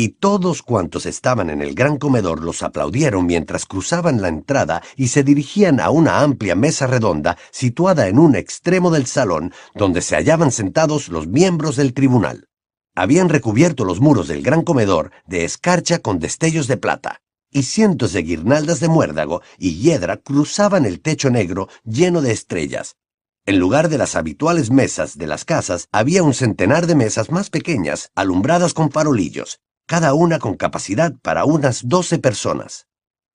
y 0.00 0.08
todos 0.08 0.62
cuantos 0.62 1.04
estaban 1.04 1.50
en 1.50 1.60
el 1.60 1.74
gran 1.74 1.98
comedor 1.98 2.42
los 2.42 2.62
aplaudieron 2.62 3.26
mientras 3.26 3.66
cruzaban 3.66 4.22
la 4.22 4.28
entrada 4.28 4.82
y 4.96 5.08
se 5.08 5.22
dirigían 5.22 5.78
a 5.78 5.90
una 5.90 6.22
amplia 6.22 6.54
mesa 6.54 6.86
redonda 6.86 7.36
situada 7.50 8.08
en 8.08 8.18
un 8.18 8.34
extremo 8.34 8.90
del 8.90 9.04
salón 9.04 9.52
donde 9.74 10.00
se 10.00 10.16
hallaban 10.16 10.52
sentados 10.52 11.10
los 11.10 11.26
miembros 11.26 11.76
del 11.76 11.92
tribunal. 11.92 12.48
Habían 12.94 13.28
recubierto 13.28 13.84
los 13.84 14.00
muros 14.00 14.26
del 14.26 14.40
gran 14.40 14.62
comedor 14.62 15.10
de 15.26 15.44
escarcha 15.44 15.98
con 15.98 16.18
destellos 16.18 16.66
de 16.66 16.78
plata, 16.78 17.20
y 17.50 17.64
cientos 17.64 18.14
de 18.14 18.22
guirnaldas 18.22 18.80
de 18.80 18.88
muérdago 18.88 19.42
y 19.58 19.80
hiedra 19.82 20.16
cruzaban 20.16 20.86
el 20.86 21.02
techo 21.02 21.28
negro 21.28 21.68
lleno 21.84 22.22
de 22.22 22.32
estrellas. 22.32 22.96
En 23.44 23.58
lugar 23.58 23.90
de 23.90 23.98
las 23.98 24.16
habituales 24.16 24.70
mesas 24.70 25.18
de 25.18 25.26
las 25.26 25.44
casas, 25.44 25.88
había 25.92 26.22
un 26.22 26.32
centenar 26.32 26.86
de 26.86 26.94
mesas 26.94 27.30
más 27.30 27.50
pequeñas, 27.50 28.10
alumbradas 28.14 28.72
con 28.72 28.90
farolillos, 28.90 29.60
cada 29.90 30.14
una 30.14 30.38
con 30.38 30.54
capacidad 30.54 31.14
para 31.20 31.44
unas 31.44 31.88
doce 31.88 32.20
personas. 32.20 32.86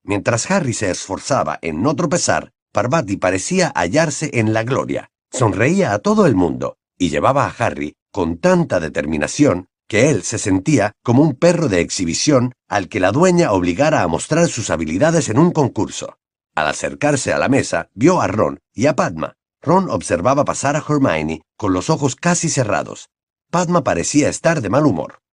Mientras 0.06 0.50
Harry 0.50 0.72
se 0.72 0.90
esforzaba 0.90 1.60
en 1.62 1.82
no 1.82 1.98
tropezar, 1.98 2.54
Parvati 2.72 3.18
parecía 3.18 3.74
hallarse 3.76 4.30
en 4.32 4.54
la 4.54 4.64
gloria. 4.64 5.10
Sonreía 5.34 5.92
a 5.92 6.00
todo 6.00 6.26
el 6.26 6.34
mundo 6.34 6.78
y 6.98 7.10
llevaba 7.10 7.46
a 7.46 7.50
Harry 7.50 7.98
con 8.10 8.38
tanta 8.38 8.80
determinación 8.80 9.68
que 9.90 10.10
él 10.10 10.24
se 10.24 10.38
sentía 10.38 10.94
como 11.04 11.24
un 11.24 11.36
perro 11.36 11.68
de 11.68 11.82
exhibición 11.82 12.54
al 12.70 12.88
que 12.88 13.02
la 13.02 13.12
dueña 13.12 13.52
obligara 13.52 14.02
a 14.02 14.08
mostrar 14.08 14.48
sus 14.48 14.70
habilidades 14.70 15.28
en 15.28 15.40
un 15.40 15.52
concurso. 15.52 16.20
Al 16.56 16.68
acercarse 16.68 17.34
a 17.34 17.38
la 17.38 17.50
mesa, 17.50 17.90
vio 17.94 18.22
a 18.22 18.28
Ron 18.28 18.62
y 18.74 18.86
a 18.86 18.96
Padma. 18.96 19.34
Ron 19.62 19.90
observaba 19.90 20.46
pasar 20.46 20.78
a 20.78 20.86
Hermione 20.88 21.42
con 21.58 21.74
los 21.74 21.90
ojos 21.90 22.16
casi 22.16 22.48
cerrados. 22.48 23.10
Padma 23.52 23.84
parecía 23.84 24.30
estar 24.30 24.62
de 24.62 24.70
mal 24.70 24.86
humor. 24.86 25.25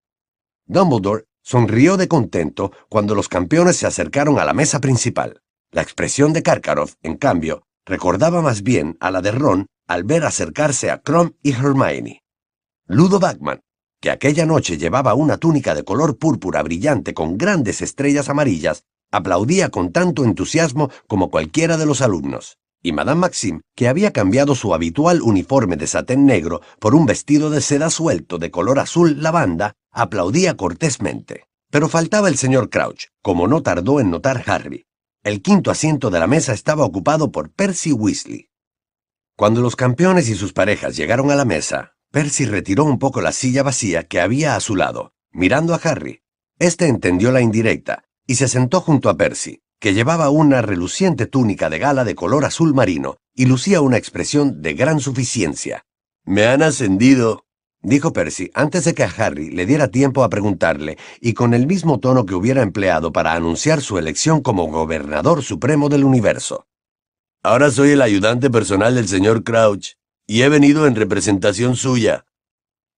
Dumbledore 0.65 1.25
sonrió 1.41 1.97
de 1.97 2.07
contento 2.07 2.71
cuando 2.89 3.15
los 3.15 3.27
campeones 3.27 3.77
se 3.77 3.85
acercaron 3.85 4.39
a 4.39 4.45
la 4.45 4.53
mesa 4.53 4.79
principal. 4.79 5.41
La 5.71 5.81
expresión 5.81 6.33
de 6.33 6.43
Karkaroff, 6.43 6.95
en 7.01 7.17
cambio, 7.17 7.63
recordaba 7.85 8.41
más 8.41 8.63
bien 8.63 8.97
a 8.99 9.11
la 9.11 9.21
de 9.21 9.31
Ron 9.31 9.67
al 9.87 10.03
ver 10.03 10.23
acercarse 10.23 10.89
a 10.89 10.99
Krum 10.99 11.31
y 11.41 11.51
Hermione. 11.51 12.23
Ludo 12.87 13.19
Bagman, 13.19 13.61
que 13.99 14.11
aquella 14.11 14.45
noche 14.45 14.77
llevaba 14.77 15.13
una 15.13 15.37
túnica 15.37 15.75
de 15.75 15.83
color 15.83 16.17
púrpura 16.17 16.63
brillante 16.63 17.13
con 17.13 17.37
grandes 17.37 17.81
estrellas 17.81 18.29
amarillas, 18.29 18.83
aplaudía 19.11 19.69
con 19.69 19.91
tanto 19.91 20.23
entusiasmo 20.23 20.89
como 21.07 21.29
cualquiera 21.29 21.77
de 21.77 21.85
los 21.85 22.01
alumnos. 22.01 22.57
Y 22.85 22.91
Madame 22.91 23.21
Maxime, 23.21 23.61
que 23.75 23.87
había 23.87 24.11
cambiado 24.11 24.55
su 24.55 24.73
habitual 24.73 25.21
uniforme 25.21 25.77
de 25.77 25.87
satén 25.87 26.25
negro 26.25 26.59
por 26.79 26.95
un 26.95 27.05
vestido 27.05 27.49
de 27.49 27.61
seda 27.61 27.89
suelto 27.89 28.37
de 28.37 28.51
color 28.51 28.77
azul 28.77 29.23
lavanda, 29.23 29.73
aplaudía 29.89 30.57
cortésmente. 30.57 31.45
Pero 31.71 31.87
faltaba 31.87 32.27
el 32.27 32.37
señor 32.37 32.69
Crouch, 32.69 33.05
como 33.21 33.47
no 33.47 33.63
tardó 33.63 34.01
en 34.01 34.11
notar 34.11 34.43
Harry. 34.47 34.85
El 35.23 35.41
quinto 35.41 35.71
asiento 35.71 36.09
de 36.09 36.19
la 36.19 36.27
mesa 36.27 36.51
estaba 36.51 36.83
ocupado 36.83 37.31
por 37.31 37.51
Percy 37.51 37.93
Weasley. 37.93 38.49
Cuando 39.37 39.61
los 39.61 39.77
campeones 39.77 40.27
y 40.27 40.35
sus 40.35 40.51
parejas 40.51 40.97
llegaron 40.97 41.31
a 41.31 41.35
la 41.35 41.45
mesa, 41.45 41.93
Percy 42.11 42.45
retiró 42.45 42.83
un 42.83 42.99
poco 42.99 43.21
la 43.21 43.31
silla 43.31 43.63
vacía 43.63 44.03
que 44.03 44.19
había 44.19 44.57
a 44.57 44.59
su 44.59 44.75
lado, 44.75 45.13
mirando 45.31 45.73
a 45.73 45.77
Harry. 45.77 46.21
Este 46.59 46.87
entendió 46.87 47.31
la 47.31 47.41
indirecta 47.41 48.03
y 48.27 48.35
se 48.35 48.49
sentó 48.49 48.81
junto 48.81 49.09
a 49.09 49.15
Percy, 49.15 49.62
que 49.83 49.93
llevaba 49.93 50.29
una 50.29 50.61
reluciente 50.61 51.25
túnica 51.25 51.69
de 51.69 51.77
gala 51.77 52.05
de 52.05 52.15
color 52.15 52.45
azul 52.45 52.73
marino 52.73 53.17
y 53.35 53.47
lucía 53.47 53.81
una 53.81 53.97
expresión 53.97 54.61
de 54.61 54.75
gran 54.75 55.01
suficiencia. 55.01 55.83
Me 56.23 56.45
han 56.45 56.63
ascendido, 56.63 57.43
dijo 57.81 58.13
Percy 58.13 58.49
antes 58.53 58.85
de 58.85 58.93
que 58.93 59.03
a 59.03 59.09
Harry 59.09 59.51
le 59.51 59.65
diera 59.65 59.89
tiempo 59.89 60.23
a 60.23 60.29
preguntarle 60.29 60.97
y 61.19 61.33
con 61.33 61.53
el 61.53 61.67
mismo 61.67 61.99
tono 61.99 62.25
que 62.25 62.33
hubiera 62.33 62.61
empleado 62.61 63.11
para 63.11 63.33
anunciar 63.33 63.81
su 63.81 63.97
elección 63.97 64.41
como 64.41 64.71
gobernador 64.71 65.43
supremo 65.43 65.89
del 65.89 66.05
universo. 66.05 66.65
Ahora 67.43 67.69
soy 67.69 67.89
el 67.89 68.01
ayudante 68.01 68.49
personal 68.49 68.95
del 68.95 69.09
señor 69.09 69.43
Crouch 69.43 69.95
y 70.25 70.43
he 70.43 70.47
venido 70.47 70.87
en 70.87 70.95
representación 70.95 71.75
suya. 71.75 72.23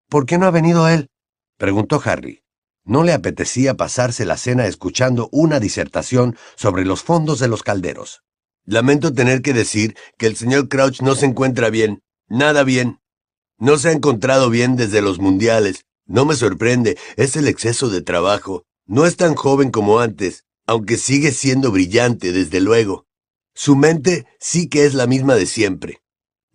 ¿Por 0.08 0.28
qué 0.28 0.38
no 0.38 0.46
ha 0.46 0.52
venido 0.52 0.88
él? 0.88 1.10
preguntó 1.58 2.00
Harry. 2.06 2.45
No 2.86 3.04
le 3.04 3.14
apetecía 3.14 3.74
pasarse 3.74 4.26
la 4.26 4.38
cena 4.38 4.68
escuchando 4.68 5.28
una 5.32 5.60
disertación 5.60 6.38
sobre 6.56 6.86
los 6.86 7.02
fondos 7.02 7.40
de 7.40 7.48
los 7.48 7.64
calderos. 7.64 8.22
Lamento 8.64 9.12
tener 9.12 9.42
que 9.42 9.54
decir 9.54 9.96
que 10.18 10.28
el 10.28 10.36
señor 10.36 10.70
Crouch 10.70 11.02
no 11.02 11.16
se 11.16 11.26
encuentra 11.26 11.72
bien, 11.72 12.04
nada 12.28 12.64
bien. 12.64 13.00
No 13.58 13.78
se 13.78 13.90
ha 13.90 13.92
encontrado 13.92 14.50
bien 14.52 14.76
desde 14.76 15.02
los 15.02 15.20
mundiales. 15.20 15.86
No 16.06 16.26
me 16.26 16.36
sorprende, 16.36 16.98
es 17.16 17.36
el 17.36 17.48
exceso 17.48 17.90
de 17.90 18.02
trabajo. 18.02 18.64
No 18.86 19.08
es 19.08 19.18
tan 19.18 19.34
joven 19.34 19.72
como 19.72 20.00
antes, 20.00 20.46
aunque 20.68 20.98
sigue 20.98 21.32
siendo 21.32 21.72
brillante, 21.72 22.32
desde 22.32 22.62
luego. 22.62 23.08
Su 23.56 23.76
mente 23.76 24.28
sí 24.40 24.68
que 24.68 24.86
es 24.86 24.94
la 24.94 25.08
misma 25.08 25.36
de 25.36 25.48
siempre. 25.48 26.02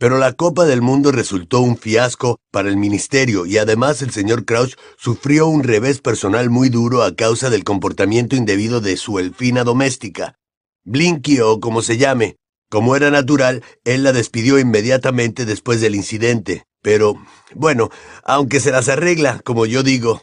Pero 0.01 0.17
la 0.17 0.33
Copa 0.33 0.65
del 0.65 0.81
Mundo 0.81 1.13
resultó 1.13 1.61
un 1.61 1.77
fiasco 1.77 2.41
para 2.51 2.71
el 2.71 2.79
ministerio 2.79 3.45
y 3.45 3.59
además 3.59 4.01
el 4.01 4.13
señor 4.13 4.47
Crouch 4.47 4.77
sufrió 4.97 5.47
un 5.47 5.63
revés 5.63 6.01
personal 6.01 6.49
muy 6.49 6.71
duro 6.71 7.03
a 7.03 7.15
causa 7.15 7.51
del 7.51 7.65
comportamiento 7.65 8.35
indebido 8.35 8.81
de 8.81 8.97
su 8.97 9.19
elfina 9.19 9.63
doméstica. 9.63 10.39
Blinky 10.85 11.41
o 11.41 11.61
como 11.61 11.83
se 11.83 11.99
llame. 11.99 12.37
Como 12.71 12.97
era 12.97 13.11
natural, 13.11 13.63
él 13.85 14.03
la 14.03 14.15
despidió 14.15 14.59
inmediatamente 14.59 15.45
después 15.45 15.83
del 15.83 15.95
incidente. 15.95 16.65
Pero, 16.81 17.23
bueno, 17.55 17.91
aunque 18.25 18.61
se 18.61 18.71
las 18.71 18.89
arregla, 18.89 19.41
como 19.45 19.67
yo 19.67 19.83
digo, 19.83 20.23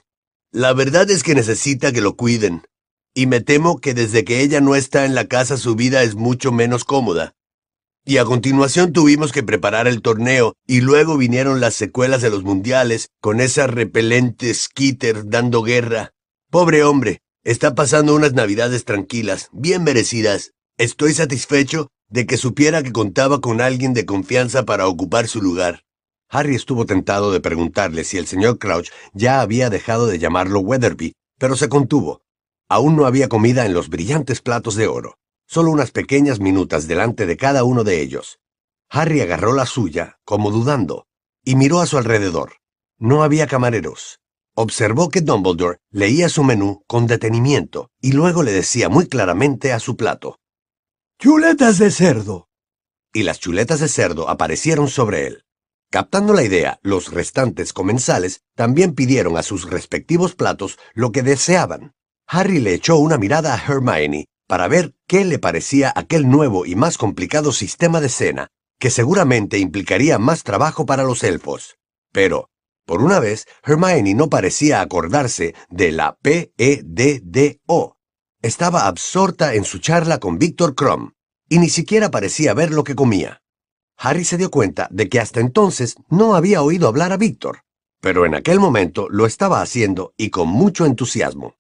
la 0.52 0.74
verdad 0.74 1.08
es 1.12 1.22
que 1.22 1.36
necesita 1.36 1.92
que 1.92 2.02
lo 2.02 2.16
cuiden. 2.16 2.64
Y 3.14 3.28
me 3.28 3.42
temo 3.42 3.78
que 3.80 3.94
desde 3.94 4.24
que 4.24 4.42
ella 4.42 4.60
no 4.60 4.74
está 4.74 5.06
en 5.06 5.14
la 5.14 5.28
casa 5.28 5.56
su 5.56 5.76
vida 5.76 6.02
es 6.02 6.16
mucho 6.16 6.52
menos 6.52 6.84
cómoda. 6.84 7.37
Y 8.10 8.20
a 8.20 8.24
continuación 8.24 8.94
tuvimos 8.94 9.34
que 9.34 9.44
preparar 9.44 9.86
el 9.86 10.02
torneo, 10.02 10.54
y 10.66 10.80
luego 10.80 11.18
vinieron 11.18 11.60
las 11.60 11.74
secuelas 11.74 12.22
de 12.22 12.30
los 12.30 12.42
mundiales, 12.42 13.10
con 13.20 13.42
esa 13.42 13.68
repelente 13.68 14.54
skitter 14.54 15.28
dando 15.28 15.62
guerra. 15.62 16.12
Pobre 16.50 16.86
hombre, 16.86 17.20
está 17.44 17.76
pasando 17.76 18.16
unas 18.16 18.32
navidades 18.32 18.86
tranquilas, 18.86 19.50
bien 19.52 19.84
merecidas. 19.84 20.54
Estoy 20.78 21.16
satisfecho 21.16 21.90
de 22.08 22.26
que 22.26 22.38
supiera 22.38 22.82
que 22.82 22.94
contaba 22.94 23.42
con 23.42 23.60
alguien 23.60 23.94
de 23.94 24.06
confianza 24.06 24.64
para 24.64 24.88
ocupar 24.88 25.28
su 25.28 25.42
lugar. 25.42 25.84
Harry 26.30 26.56
estuvo 26.56 26.86
tentado 26.86 27.34
de 27.34 27.42
preguntarle 27.42 28.06
si 28.06 28.18
el 28.18 28.26
señor 28.26 28.58
Crouch 28.58 28.88
ya 29.12 29.42
había 29.42 29.70
dejado 29.70 30.08
de 30.08 30.18
llamarlo 30.18 30.62
Weatherby, 30.62 31.12
pero 31.38 31.58
se 31.58 31.68
contuvo. 31.68 32.22
Aún 32.70 32.96
no 32.96 33.06
había 33.06 33.28
comida 33.28 33.66
en 33.66 33.74
los 33.74 33.90
brillantes 33.90 34.40
platos 34.40 34.76
de 34.76 34.88
oro 34.88 35.18
solo 35.48 35.72
unas 35.72 35.92
pequeñas 35.92 36.40
minutas 36.40 36.88
delante 36.88 37.26
de 37.26 37.38
cada 37.38 37.64
uno 37.64 37.84
de 37.84 38.02
ellos. 38.02 38.40
Harry 38.90 39.22
agarró 39.22 39.54
la 39.54 39.66
suya, 39.66 40.20
como 40.24 40.52
dudando, 40.52 41.08
y 41.44 41.56
miró 41.56 41.80
a 41.80 41.88
su 41.88 41.98
alrededor. 41.98 42.58
No 43.00 43.24
había 43.24 43.48
camareros. 43.48 44.20
Observó 44.56 45.10
que 45.10 45.22
Dumbledore 45.22 45.80
leía 45.92 46.30
su 46.30 46.44
menú 46.44 46.84
con 46.88 47.08
detenimiento 47.08 47.92
y 48.02 48.12
luego 48.14 48.44
le 48.44 48.52
decía 48.52 48.90
muy 48.90 49.08
claramente 49.08 49.72
a 49.72 49.80
su 49.80 49.96
plato. 49.96 50.40
Chuletas 51.20 51.78
de 51.78 51.92
cerdo. 51.92 52.50
Y 53.14 53.24
las 53.24 53.40
chuletas 53.40 53.80
de 53.80 53.88
cerdo 53.88 54.30
aparecieron 54.30 54.90
sobre 54.90 55.28
él. 55.28 55.44
Captando 55.90 56.34
la 56.34 56.44
idea, 56.44 56.80
los 56.82 57.14
restantes 57.14 57.72
comensales 57.72 58.42
también 58.56 58.94
pidieron 58.94 59.38
a 59.38 59.44
sus 59.44 59.70
respectivos 59.70 60.36
platos 60.36 60.78
lo 60.94 61.12
que 61.12 61.24
deseaban. 61.24 61.94
Harry 62.28 62.60
le 62.60 62.74
echó 62.74 62.98
una 62.98 63.18
mirada 63.18 63.54
a 63.54 63.58
Hermione 63.58 64.28
para 64.48 64.68
ver 64.68 64.96
qué 65.08 65.26
le 65.26 65.40
parecía 65.40 65.94
aquel 65.96 66.30
nuevo 66.30 66.66
y 66.66 66.76
más 66.76 66.98
complicado 66.98 67.52
sistema 67.52 68.02
de 68.02 68.10
cena, 68.10 68.48
que 68.80 68.90
seguramente 68.90 69.58
implicaría 69.60 70.18
más 70.18 70.44
trabajo 70.44 70.86
para 70.86 71.04
los 71.04 71.24
elfos. 71.24 71.78
Pero, 72.12 72.50
por 72.86 73.04
una 73.04 73.20
vez, 73.20 73.46
Hermione 73.64 74.14
no 74.14 74.30
parecía 74.30 74.80
acordarse 74.82 75.54
de 75.70 75.92
la 75.92 76.16
P-E-D-D-O. 76.22 77.98
Estaba 78.42 78.88
absorta 78.88 79.56
en 79.56 79.66
su 79.66 79.80
charla 79.80 80.20
con 80.20 80.40
Víctor 80.40 80.74
Crumb, 80.74 81.12
y 81.50 81.60
ni 81.60 81.70
siquiera 81.70 82.10
parecía 82.10 82.54
ver 82.54 82.72
lo 82.72 82.84
que 82.84 82.96
comía. 82.96 83.42
Harry 83.98 84.24
se 84.24 84.38
dio 84.38 84.52
cuenta 84.52 84.88
de 84.92 85.10
que 85.10 85.20
hasta 85.20 85.42
entonces 85.42 85.98
no 86.10 86.36
había 86.36 86.62
oído 86.62 86.88
hablar 86.88 87.12
a 87.12 87.18
Víctor, 87.18 87.64
pero 88.00 88.26
en 88.26 88.36
aquel 88.36 88.60
momento 88.60 89.08
lo 89.10 89.26
estaba 89.26 89.62
haciendo 89.62 90.14
y 90.16 90.30
con 90.30 90.48
mucho 90.48 90.86
entusiasmo. 90.86 91.57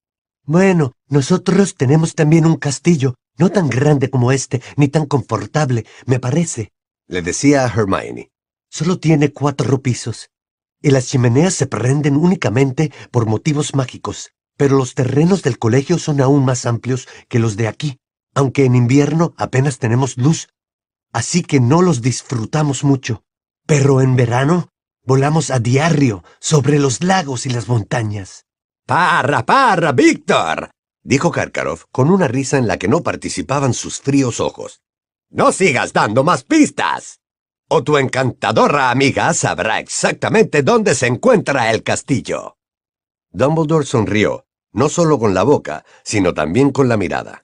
Bueno, 0.47 0.93
nosotros 1.09 1.75
tenemos 1.75 2.15
también 2.15 2.45
un 2.45 2.55
castillo, 2.55 3.15
no 3.37 3.51
tan 3.51 3.69
grande 3.69 4.09
como 4.09 4.31
este, 4.31 4.61
ni 4.77 4.87
tan 4.87 5.05
confortable, 5.05 5.85
me 6.05 6.21
parece, 6.21 6.71
le 7.09 7.21
decía 7.21 7.65
a 7.65 7.67
Hermione. 7.67 8.31
Solo 8.69 8.97
tiene 8.97 9.33
cuatro 9.33 9.81
pisos, 9.81 10.29
y 10.81 10.91
las 10.91 11.07
chimeneas 11.07 11.53
se 11.53 11.67
prenden 11.67 12.15
únicamente 12.15 12.93
por 13.11 13.25
motivos 13.25 13.75
mágicos, 13.75 14.31
pero 14.55 14.77
los 14.77 14.95
terrenos 14.95 15.43
del 15.43 15.59
colegio 15.59 15.99
son 15.99 16.21
aún 16.21 16.45
más 16.45 16.65
amplios 16.65 17.09
que 17.27 17.39
los 17.39 17.57
de 17.57 17.67
aquí, 17.67 17.99
aunque 18.33 18.63
en 18.63 18.75
invierno 18.75 19.33
apenas 19.35 19.79
tenemos 19.79 20.15
luz, 20.15 20.47
así 21.11 21.43
que 21.43 21.59
no 21.59 21.81
los 21.81 22.01
disfrutamos 22.01 22.85
mucho. 22.85 23.21
Pero 23.65 23.99
en 23.99 24.15
verano 24.15 24.69
volamos 25.03 25.51
a 25.51 25.59
diario 25.59 26.23
sobre 26.39 26.79
los 26.79 27.03
lagos 27.03 27.45
y 27.45 27.49
las 27.49 27.67
montañas. 27.67 28.46
¡Parra, 28.87 29.45
parra, 29.45 29.91
Víctor! 29.91 30.71
dijo 31.03 31.29
Karkaroff 31.29 31.83
con 31.91 32.09
una 32.09 32.29
risa 32.29 32.57
en 32.57 32.67
la 32.67 32.77
que 32.77 32.87
no 32.87 33.03
participaban 33.03 33.73
sus 33.73 33.99
fríos 33.99 34.39
ojos. 34.39 34.79
No 35.29 35.51
sigas 35.51 35.91
dando 35.91 36.23
más 36.23 36.45
pistas. 36.45 37.19
O 37.67 37.83
tu 37.83 37.97
encantadora 37.97 38.89
amiga 38.89 39.33
sabrá 39.33 39.79
exactamente 39.79 40.63
dónde 40.63 40.95
se 40.95 41.07
encuentra 41.07 41.69
el 41.69 41.83
castillo. 41.83 42.55
Dumbledore 43.29 43.85
sonrió, 43.85 44.45
no 44.71 44.87
solo 44.87 45.19
con 45.19 45.33
la 45.33 45.43
boca, 45.43 45.83
sino 46.05 46.33
también 46.33 46.71
con 46.71 46.87
la 46.87 46.95
mirada. 46.95 47.43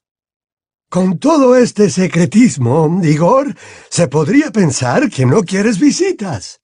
Con 0.89 1.19
todo 1.19 1.57
este 1.57 1.89
secretismo, 1.89 3.01
Igor, 3.03 3.53
se 3.89 4.07
podría 4.07 4.49
pensar 4.49 5.09
que 5.09 5.25
no 5.25 5.43
quieres 5.43 5.77
visitas. 5.77 6.61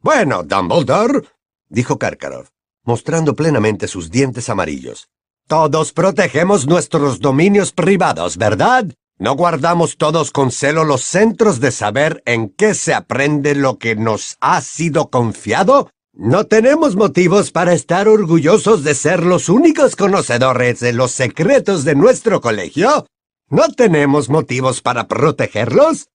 Bueno, 0.00 0.42
Dumbledore, 0.42 1.28
dijo 1.68 1.98
Karkaroff, 1.98 2.53
mostrando 2.84 3.34
plenamente 3.34 3.88
sus 3.88 4.10
dientes 4.10 4.48
amarillos. 4.48 5.08
Todos 5.46 5.92
protegemos 5.92 6.66
nuestros 6.66 7.20
dominios 7.20 7.72
privados, 7.72 8.36
¿verdad? 8.36 8.86
¿No 9.18 9.36
guardamos 9.36 9.96
todos 9.96 10.30
con 10.30 10.50
celo 10.50 10.84
los 10.84 11.02
centros 11.02 11.60
de 11.60 11.70
saber 11.70 12.22
en 12.26 12.48
qué 12.48 12.74
se 12.74 12.94
aprende 12.94 13.54
lo 13.54 13.78
que 13.78 13.94
nos 13.94 14.36
ha 14.40 14.60
sido 14.60 15.10
confiado? 15.10 15.90
¿No 16.12 16.44
tenemos 16.44 16.96
motivos 16.96 17.50
para 17.50 17.72
estar 17.72 18.08
orgullosos 18.08 18.84
de 18.84 18.94
ser 18.94 19.24
los 19.24 19.48
únicos 19.48 19.96
conocedores 19.96 20.80
de 20.80 20.92
los 20.92 21.10
secretos 21.10 21.84
de 21.84 21.94
nuestro 21.94 22.40
colegio? 22.40 23.06
¿No 23.50 23.68
tenemos 23.68 24.28
motivos 24.28 24.80
para 24.80 25.06
protegerlos? 25.06 26.08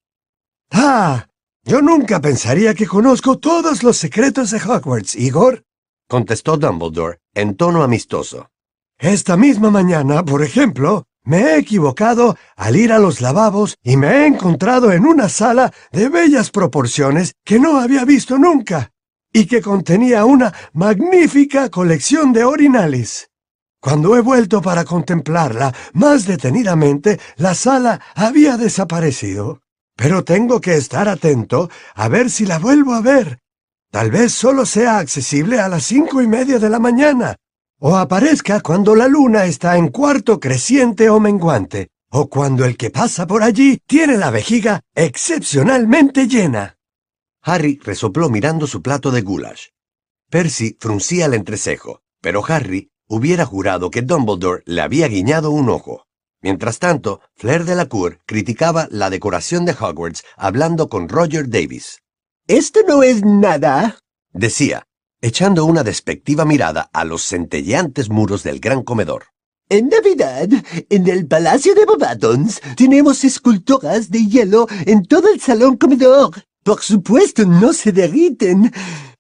Ah, 0.71 1.27
yo 1.63 1.81
nunca 1.81 2.19
pensaría 2.19 2.73
que 2.73 2.87
conozco 2.87 3.37
todos 3.37 3.83
los 3.83 3.97
secretos 3.97 4.51
de 4.51 4.57
Hogwarts, 4.57 5.15
Igor, 5.15 5.63
contestó 6.09 6.57
Dumbledore 6.57 7.19
en 7.33 7.55
tono 7.55 7.83
amistoso. 7.83 8.49
Esta 8.97 9.37
misma 9.37 9.69
mañana, 9.69 10.25
por 10.25 10.43
ejemplo, 10.43 11.05
me 11.23 11.41
he 11.41 11.59
equivocado 11.59 12.35
al 12.57 12.75
ir 12.75 12.91
a 12.91 12.99
los 12.99 13.21
lavabos 13.21 13.77
y 13.83 13.95
me 13.95 14.07
he 14.07 14.25
encontrado 14.25 14.91
en 14.91 15.05
una 15.05 15.29
sala 15.29 15.71
de 15.91 16.09
bellas 16.09 16.49
proporciones 16.49 17.35
que 17.45 17.59
no 17.59 17.79
había 17.79 18.03
visto 18.03 18.37
nunca 18.37 18.91
y 19.31 19.45
que 19.45 19.61
contenía 19.61 20.25
una 20.25 20.53
magnífica 20.73 21.69
colección 21.69 22.33
de 22.33 22.43
orinales. 22.43 23.29
Cuando 23.79 24.17
he 24.17 24.21
vuelto 24.21 24.61
para 24.61 24.83
contemplarla 24.83 25.73
más 25.93 26.25
detenidamente, 26.25 27.19
la 27.37 27.53
sala 27.53 28.01
había 28.15 28.57
desaparecido. 28.57 29.61
Pero 29.95 30.23
tengo 30.23 30.59
que 30.59 30.75
estar 30.75 31.07
atento 31.07 31.69
a 31.93 32.07
ver 32.07 32.29
si 32.29 32.45
la 32.45 32.57
vuelvo 32.57 32.93
a 32.93 33.01
ver, 33.01 33.39
Tal 33.91 34.11
vez 34.11 34.33
solo 34.33 34.65
sea 34.65 34.99
accesible 34.99 35.59
a 35.59 35.67
las 35.67 35.83
cinco 35.83 36.21
y 36.21 36.27
media 36.27 36.59
de 36.59 36.69
la 36.69 36.79
mañana, 36.79 37.35
o 37.79 37.97
aparezca 37.97 38.59
cuando 38.61 38.95
la 38.95 39.07
luna 39.07 39.45
está 39.45 39.77
en 39.77 39.87
cuarto 39.87 40.39
creciente 40.39 41.09
o 41.09 41.19
menguante, 41.19 41.89
o 42.11 42.29
cuando 42.29 42.65
el 42.65 42.77
que 42.77 42.91
pasa 42.91 43.25
por 43.25 43.41
allí 43.41 43.79
tiene 43.87 44.17
la 44.17 44.29
vejiga 44.29 44.81
excepcionalmente 44.93 46.27
llena. 46.27 46.77
Harry 47.41 47.79
resopló 47.83 48.29
mirando 48.29 48.67
su 48.67 48.81
plato 48.83 49.09
de 49.09 49.21
goulash. 49.21 49.69
Percy 50.29 50.77
fruncía 50.79 51.25
el 51.25 51.33
entrecejo, 51.33 52.01
pero 52.21 52.43
Harry 52.47 52.91
hubiera 53.07 53.45
jurado 53.45 53.89
que 53.89 54.03
Dumbledore 54.03 54.61
le 54.65 54.81
había 54.81 55.07
guiñado 55.07 55.49
un 55.49 55.69
ojo. 55.69 56.05
Mientras 56.41 56.77
tanto, 56.77 57.21
Flair 57.35 57.65
de 57.65 57.75
la 57.75 57.87
Cour 57.87 58.19
criticaba 58.27 58.87
la 58.91 59.09
decoración 59.09 59.65
de 59.65 59.71
Hogwarts 59.71 60.23
hablando 60.37 60.89
con 60.89 61.09
Roger 61.09 61.49
Davis. 61.49 62.03
Esto 62.49 62.79
no 62.87 63.03
es 63.03 63.23
nada, 63.23 63.99
decía, 64.33 64.87
echando 65.21 65.65
una 65.65 65.83
despectiva 65.83 66.45
mirada 66.45 66.89
a 66.93 67.05
los 67.05 67.21
centelleantes 67.21 68.09
muros 68.09 68.41
del 68.41 68.59
gran 68.59 68.81
comedor. 68.81 69.25
En 69.69 69.89
Navidad, 69.89 70.49
en 70.89 71.07
el 71.07 71.27
Palacio 71.27 71.75
de 71.75 71.85
Bobatons, 71.85 72.59
tenemos 72.75 73.23
esculturas 73.23 74.09
de 74.09 74.25
hielo 74.25 74.65
en 74.87 75.05
todo 75.05 75.31
el 75.31 75.39
salón 75.39 75.77
comedor. 75.77 76.43
Por 76.63 76.81
supuesto, 76.81 77.45
no 77.45 77.71
se 77.71 77.91
derriten. 77.91 78.73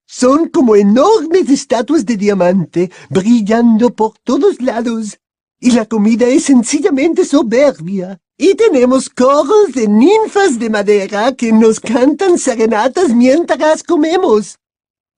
Son 0.07 0.49
como 0.49 0.75
enormes 0.75 1.51
estatuas 1.51 2.07
de 2.07 2.17
diamante, 2.17 2.89
brillando 3.11 3.93
por 3.93 4.17
todos 4.23 4.59
lados. 4.59 5.19
Y 5.59 5.71
la 5.71 5.85
comida 5.85 6.25
es 6.27 6.45
sencillamente 6.45 7.25
soberbia. 7.25 8.19
Y 8.37 8.55
tenemos 8.55 9.09
coros 9.09 9.73
de 9.73 9.89
ninfas 9.89 10.57
de 10.57 10.69
madera 10.69 11.33
que 11.33 11.51
nos 11.51 11.81
cantan 11.81 12.37
serenatas 12.37 13.09
mientras 13.09 13.83
comemos. 13.83 14.57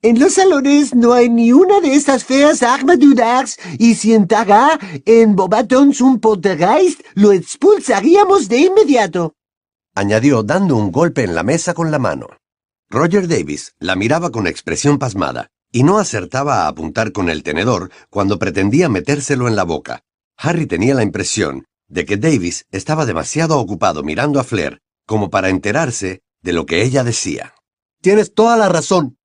En 0.02 0.20
los 0.20 0.34
salones 0.34 0.96
no 0.96 1.14
hay 1.14 1.30
ni 1.30 1.52
una 1.52 1.80
de 1.80 1.94
esas 1.94 2.24
feas 2.24 2.64
armaduras 2.64 3.60
y 3.78 3.94
si 3.94 4.16
entrara 4.16 4.80
en 5.06 5.36
Bobatons 5.36 6.02
un 6.02 6.20
poltergeist, 6.20 7.02
lo 7.14 7.32
expulsaríamos 7.32 8.50
de 8.50 8.62
inmediato. 8.62 9.36
Añadió 9.94 10.42
dando 10.42 10.76
un 10.76 10.92
golpe 10.92 11.24
en 11.24 11.36
la 11.36 11.44
mesa 11.44 11.76
con 11.76 11.92
la 11.92 12.00
mano. 12.00 12.26
Roger 12.90 13.28
Davis 13.28 13.76
la 13.78 13.96
miraba 13.96 14.32
con 14.32 14.48
expresión 14.48 14.98
pasmada 14.98 15.52
y 15.72 15.84
no 15.84 16.00
acertaba 16.00 16.64
a 16.64 16.68
apuntar 16.68 17.12
con 17.12 17.30
el 17.30 17.44
tenedor 17.44 17.92
cuando 18.10 18.40
pretendía 18.40 18.90
metérselo 18.90 19.48
en 19.48 19.56
la 19.56 19.66
boca. 19.66 20.02
Harry 20.44 20.66
tenía 20.66 20.96
la 20.96 21.04
impresión 21.04 21.68
de 21.88 22.04
que 22.04 22.18
Davis 22.18 22.66
estaba 22.72 23.06
demasiado 23.06 23.60
ocupado 23.60 24.02
mirando 24.02 24.40
a 24.40 24.44
Flair 24.44 24.82
como 25.06 25.30
para 25.30 25.50
enterarse 25.50 26.24
de 26.42 26.52
lo 26.52 26.66
que 26.66 26.82
ella 26.82 27.04
decía. 27.04 27.54
Tienes 28.02 28.34
toda 28.34 28.58
la 28.58 28.68
razón, 28.68 29.20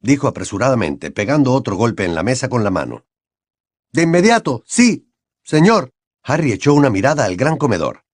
dijo 0.00 0.28
apresuradamente, 0.28 1.10
pegando 1.10 1.54
otro 1.54 1.74
golpe 1.74 2.04
en 2.04 2.14
la 2.14 2.22
mesa 2.22 2.48
con 2.48 2.62
la 2.62 2.70
mano. 2.70 3.04
De 3.92 4.02
inmediato, 4.02 4.62
sí, 4.64 5.10
señor. 5.42 5.90
Harry 6.22 6.52
echó 6.52 6.74
una 6.74 6.90
mirada 6.90 7.24
al 7.24 7.34
gran 7.34 7.56
comedor. 7.56 8.04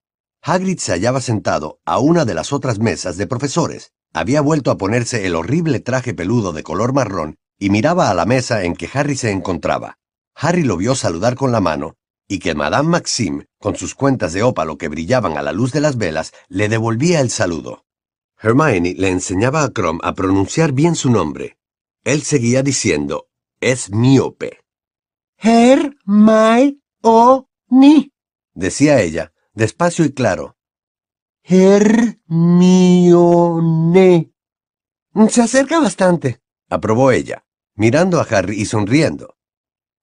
Hagrid 0.41 0.79
se 0.79 0.93
hallaba 0.93 1.21
sentado 1.21 1.79
a 1.85 1.99
una 1.99 2.25
de 2.25 2.33
las 2.33 2.53
otras 2.53 2.79
mesas 2.79 3.17
de 3.17 3.27
profesores. 3.27 3.91
Había 4.13 4.41
vuelto 4.41 4.71
a 4.71 4.77
ponerse 4.77 5.27
el 5.27 5.35
horrible 5.35 5.79
traje 5.79 6.15
peludo 6.15 6.53
de 6.53 6.63
color 6.63 6.91
marrón 6.91 7.35
y 7.59 7.69
miraba 7.69 8.09
a 8.09 8.15
la 8.15 8.25
mesa 8.25 8.63
en 8.63 8.75
que 8.75 8.89
Harry 8.91 9.15
se 9.15 9.29
encontraba. 9.29 9.99
Harry 10.33 10.63
lo 10.63 10.77
vio 10.77 10.95
saludar 10.95 11.35
con 11.35 11.51
la 11.51 11.59
mano 11.59 11.97
y 12.27 12.39
que 12.39 12.55
Madame 12.55 12.89
Maxime, 12.89 13.45
con 13.59 13.75
sus 13.75 13.95
cuentas 13.95 14.33
de 14.33 14.43
ópalo 14.43 14.77
que 14.77 14.89
brillaban 14.89 15.37
a 15.37 15.41
la 15.41 15.53
luz 15.53 15.71
de 15.71 15.79
las 15.81 15.97
velas, 15.97 16.33
le 16.49 16.67
devolvía 16.69 17.21
el 17.21 17.29
saludo. 17.29 17.85
Hermione 18.39 18.93
le 18.95 19.09
enseñaba 19.09 19.63
a 19.63 19.69
Crom 19.69 19.99
a 20.03 20.13
pronunciar 20.13 20.73
bien 20.73 20.95
su 20.95 21.09
nombre. 21.09 21.57
Él 22.03 22.21
seguía 22.23 22.61
diciendo, 22.63 23.29
es 23.59 23.89
míope. 23.89 24.59
Hermione, 25.37 26.79
decía 28.53 29.01
ella, 29.01 29.33
despacio 29.53 30.05
y 30.05 30.13
claro. 30.13 30.57
Hermione. 31.43 32.21
Se 35.29 35.41
acerca 35.41 35.79
bastante, 35.79 36.41
aprobó 36.69 37.11
ella, 37.11 37.45
mirando 37.75 38.19
a 38.19 38.23
Harry 38.23 38.59
y 38.61 38.65
sonriendo. 38.65 39.36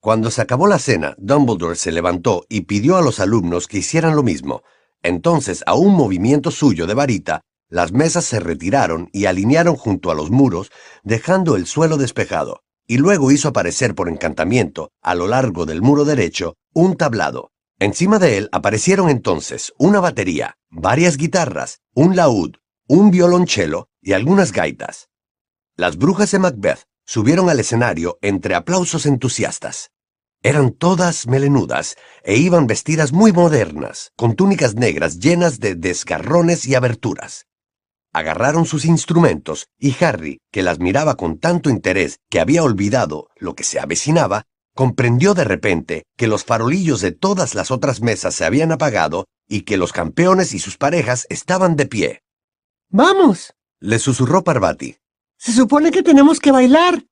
Cuando 0.04 0.30
se 0.30 0.42
acabó 0.42 0.66
la 0.66 0.78
cena, 0.78 1.14
Dumbledore 1.16 1.76
se 1.76 1.90
levantó 1.90 2.44
y 2.50 2.66
pidió 2.66 2.98
a 2.98 3.00
los 3.00 3.20
alumnos 3.20 3.66
que 3.66 3.78
hicieran 3.78 4.14
lo 4.14 4.22
mismo. 4.22 4.62
Entonces, 5.02 5.64
a 5.64 5.76
un 5.76 5.94
movimiento 5.94 6.50
suyo 6.50 6.86
de 6.86 6.92
varita, 6.92 7.40
las 7.70 7.92
mesas 7.92 8.26
se 8.26 8.38
retiraron 8.38 9.08
y 9.14 9.24
alinearon 9.24 9.76
junto 9.76 10.10
a 10.10 10.14
los 10.14 10.30
muros, 10.30 10.70
dejando 11.04 11.56
el 11.56 11.64
suelo 11.64 11.96
despejado, 11.96 12.60
y 12.86 12.98
luego 12.98 13.32
hizo 13.32 13.48
aparecer 13.48 13.94
por 13.94 14.10
encantamiento, 14.10 14.90
a 15.00 15.14
lo 15.14 15.26
largo 15.26 15.64
del 15.64 15.80
muro 15.80 16.04
derecho, 16.04 16.58
un 16.74 16.98
tablado. 16.98 17.52
Encima 17.78 18.18
de 18.18 18.36
él 18.36 18.50
aparecieron 18.52 19.08
entonces 19.08 19.72
una 19.78 20.00
batería, 20.00 20.58
varias 20.68 21.16
guitarras, 21.16 21.78
un 21.94 22.14
laúd, 22.14 22.56
un 22.86 23.10
violonchelo 23.10 23.88
y 24.02 24.12
algunas 24.12 24.52
gaitas. 24.52 25.08
Las 25.76 25.96
brujas 25.96 26.30
de 26.30 26.40
Macbeth 26.40 26.84
subieron 27.06 27.48
al 27.48 27.58
escenario 27.58 28.18
entre 28.20 28.54
aplausos 28.54 29.06
entusiastas. 29.06 29.93
Eran 30.46 30.72
todas 30.72 31.26
melenudas 31.26 31.96
e 32.22 32.36
iban 32.36 32.66
vestidas 32.66 33.14
muy 33.14 33.32
modernas, 33.32 34.12
con 34.14 34.36
túnicas 34.36 34.74
negras 34.74 35.18
llenas 35.18 35.58
de 35.58 35.74
desgarrones 35.74 36.66
y 36.66 36.74
aberturas. 36.74 37.46
Agarraron 38.12 38.66
sus 38.66 38.84
instrumentos 38.84 39.68
y 39.78 39.96
Harry, 40.04 40.42
que 40.52 40.62
las 40.62 40.80
miraba 40.80 41.16
con 41.16 41.38
tanto 41.38 41.70
interés 41.70 42.18
que 42.28 42.40
había 42.40 42.62
olvidado 42.62 43.28
lo 43.36 43.54
que 43.54 43.64
se 43.64 43.80
avecinaba, 43.80 44.42
comprendió 44.74 45.32
de 45.32 45.44
repente 45.44 46.02
que 46.14 46.26
los 46.26 46.44
farolillos 46.44 47.00
de 47.00 47.12
todas 47.12 47.54
las 47.54 47.70
otras 47.70 48.02
mesas 48.02 48.34
se 48.34 48.44
habían 48.44 48.70
apagado 48.70 49.24
y 49.48 49.62
que 49.62 49.78
los 49.78 49.94
campeones 49.94 50.52
y 50.52 50.58
sus 50.58 50.76
parejas 50.76 51.26
estaban 51.30 51.74
de 51.74 51.86
pie. 51.86 52.20
¡Vamos! 52.90 53.54
Le 53.80 53.98
susurró 53.98 54.44
Parvati. 54.44 54.98
Se 55.38 55.52
supone 55.52 55.90
que 55.90 56.02
tenemos 56.02 56.38
que 56.38 56.52
bailar. 56.52 57.02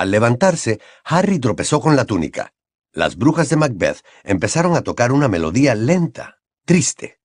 Al 0.00 0.10
levantarse, 0.10 0.80
Harry 1.04 1.38
tropezó 1.40 1.78
con 1.78 1.94
la 1.94 2.06
túnica. 2.06 2.54
Las 2.90 3.16
brujas 3.16 3.50
de 3.50 3.56
Macbeth 3.56 3.98
empezaron 4.24 4.74
a 4.74 4.80
tocar 4.80 5.12
una 5.12 5.28
melodía 5.28 5.74
lenta, 5.74 6.38
triste. 6.64 7.18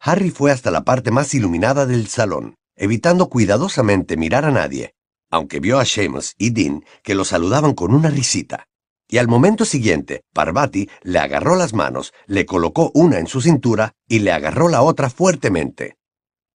Harry 0.00 0.30
fue 0.30 0.50
hasta 0.50 0.70
la 0.70 0.84
parte 0.84 1.10
más 1.10 1.34
iluminada 1.34 1.84
del 1.84 2.06
salón, 2.06 2.54
evitando 2.76 3.28
cuidadosamente 3.28 4.16
mirar 4.16 4.46
a 4.46 4.50
nadie, 4.50 4.94
aunque 5.30 5.60
vio 5.60 5.78
a 5.78 5.84
Seamus 5.84 6.32
y 6.38 6.48
Dean 6.48 6.86
que 7.02 7.14
lo 7.14 7.26
saludaban 7.26 7.74
con 7.74 7.94
una 7.94 8.08
risita. 8.08 8.68
Y 9.06 9.18
al 9.18 9.28
momento 9.28 9.66
siguiente, 9.66 10.22
Parvati 10.32 10.88
le 11.02 11.18
agarró 11.18 11.56
las 11.56 11.74
manos, 11.74 12.14
le 12.26 12.46
colocó 12.46 12.90
una 12.94 13.18
en 13.18 13.26
su 13.26 13.42
cintura 13.42 13.92
y 14.08 14.20
le 14.20 14.32
agarró 14.32 14.70
la 14.70 14.80
otra 14.80 15.10
fuertemente. 15.10 15.98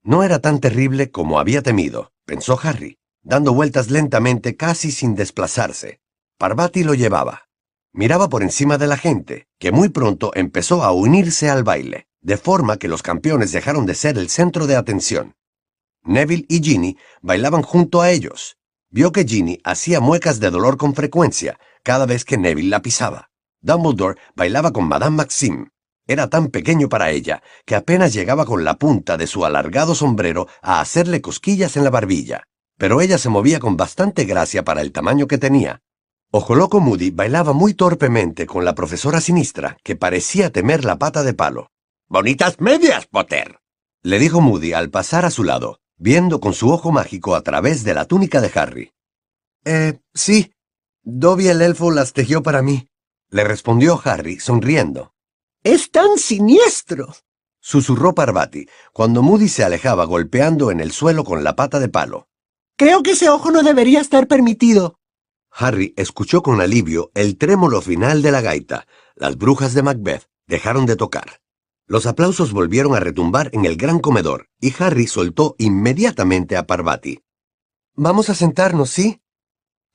No 0.02 0.24
era 0.24 0.40
tan 0.40 0.62
terrible 0.62 1.12
como 1.12 1.40
había 1.40 1.62
temido, 1.62 2.12
pensó 2.26 2.60
Harry, 2.64 2.98
dando 3.24 3.54
vueltas 3.54 3.90
lentamente 3.90 4.56
casi 4.56 4.92
sin 4.92 5.16
desplazarse. 5.16 6.00
Parvati 6.38 6.84
lo 6.84 6.94
llevaba. 6.94 7.46
Miraba 7.94 8.30
por 8.30 8.44
encima 8.44 8.78
de 8.78 8.88
la 8.88 8.98
gente, 8.98 9.48
que 9.60 9.72
muy 9.72 9.90
pronto 9.90 10.32
empezó 10.36 10.84
a 10.84 10.92
unirse 10.92 11.50
al 11.50 11.64
baile 11.64 12.10
de 12.22 12.38
forma 12.38 12.78
que 12.78 12.88
los 12.88 13.02
campeones 13.02 13.52
dejaron 13.52 13.86
de 13.86 13.96
ser 13.96 14.18
el 14.18 14.30
centro 14.30 14.68
de 14.68 14.76
atención. 14.76 15.36
Neville 16.04 16.46
y 16.50 16.62
Ginny 16.62 16.98
bailaban 17.22 17.62
junto 17.62 18.02
a 18.02 18.12
ellos. 18.12 18.58
Vio 18.90 19.12
que 19.12 19.26
Ginny 19.26 19.60
hacía 19.64 20.00
muecas 20.00 20.40
de 20.40 20.50
dolor 20.50 20.78
con 20.78 20.96
frecuencia 20.96 21.60
cada 21.84 22.06
vez 22.06 22.26
que 22.26 22.38
Neville 22.38 22.70
la 22.70 22.82
pisaba. 22.82 23.30
Dumbledore 23.62 24.20
bailaba 24.36 24.72
con 24.72 24.88
Madame 24.88 25.18
Maxime. 25.18 25.68
Era 26.08 26.28
tan 26.28 26.48
pequeño 26.48 26.90
para 26.90 27.12
ella 27.12 27.44
que 27.66 27.76
apenas 27.76 28.14
llegaba 28.14 28.46
con 28.46 28.64
la 28.64 28.78
punta 28.78 29.16
de 29.16 29.28
su 29.28 29.46
alargado 29.46 29.94
sombrero 29.94 30.48
a 30.62 30.82
hacerle 30.82 31.22
cosquillas 31.22 31.78
en 31.78 31.84
la 31.84 31.92
barbilla, 31.92 32.44
pero 32.80 33.02
ella 33.02 33.18
se 33.18 33.28
movía 33.28 33.60
con 33.60 33.76
bastante 33.76 34.24
gracia 34.24 34.64
para 34.64 34.82
el 34.82 34.94
tamaño 34.94 35.28
que 35.28 35.38
tenía. 35.38 35.82
Ojo 36.32 36.56
Loco 36.56 36.80
Moody 36.80 37.12
bailaba 37.12 37.52
muy 37.52 37.74
torpemente 37.74 38.48
con 38.48 38.64
la 38.64 38.74
profesora 38.74 39.20
sinistra, 39.20 39.78
que 39.84 39.98
parecía 39.98 40.50
temer 40.50 40.86
la 40.86 40.98
pata 40.98 41.24
de 41.24 41.34
palo. 41.34 41.72
Bonitas 42.08 42.62
medias, 42.62 43.06
Potter, 43.06 43.60
le 44.02 44.18
dijo 44.18 44.40
Moody 44.40 44.72
al 44.72 44.90
pasar 44.90 45.26
a 45.26 45.30
su 45.30 45.44
lado, 45.44 45.82
viendo 45.98 46.40
con 46.40 46.54
su 46.54 46.72
ojo 46.72 46.92
mágico 46.94 47.36
a 47.36 47.42
través 47.42 47.84
de 47.84 47.94
la 47.94 48.06
túnica 48.06 48.40
de 48.40 48.52
Harry. 48.56 48.94
Eh, 49.66 50.00
sí. 50.14 50.54
Dobby 51.04 51.50
el 51.50 51.62
elfo 51.62 51.92
las 51.92 52.14
tejió 52.14 52.44
para 52.44 52.62
mí, 52.62 52.88
le 53.30 53.44
respondió 53.44 54.00
Harry, 54.06 54.40
sonriendo. 54.40 55.14
Es 55.64 55.92
tan 55.92 56.18
siniestro, 56.18 57.14
susurró 57.60 58.16
Parvati, 58.16 58.68
cuando 58.94 59.22
Moody 59.22 59.50
se 59.50 59.66
alejaba 59.66 60.06
golpeando 60.06 60.72
en 60.72 60.80
el 60.80 60.92
suelo 60.92 61.26
con 61.26 61.44
la 61.44 61.56
pata 61.56 61.80
de 61.80 61.90
palo. 61.90 62.29
Creo 62.80 63.04
que 63.04 63.12
ese 63.12 63.28
ojo 63.28 63.52
no 63.52 63.62
debería 63.62 64.00
estar 64.00 64.26
permitido. 64.30 65.02
Harry 65.52 65.94
escuchó 65.98 66.42
con 66.42 66.62
alivio 66.62 67.12
el 67.14 67.38
trémolo 67.38 67.82
final 67.82 68.22
de 68.22 68.32
la 68.32 68.40
gaita. 68.40 68.88
Las 69.16 69.38
brujas 69.38 69.74
de 69.74 69.84
Macbeth 69.84 70.30
dejaron 70.48 70.86
de 70.86 70.96
tocar. 70.96 71.42
Los 71.88 72.06
aplausos 72.06 72.54
volvieron 72.54 72.96
a 72.96 73.02
retumbar 73.02 73.50
en 73.52 73.66
el 73.66 73.76
gran 73.76 74.00
comedor, 74.00 74.48
y 74.62 74.74
Harry 74.80 75.08
soltó 75.08 75.56
inmediatamente 75.58 76.56
a 76.56 76.68
Parvati. 76.68 77.20
Vamos 77.96 78.30
a 78.30 78.34
sentarnos, 78.34 78.92
¿sí? 78.92 79.22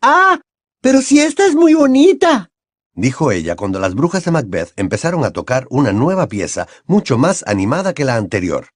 Ah, 0.03 0.39
pero 0.83 1.01
si 1.01 1.21
esta 1.21 1.47
es 1.47 1.55
muy 1.55 1.73
bonita, 1.73 2.51
dijo 2.93 3.33
ella 3.33 3.57
cuando 3.57 3.81
las 3.81 3.95
brujas 3.95 4.27
de 4.27 4.31
Macbeth 4.31 4.75
empezaron 4.77 5.25
a 5.25 5.31
tocar 5.31 5.67
una 5.71 5.95
nueva 5.95 6.29
pieza 6.29 6.69
mucho 6.85 7.17
más 7.17 7.45
animada 7.47 7.95
que 7.95 8.05
la 8.05 8.17
anterior. 8.17 8.69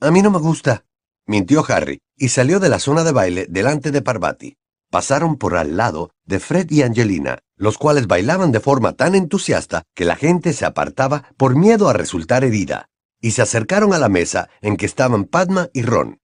A 0.00 0.10
mí 0.10 0.22
no 0.22 0.32
me 0.32 0.38
gusta, 0.38 0.84
mintió 1.26 1.64
Harry, 1.68 2.00
y 2.16 2.28
salió 2.28 2.60
de 2.60 2.68
la 2.68 2.78
zona 2.78 3.04
de 3.04 3.12
baile 3.12 3.46
delante 3.48 3.90
de 3.90 4.02
Parvati. 4.02 4.56
Pasaron 4.90 5.36
por 5.36 5.56
al 5.56 5.76
lado 5.76 6.10
de 6.24 6.38
Fred 6.38 6.70
y 6.70 6.82
Angelina, 6.82 7.40
los 7.56 7.78
cuales 7.78 8.06
bailaban 8.06 8.52
de 8.52 8.60
forma 8.60 8.92
tan 8.92 9.14
entusiasta 9.14 9.82
que 9.94 10.04
la 10.04 10.16
gente 10.16 10.52
se 10.52 10.64
apartaba 10.64 11.32
por 11.36 11.56
miedo 11.56 11.88
a 11.88 11.92
resultar 11.92 12.44
herida, 12.44 12.88
y 13.20 13.32
se 13.32 13.42
acercaron 13.42 13.92
a 13.94 13.98
la 13.98 14.08
mesa 14.08 14.48
en 14.60 14.76
que 14.76 14.86
estaban 14.86 15.24
Padma 15.24 15.68
y 15.72 15.82
Ron. 15.82 16.20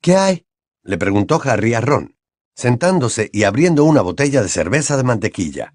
¿Qué 0.00 0.16
hay? 0.16 0.46
le 0.84 0.98
preguntó 0.98 1.40
Harry 1.42 1.74
a 1.74 1.80
Ron, 1.80 2.16
sentándose 2.54 3.30
y 3.32 3.44
abriendo 3.44 3.84
una 3.84 4.02
botella 4.02 4.42
de 4.42 4.48
cerveza 4.48 4.96
de 4.96 5.04
mantequilla. 5.04 5.74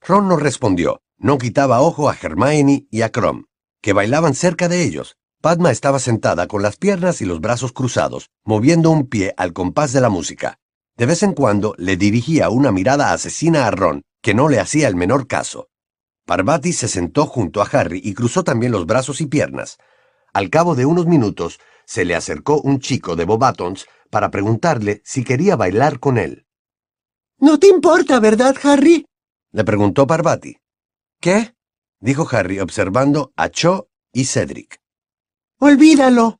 Ron 0.00 0.28
no 0.28 0.36
respondió, 0.36 1.00
no 1.18 1.38
quitaba 1.38 1.80
ojo 1.80 2.08
a 2.08 2.16
Hermione 2.20 2.86
y 2.90 3.02
a 3.02 3.10
Crom, 3.10 3.46
que 3.80 3.92
bailaban 3.92 4.34
cerca 4.34 4.68
de 4.68 4.82
ellos. 4.82 5.16
Padma 5.40 5.70
estaba 5.70 5.98
sentada 5.98 6.46
con 6.48 6.62
las 6.62 6.76
piernas 6.76 7.20
y 7.20 7.24
los 7.24 7.40
brazos 7.40 7.72
cruzados, 7.72 8.30
moviendo 8.44 8.90
un 8.90 9.06
pie 9.06 9.34
al 9.36 9.52
compás 9.52 9.92
de 9.92 10.00
la 10.00 10.08
música. 10.08 10.58
De 10.96 11.06
vez 11.06 11.22
en 11.22 11.34
cuando 11.34 11.74
le 11.78 11.96
dirigía 11.96 12.48
una 12.48 12.72
mirada 12.72 13.12
asesina 13.12 13.66
a 13.66 13.70
Ron, 13.70 14.02
que 14.22 14.34
no 14.34 14.48
le 14.48 14.58
hacía 14.58 14.88
el 14.88 14.96
menor 14.96 15.26
caso. 15.26 15.68
Parvati 16.24 16.72
se 16.72 16.88
sentó 16.88 17.26
junto 17.26 17.62
a 17.62 17.66
Harry 17.66 18.00
y 18.02 18.14
cruzó 18.14 18.42
también 18.42 18.72
los 18.72 18.86
brazos 18.86 19.20
y 19.20 19.26
piernas. 19.26 19.78
Al 20.32 20.50
cabo 20.50 20.74
de 20.74 20.86
unos 20.86 21.06
minutos, 21.06 21.60
se 21.84 22.04
le 22.04 22.16
acercó 22.16 22.60
un 22.60 22.80
chico 22.80 23.14
de 23.14 23.24
Bobatons 23.24 23.86
para 24.10 24.30
preguntarle 24.30 25.02
si 25.04 25.22
quería 25.22 25.54
bailar 25.54 26.00
con 26.00 26.18
él. 26.18 26.46
¿No 27.38 27.58
te 27.58 27.68
importa, 27.68 28.18
verdad, 28.18 28.56
Harry? 28.64 29.06
le 29.52 29.64
preguntó 29.64 30.06
Parvati. 30.06 30.56
¿Qué? 31.20 31.54
dijo 32.00 32.26
Harry 32.30 32.58
observando 32.58 33.32
a 33.36 33.50
Cho 33.50 33.88
y 34.12 34.24
Cedric. 34.24 34.80
Olvídalo, 35.58 36.38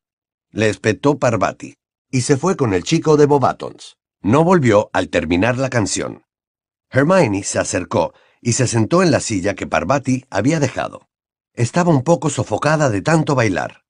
le 0.51 0.69
espetó 0.69 1.19
Parvati, 1.19 1.75
y 2.11 2.21
se 2.21 2.37
fue 2.37 2.55
con 2.55 2.75
el 2.75 2.83
chico 2.83 3.17
de 3.17 3.25
Bobatons. 3.25 3.97
No 4.21 4.45
volvió 4.45 4.91
al 4.93 5.09
terminar 5.09 5.57
la 5.57 5.71
canción. 5.71 6.25
Hermione 6.91 7.43
se 7.43 7.59
acercó 7.59 8.13
y 8.43 8.53
se 8.53 8.67
sentó 8.67 9.03
en 9.03 9.11
la 9.11 9.21
silla 9.21 9.55
que 9.55 9.67
Parvati 9.67 10.27
había 10.29 10.61
dejado. 10.61 11.09
Estaba 11.55 11.91
un 11.91 12.03
poco 12.03 12.29
sofocada 12.29 12.91
de 12.91 13.01
tanto 13.01 13.35
bailar. 13.35 13.85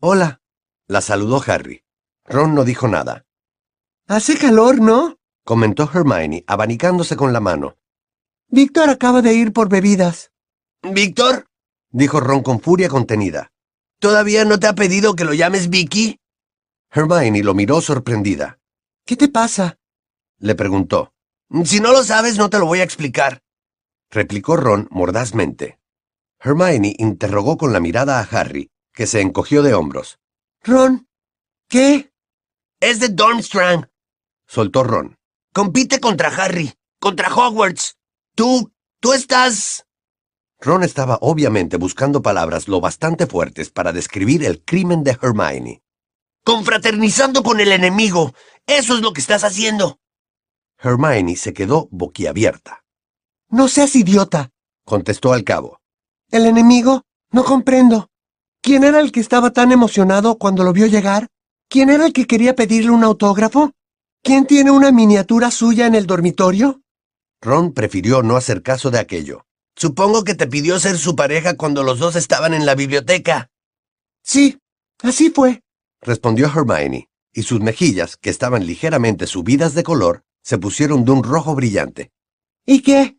Hola, 0.00 0.40
la 0.88 1.02
saludó 1.02 1.40
Harry. 1.46 1.84
Ron 2.24 2.56
no 2.56 2.64
dijo 2.64 2.88
nada. 2.88 3.26
Hace 4.08 4.36
calor, 4.38 4.80
¿no? 4.80 5.18
comentó 5.44 5.88
Hermione, 5.92 6.42
abanicándose 6.48 7.14
con 7.14 7.32
la 7.32 7.40
mano. 7.40 7.76
Víctor 8.48 8.90
acaba 8.90 9.22
de 9.22 9.34
ir 9.34 9.52
por 9.52 9.68
bebidas. 9.68 10.32
¿Víctor? 10.82 11.46
dijo 11.90 12.18
Ron 12.18 12.42
con 12.42 12.60
furia 12.60 12.88
contenida. 12.88 13.52
¿Todavía 14.00 14.44
no 14.44 14.60
te 14.60 14.68
ha 14.68 14.74
pedido 14.74 15.16
que 15.16 15.24
lo 15.24 15.34
llames 15.34 15.70
Vicky? 15.70 16.20
Hermione 16.90 17.42
lo 17.42 17.54
miró 17.54 17.80
sorprendida. 17.80 18.58
¿Qué 19.04 19.16
te 19.16 19.28
pasa? 19.28 19.78
le 20.38 20.54
preguntó. 20.54 21.12
Si 21.64 21.80
no 21.80 21.90
lo 21.90 22.04
sabes, 22.04 22.38
no 22.38 22.48
te 22.48 22.58
lo 22.58 22.66
voy 22.66 22.80
a 22.80 22.84
explicar, 22.84 23.42
replicó 24.10 24.56
Ron 24.56 24.86
mordazmente. 24.90 25.80
Hermione 26.38 26.94
interrogó 26.98 27.56
con 27.56 27.72
la 27.72 27.80
mirada 27.80 28.20
a 28.20 28.22
Harry, 28.22 28.70
que 28.92 29.06
se 29.06 29.20
encogió 29.20 29.62
de 29.62 29.74
hombros. 29.74 30.20
Ron, 30.62 31.08
¿qué? 31.68 32.12
Es 32.80 33.00
de 33.00 33.08
Dormstrang, 33.08 33.90
soltó 34.46 34.84
Ron. 34.84 35.18
Compite 35.52 35.98
contra 35.98 36.28
Harry, 36.28 36.72
contra 37.00 37.34
Hogwarts. 37.34 37.96
Tú, 38.36 38.72
tú 39.00 39.12
estás... 39.12 39.86
Ron 40.60 40.82
estaba 40.82 41.18
obviamente 41.20 41.76
buscando 41.76 42.20
palabras 42.20 42.66
lo 42.66 42.80
bastante 42.80 43.26
fuertes 43.26 43.70
para 43.70 43.92
describir 43.92 44.44
el 44.44 44.64
crimen 44.64 45.04
de 45.04 45.16
Hermione. 45.22 45.82
Confraternizando 46.44 47.42
con 47.42 47.60
el 47.60 47.70
enemigo. 47.70 48.34
Eso 48.66 48.96
es 48.96 49.00
lo 49.00 49.12
que 49.12 49.20
estás 49.20 49.44
haciendo. 49.44 49.98
Hermione 50.78 51.36
se 51.36 51.52
quedó 51.52 51.88
boquiabierta. 51.92 52.84
No 53.50 53.68
seas 53.68 53.94
idiota, 53.94 54.50
contestó 54.84 55.32
al 55.32 55.44
cabo. 55.44 55.80
¿El 56.30 56.44
enemigo? 56.44 57.02
No 57.30 57.44
comprendo. 57.44 58.10
¿Quién 58.60 58.82
era 58.82 59.00
el 59.00 59.12
que 59.12 59.20
estaba 59.20 59.52
tan 59.52 59.70
emocionado 59.70 60.38
cuando 60.38 60.64
lo 60.64 60.72
vio 60.72 60.86
llegar? 60.86 61.28
¿Quién 61.68 61.88
era 61.88 62.06
el 62.06 62.12
que 62.12 62.26
quería 62.26 62.56
pedirle 62.56 62.90
un 62.90 63.04
autógrafo? 63.04 63.72
¿Quién 64.22 64.46
tiene 64.46 64.70
una 64.70 64.90
miniatura 64.90 65.50
suya 65.50 65.86
en 65.86 65.94
el 65.94 66.06
dormitorio? 66.06 66.82
Ron 67.40 67.72
prefirió 67.72 68.22
no 68.22 68.36
hacer 68.36 68.62
caso 68.62 68.90
de 68.90 68.98
aquello. 68.98 69.47
Supongo 69.78 70.24
que 70.24 70.34
te 70.34 70.48
pidió 70.48 70.80
ser 70.80 70.98
su 70.98 71.14
pareja 71.14 71.56
cuando 71.56 71.84
los 71.84 72.00
dos 72.00 72.16
estaban 72.16 72.52
en 72.52 72.66
la 72.66 72.74
biblioteca. 72.74 73.48
Sí, 74.24 74.58
así 75.04 75.30
fue. 75.30 75.62
respondió 76.00 76.48
Hermione, 76.48 77.08
y 77.32 77.42
sus 77.44 77.60
mejillas, 77.60 78.16
que 78.16 78.28
estaban 78.28 78.66
ligeramente 78.66 79.28
subidas 79.28 79.74
de 79.74 79.84
color, 79.84 80.24
se 80.42 80.58
pusieron 80.58 81.04
de 81.04 81.12
un 81.12 81.22
rojo 81.22 81.54
brillante. 81.54 82.10
¿Y 82.66 82.82
qué? 82.82 83.18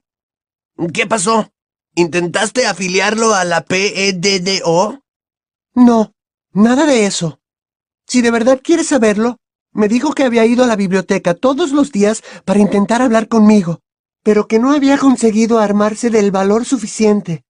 ¿Qué 0.93 1.07
pasó? 1.07 1.49
¿Intentaste 1.95 2.67
afiliarlo 2.67 3.33
a 3.33 3.45
la 3.45 3.63
PEDDO? 3.63 5.01
No, 5.75 6.13
nada 6.51 6.85
de 6.85 7.05
eso. 7.05 7.39
Si 8.05 8.21
de 8.21 8.31
verdad 8.31 8.59
quieres 8.61 8.87
saberlo, 8.87 9.37
me 9.71 9.87
dijo 9.87 10.11
que 10.11 10.23
había 10.23 10.45
ido 10.45 10.65
a 10.65 10.67
la 10.67 10.75
biblioteca 10.75 11.35
todos 11.35 11.71
los 11.71 11.93
días 11.93 12.21
para 12.43 12.59
intentar 12.59 13.01
hablar 13.01 13.29
conmigo, 13.29 13.79
pero 14.23 14.47
que 14.47 14.59
no 14.59 14.73
había 14.73 14.97
conseguido 14.97 15.59
armarse 15.59 16.09
del 16.09 16.31
valor 16.31 16.65
suficiente. 16.65 17.43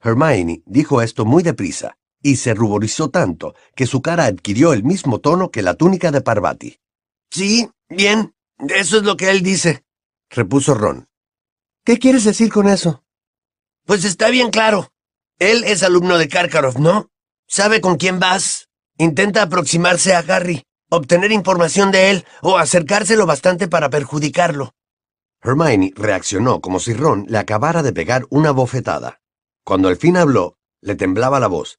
Hermione 0.00 0.62
dijo 0.66 1.02
esto 1.02 1.24
muy 1.24 1.42
deprisa, 1.42 1.96
y 2.22 2.36
se 2.36 2.54
ruborizó 2.54 3.10
tanto 3.10 3.54
que 3.74 3.86
su 3.86 4.02
cara 4.02 4.24
adquirió 4.24 4.72
el 4.72 4.84
mismo 4.84 5.20
tono 5.20 5.50
que 5.50 5.62
la 5.62 5.74
túnica 5.74 6.10
de 6.10 6.20
Parvati. 6.20 6.78
Sí, 7.30 7.68
bien, 7.88 8.34
eso 8.58 8.98
es 8.98 9.02
lo 9.02 9.16
que 9.16 9.30
él 9.30 9.42
dice, 9.42 9.84
repuso 10.30 10.74
Ron. 10.74 11.08
¿Qué 11.84 11.98
quieres 11.98 12.24
decir 12.24 12.52
con 12.52 12.68
eso? 12.68 13.04
Pues 13.84 14.04
está 14.04 14.28
bien 14.28 14.50
claro. 14.50 14.92
Él 15.38 15.64
es 15.64 15.82
alumno 15.82 16.18
de 16.18 16.28
Karkaroff, 16.28 16.76
¿no? 16.78 17.10
Sabe 17.46 17.80
con 17.80 17.96
quién 17.96 18.18
vas. 18.18 18.68
Intenta 18.98 19.42
aproximarse 19.42 20.14
a 20.14 20.18
Harry, 20.18 20.64
obtener 20.90 21.32
información 21.32 21.92
de 21.92 22.10
él 22.10 22.26
o 22.42 22.58
acercárselo 22.58 23.24
bastante 23.24 23.68
para 23.68 23.88
perjudicarlo. 23.88 24.74
Hermione 25.42 25.92
reaccionó 25.94 26.60
como 26.60 26.80
si 26.80 26.94
Ron 26.94 27.26
le 27.28 27.38
acabara 27.38 27.82
de 27.82 27.92
pegar 27.92 28.26
una 28.30 28.50
bofetada. 28.50 29.20
Cuando 29.64 29.88
al 29.88 29.96
fin 29.96 30.16
habló, 30.16 30.56
le 30.80 30.96
temblaba 30.96 31.40
la 31.40 31.46
voz. 31.46 31.78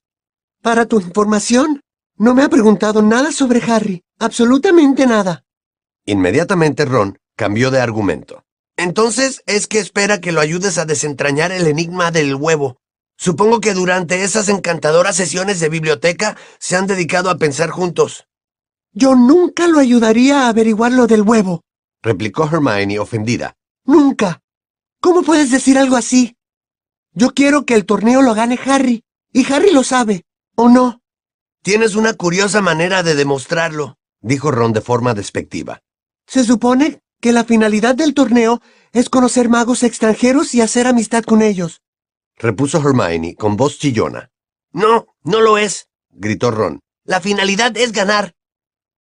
Para 0.62 0.86
tu 0.86 0.99
información, 0.99 1.82
no 2.18 2.36
me 2.36 2.43
ha 2.43 2.49
preguntado 2.49 3.01
nada 3.01 3.32
sobre 3.32 3.62
Harry, 3.72 4.03
absolutamente 4.20 5.07
nada. 5.07 5.45
Inmediatamente 6.05 6.86
Ron 6.86 7.18
cambió 7.36 7.72
de 7.72 7.82
argumento. 7.82 8.43
Entonces 8.78 9.41
es 9.45 9.68
que 9.68 9.80
espera 9.80 10.22
que 10.22 10.32
lo 10.32 10.39
ayudes 10.39 10.78
a 10.78 10.86
desentrañar 10.86 11.51
el 11.51 11.68
enigma 11.68 12.12
del 12.12 12.36
huevo. 12.36 12.78
Supongo 13.18 13.60
que 13.60 13.74
durante 13.74 14.24
esas 14.24 14.47
encantadoras 14.47 15.18
sesiones 15.18 15.60
de 15.60 15.68
biblioteca 15.68 16.38
se 16.60 16.78
han 16.78 16.88
dedicado 16.88 17.30
a 17.30 17.38
pensar 17.38 17.70
juntos. 17.70 18.26
Yo 18.93 19.16
nunca 19.16 19.68
lo 19.68 19.80
ayudaría 19.80 20.43
a 20.45 20.49
averiguar 20.49 20.93
lo 20.93 21.07
del 21.07 21.24
huevo, 21.24 21.62
replicó 22.02 22.45
Hermione 22.45 23.00
ofendida. 23.00 23.56
Nunca. 23.86 24.41
¿Cómo 25.02 25.24
puedes 25.24 25.52
decir 25.52 25.78
algo 25.78 25.95
así? 25.95 26.38
Yo 27.14 27.34
quiero 27.34 27.66
que 27.66 27.76
el 27.76 27.86
torneo 27.86 28.22
lo 28.22 28.34
gane 28.34 28.60
Harry, 28.66 29.04
y 29.32 29.52
Harry 29.52 29.72
lo 29.72 29.84
sabe, 29.84 30.26
¿o 30.56 30.70
no? 30.70 31.02
Tienes 31.64 31.95
una 31.95 32.14
curiosa 32.14 32.62
manera 32.62 33.04
de 33.04 33.16
demostrarlo, 33.16 33.97
dijo 34.22 34.52
Ron 34.52 34.74
de 34.74 34.82
forma 34.82 35.14
despectiva. 35.14 35.82
Se 36.28 36.43
supone 36.43 37.02
que 37.20 37.32
la 37.32 37.43
finalidad 37.43 37.95
del 37.95 38.14
torneo 38.14 38.62
es 38.91 39.10
conocer 39.10 39.50
magos 39.50 39.84
extranjeros 39.84 40.54
y 40.54 40.62
hacer 40.62 40.88
amistad 40.88 41.24
con 41.24 41.41
ellos, 41.41 41.82
repuso 42.39 42.78
Hermione 42.80 43.36
con 43.36 43.58
voz 43.58 43.78
chillona. 43.78 44.32
No, 44.72 45.08
no 45.24 45.41
lo 45.41 45.58
es, 45.58 45.89
gritó 46.10 46.52
Ron. 46.52 46.80
La 47.04 47.22
finalidad 47.22 47.76
es 47.78 47.91
ganar. 47.91 48.34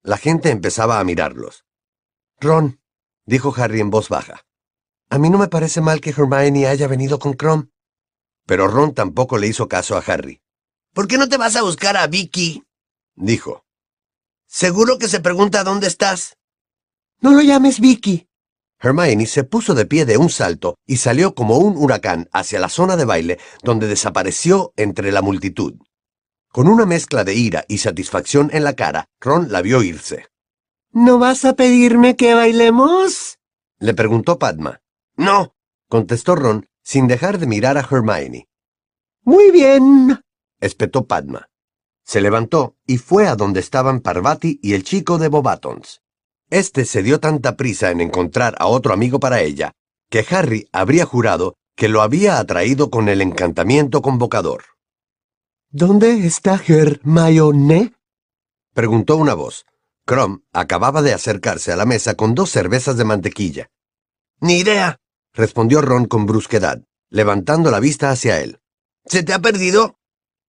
La 0.02 0.16
gente 0.16 0.50
empezaba 0.50 0.98
a 0.98 1.04
mirarlos. 1.04 1.64
Ron, 2.40 2.80
dijo 3.28 3.54
Harry 3.56 3.80
en 3.80 3.90
voz 3.90 4.08
baja. 4.08 4.46
A 5.10 5.18
mí 5.18 5.28
no 5.28 5.38
me 5.38 5.48
parece 5.48 5.82
mal 5.82 6.00
que 6.00 6.10
Hermione 6.10 6.66
haya 6.66 6.88
venido 6.88 7.18
con 7.18 7.34
Crom. 7.34 7.68
Pero 8.46 8.68
Ron 8.68 8.94
tampoco 8.94 9.36
le 9.36 9.46
hizo 9.46 9.68
caso 9.68 9.96
a 9.96 10.00
Harry. 10.00 10.40
¿Por 10.94 11.06
qué 11.06 11.18
no 11.18 11.28
te 11.28 11.36
vas 11.36 11.54
a 11.54 11.62
buscar 11.62 11.96
a 11.98 12.06
Vicky? 12.06 12.64
dijo. 13.14 13.64
Seguro 14.46 14.98
que 14.98 15.08
se 15.08 15.20
pregunta 15.20 15.62
dónde 15.62 15.86
estás. 15.86 16.38
No 17.20 17.32
lo 17.32 17.42
llames 17.42 17.80
Vicky. 17.80 18.26
Hermione 18.80 19.26
se 19.26 19.44
puso 19.44 19.74
de 19.74 19.84
pie 19.84 20.06
de 20.06 20.16
un 20.16 20.30
salto 20.30 20.76
y 20.86 20.96
salió 20.96 21.34
como 21.34 21.58
un 21.58 21.76
huracán 21.76 22.30
hacia 22.32 22.60
la 22.60 22.70
zona 22.70 22.96
de 22.96 23.04
baile, 23.04 23.38
donde 23.62 23.88
desapareció 23.88 24.72
entre 24.76 25.12
la 25.12 25.20
multitud. 25.20 25.74
Con 26.50 26.66
una 26.66 26.86
mezcla 26.86 27.24
de 27.24 27.34
ira 27.34 27.66
y 27.68 27.78
satisfacción 27.78 28.48
en 28.54 28.64
la 28.64 28.72
cara, 28.72 29.04
Ron 29.20 29.52
la 29.52 29.60
vio 29.60 29.82
irse. 29.82 30.27
¿No 30.92 31.18
vas 31.18 31.44
a 31.44 31.54
pedirme 31.54 32.16
que 32.16 32.34
bailemos? 32.34 33.38
Le 33.78 33.94
preguntó 33.94 34.38
Padma. 34.38 34.80
No, 35.16 35.54
contestó 35.88 36.34
Ron, 36.34 36.66
sin 36.82 37.06
dejar 37.06 37.38
de 37.38 37.46
mirar 37.46 37.76
a 37.76 37.86
Hermione. 37.88 38.48
Muy 39.22 39.50
bien, 39.50 40.20
espetó 40.60 41.06
Padma. 41.06 41.50
Se 42.04 42.22
levantó 42.22 42.76
y 42.86 42.96
fue 42.96 43.28
a 43.28 43.36
donde 43.36 43.60
estaban 43.60 44.00
Parvati 44.00 44.58
y 44.62 44.72
el 44.72 44.82
chico 44.82 45.18
de 45.18 45.28
Bobatons. 45.28 46.00
Este 46.48 46.86
se 46.86 47.02
dio 47.02 47.20
tanta 47.20 47.56
prisa 47.56 47.90
en 47.90 48.00
encontrar 48.00 48.54
a 48.58 48.66
otro 48.66 48.94
amigo 48.94 49.20
para 49.20 49.42
ella, 49.42 49.72
que 50.08 50.24
Harry 50.30 50.68
habría 50.72 51.04
jurado 51.04 51.56
que 51.76 51.88
lo 51.88 52.00
había 52.00 52.38
atraído 52.38 52.90
con 52.90 53.08
el 53.08 53.20
encantamiento 53.20 54.00
convocador. 54.00 54.64
¿Dónde 55.70 56.26
está 56.26 56.60
Hermione? 56.66 57.92
preguntó 58.72 59.16
una 59.16 59.34
voz. 59.34 59.66
Crom 60.08 60.40
acababa 60.54 61.02
de 61.02 61.12
acercarse 61.12 61.70
a 61.70 61.76
la 61.76 61.84
mesa 61.84 62.14
con 62.14 62.34
dos 62.34 62.48
cervezas 62.48 62.96
de 62.96 63.04
mantequilla. 63.04 63.68
Ni 64.40 64.56
idea, 64.56 64.96
respondió 65.34 65.82
Ron 65.82 66.06
con 66.06 66.24
brusquedad, 66.24 66.82
levantando 67.10 67.70
la 67.70 67.78
vista 67.78 68.10
hacia 68.10 68.40
él. 68.40 68.58
¿Se 69.04 69.22
te 69.22 69.34
ha 69.34 69.38
perdido? 69.38 69.98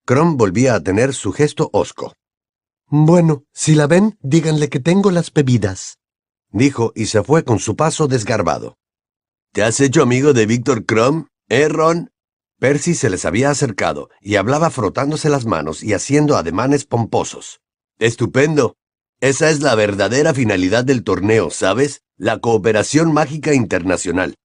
Crom 0.07 0.37
volvía 0.37 0.77
a 0.77 0.81
tener 0.81 1.13
su 1.13 1.33
gesto 1.33 1.71
hosco. 1.73 2.15
Bueno, 2.87 3.47
si 3.53 3.75
la 3.75 3.89
ven, 3.89 4.17
díganle 4.23 4.69
que 4.69 4.79
tengo 4.79 5.11
las 5.11 5.33
bebidas, 5.33 5.99
dijo 6.53 6.93
y 6.95 7.07
se 7.07 7.25
fue 7.25 7.43
con 7.43 7.59
su 7.59 7.75
paso 7.75 8.07
desgarbado. 8.07 8.79
¿Te 9.53 9.65
has 9.65 9.81
hecho 9.81 10.05
amigo 10.05 10.35
de 10.35 10.47
Víctor 10.47 10.87
Crom, 10.87 11.27
eh, 11.49 11.69
Ron? 11.69 12.13
Percy 12.61 12.95
se 12.95 13.11
les 13.11 13.25
había 13.25 13.51
acercado 13.51 14.09
y 14.21 14.37
hablaba 14.37 14.71
frotándose 14.71 15.29
las 15.29 15.47
manos 15.47 15.83
y 15.83 15.95
haciendo 15.95 16.37
ademanes 16.37 16.85
pomposos. 16.85 17.61
Estupendo. 17.99 18.77
Esa 19.21 19.51
es 19.51 19.61
la 19.63 19.75
verdadera 19.75 20.33
finalidad 20.33 20.85
del 20.85 21.03
torneo, 21.03 21.51
¿sabes? 21.51 22.03
La 22.17 22.39
cooperación 22.39 23.13
mágica 23.13 23.53
internacional. 23.53 24.37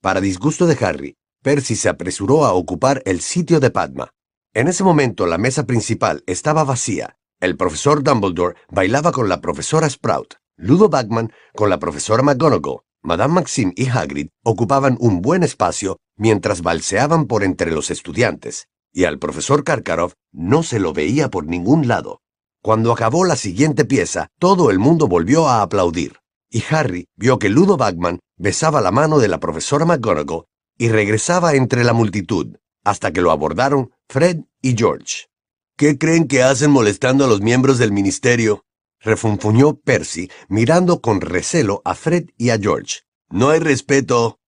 Para 0.00 0.20
disgusto 0.20 0.66
de 0.66 0.78
Harry, 0.84 1.16
Percy 1.42 1.74
se 1.74 1.88
apresuró 1.88 2.44
a 2.44 2.52
ocupar 2.52 3.02
el 3.04 3.20
sitio 3.20 3.58
de 3.58 3.70
Padma. 3.70 4.10
En 4.54 4.68
ese 4.68 4.84
momento 4.84 5.26
la 5.26 5.38
mesa 5.38 5.66
principal 5.66 6.22
estaba 6.26 6.62
vacía. 6.62 7.16
El 7.40 7.56
profesor 7.56 8.04
Dumbledore 8.04 8.54
bailaba 8.70 9.10
con 9.10 9.28
la 9.28 9.40
profesora 9.40 9.90
Sprout, 9.90 10.34
Ludo 10.56 10.88
Bagman 10.88 11.32
con 11.56 11.68
la 11.68 11.80
profesora 11.80 12.22
McGonagall, 12.22 12.82
Madame 13.02 13.34
Maxim 13.34 13.72
y 13.74 13.88
Hagrid 13.88 14.28
ocupaban 14.44 14.96
un 15.00 15.20
buen 15.20 15.42
espacio 15.42 15.98
mientras 16.16 16.62
balseaban 16.62 17.26
por 17.26 17.42
entre 17.42 17.72
los 17.72 17.90
estudiantes, 17.90 18.68
y 18.92 19.02
al 19.02 19.18
profesor 19.18 19.64
Karkaroff 19.64 20.12
no 20.30 20.62
se 20.62 20.78
lo 20.78 20.92
veía 20.92 21.28
por 21.28 21.46
ningún 21.46 21.88
lado. 21.88 22.21
Cuando 22.62 22.92
acabó 22.92 23.24
la 23.24 23.34
siguiente 23.34 23.84
pieza, 23.84 24.28
todo 24.38 24.70
el 24.70 24.78
mundo 24.78 25.08
volvió 25.08 25.48
a 25.48 25.62
aplaudir, 25.62 26.20
y 26.48 26.62
Harry 26.70 27.08
vio 27.16 27.40
que 27.40 27.48
Ludo 27.48 27.76
Bagman 27.76 28.20
besaba 28.36 28.80
la 28.80 28.92
mano 28.92 29.18
de 29.18 29.26
la 29.26 29.40
profesora 29.40 29.84
McGonagall 29.84 30.44
y 30.78 30.88
regresaba 30.88 31.54
entre 31.54 31.82
la 31.82 31.92
multitud, 31.92 32.56
hasta 32.84 33.12
que 33.12 33.20
lo 33.20 33.32
abordaron 33.32 33.90
Fred 34.08 34.42
y 34.60 34.76
George. 34.76 35.26
¿Qué 35.76 35.98
creen 35.98 36.28
que 36.28 36.44
hacen 36.44 36.70
molestando 36.70 37.24
a 37.24 37.28
los 37.28 37.40
miembros 37.40 37.78
del 37.78 37.90
ministerio? 37.90 38.64
refunfuñó 39.00 39.74
Percy, 39.80 40.30
mirando 40.48 41.00
con 41.00 41.20
recelo 41.20 41.82
a 41.84 41.96
Fred 41.96 42.26
y 42.38 42.50
a 42.50 42.58
George. 42.58 43.00
No 43.28 43.50
hay 43.50 43.58
respeto. 43.58 44.38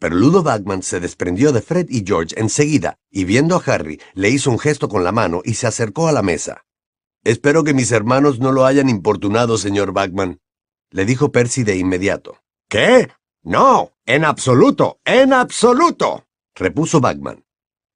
Pero 0.00 0.16
Ludo 0.16 0.42
Bagman 0.42 0.82
se 0.82 0.98
desprendió 0.98 1.52
de 1.52 1.62
Fred 1.62 1.86
y 1.88 2.02
George 2.04 2.34
enseguida, 2.40 2.96
y 3.08 3.22
viendo 3.22 3.54
a 3.54 3.62
Harry, 3.64 4.00
le 4.14 4.30
hizo 4.30 4.50
un 4.50 4.58
gesto 4.58 4.88
con 4.88 5.04
la 5.04 5.12
mano 5.12 5.42
y 5.44 5.54
se 5.54 5.68
acercó 5.68 6.08
a 6.08 6.12
la 6.12 6.22
mesa. 6.22 6.64
Espero 7.24 7.62
que 7.62 7.72
mis 7.72 7.92
hermanos 7.92 8.40
no 8.40 8.50
lo 8.50 8.66
hayan 8.66 8.88
importunado, 8.88 9.56
señor 9.56 9.92
Bagman, 9.92 10.40
le 10.90 11.04
dijo 11.04 11.30
Percy 11.30 11.62
de 11.62 11.76
inmediato. 11.76 12.38
¿Qué? 12.68 13.08
No, 13.44 13.92
en 14.06 14.24
absoluto, 14.24 14.98
en 15.04 15.32
absoluto, 15.32 16.26
repuso 16.54 17.00
Bagman. 17.00 17.44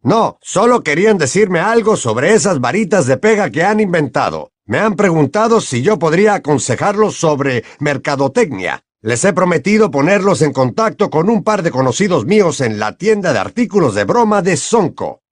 No, 0.03 0.39
solo 0.41 0.85
querían 0.85 1.19
decirme 1.19 1.59
algo 1.59 1.97
sobre 1.97 2.35
esas 2.35 2.61
varitas 2.61 3.07
de 3.07 3.17
pega 3.17 3.51
que 3.51 3.65
han 3.65 3.81
inventado. 3.81 4.53
Me 4.65 4.79
han 4.79 4.95
preguntado 4.95 5.61
si 5.61 5.83
yo 5.83 5.99
podría 5.99 6.35
aconsejarlos 6.35 7.17
sobre 7.17 7.65
mercadotecnia. 7.81 8.85
Les 9.01 9.25
he 9.25 9.33
prometido 9.33 9.91
ponerlos 9.91 10.43
en 10.43 10.53
contacto 10.53 11.11
con 11.11 11.29
un 11.29 11.43
par 11.43 11.63
de 11.63 11.73
conocidos 11.73 12.27
míos 12.27 12.61
en 12.61 12.79
la 12.79 12.97
tienda 12.97 13.33
de 13.33 13.41
artículos 13.41 13.95
de 13.97 14.05
broma 14.05 14.43
de 14.43 14.57
Sonco. 14.57 15.23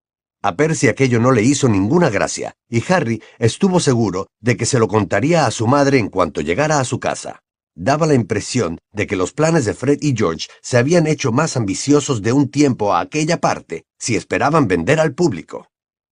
A 0.44 0.56
Percy 0.56 0.88
aquello 0.88 1.20
no 1.20 1.32
le 1.32 1.40
hizo 1.40 1.70
ninguna 1.70 2.10
gracia, 2.10 2.54
y 2.68 2.84
Harry 2.92 3.22
estuvo 3.38 3.80
seguro 3.80 4.26
de 4.42 4.58
que 4.58 4.66
se 4.66 4.78
lo 4.78 4.88
contaría 4.88 5.46
a 5.46 5.50
su 5.50 5.66
madre 5.66 5.98
en 5.98 6.10
cuanto 6.10 6.42
llegara 6.42 6.80
a 6.80 6.84
su 6.84 7.00
casa. 7.00 7.40
Daba 7.74 8.06
la 8.06 8.12
impresión 8.12 8.78
de 8.92 9.06
que 9.06 9.16
los 9.16 9.32
planes 9.32 9.64
de 9.64 9.72
Fred 9.72 10.00
y 10.02 10.14
George 10.14 10.48
se 10.60 10.76
habían 10.76 11.06
hecho 11.06 11.32
más 11.32 11.56
ambiciosos 11.56 12.20
de 12.20 12.34
un 12.34 12.50
tiempo 12.50 12.92
a 12.92 13.00
aquella 13.00 13.40
parte 13.40 13.86
si 13.98 14.16
esperaban 14.16 14.68
vender 14.68 15.00
al 15.00 15.14
público. 15.14 15.68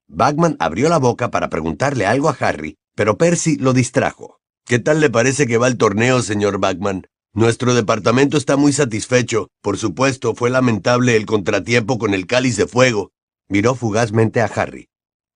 Bagman 0.08 0.56
abrió 0.60 0.88
la 0.88 0.98
boca 0.98 1.30
para 1.30 1.50
preguntarle 1.50 2.06
algo 2.06 2.30
a 2.30 2.36
Harry, 2.40 2.78
pero 2.96 3.18
Percy 3.18 3.56
lo 3.56 3.74
distrajo. 3.74 4.38
¿Qué 4.64 4.78
tal 4.78 5.00
le 5.00 5.10
parece 5.10 5.46
que 5.46 5.58
va 5.58 5.68
el 5.68 5.76
torneo, 5.76 6.22
señor 6.22 6.58
Bagman? 6.58 7.06
Nuestro 7.34 7.74
departamento 7.74 8.38
está 8.38 8.56
muy 8.56 8.72
satisfecho. 8.72 9.48
Por 9.60 9.76
supuesto, 9.76 10.34
fue 10.34 10.48
lamentable 10.48 11.16
el 11.16 11.26
contratiempo 11.26 11.98
con 11.98 12.14
el 12.14 12.26
cáliz 12.26 12.56
de 12.56 12.66
fuego. 12.66 13.10
Miró 13.48 13.74
fugazmente 13.74 14.40
a 14.40 14.46
Harry. 14.46 14.88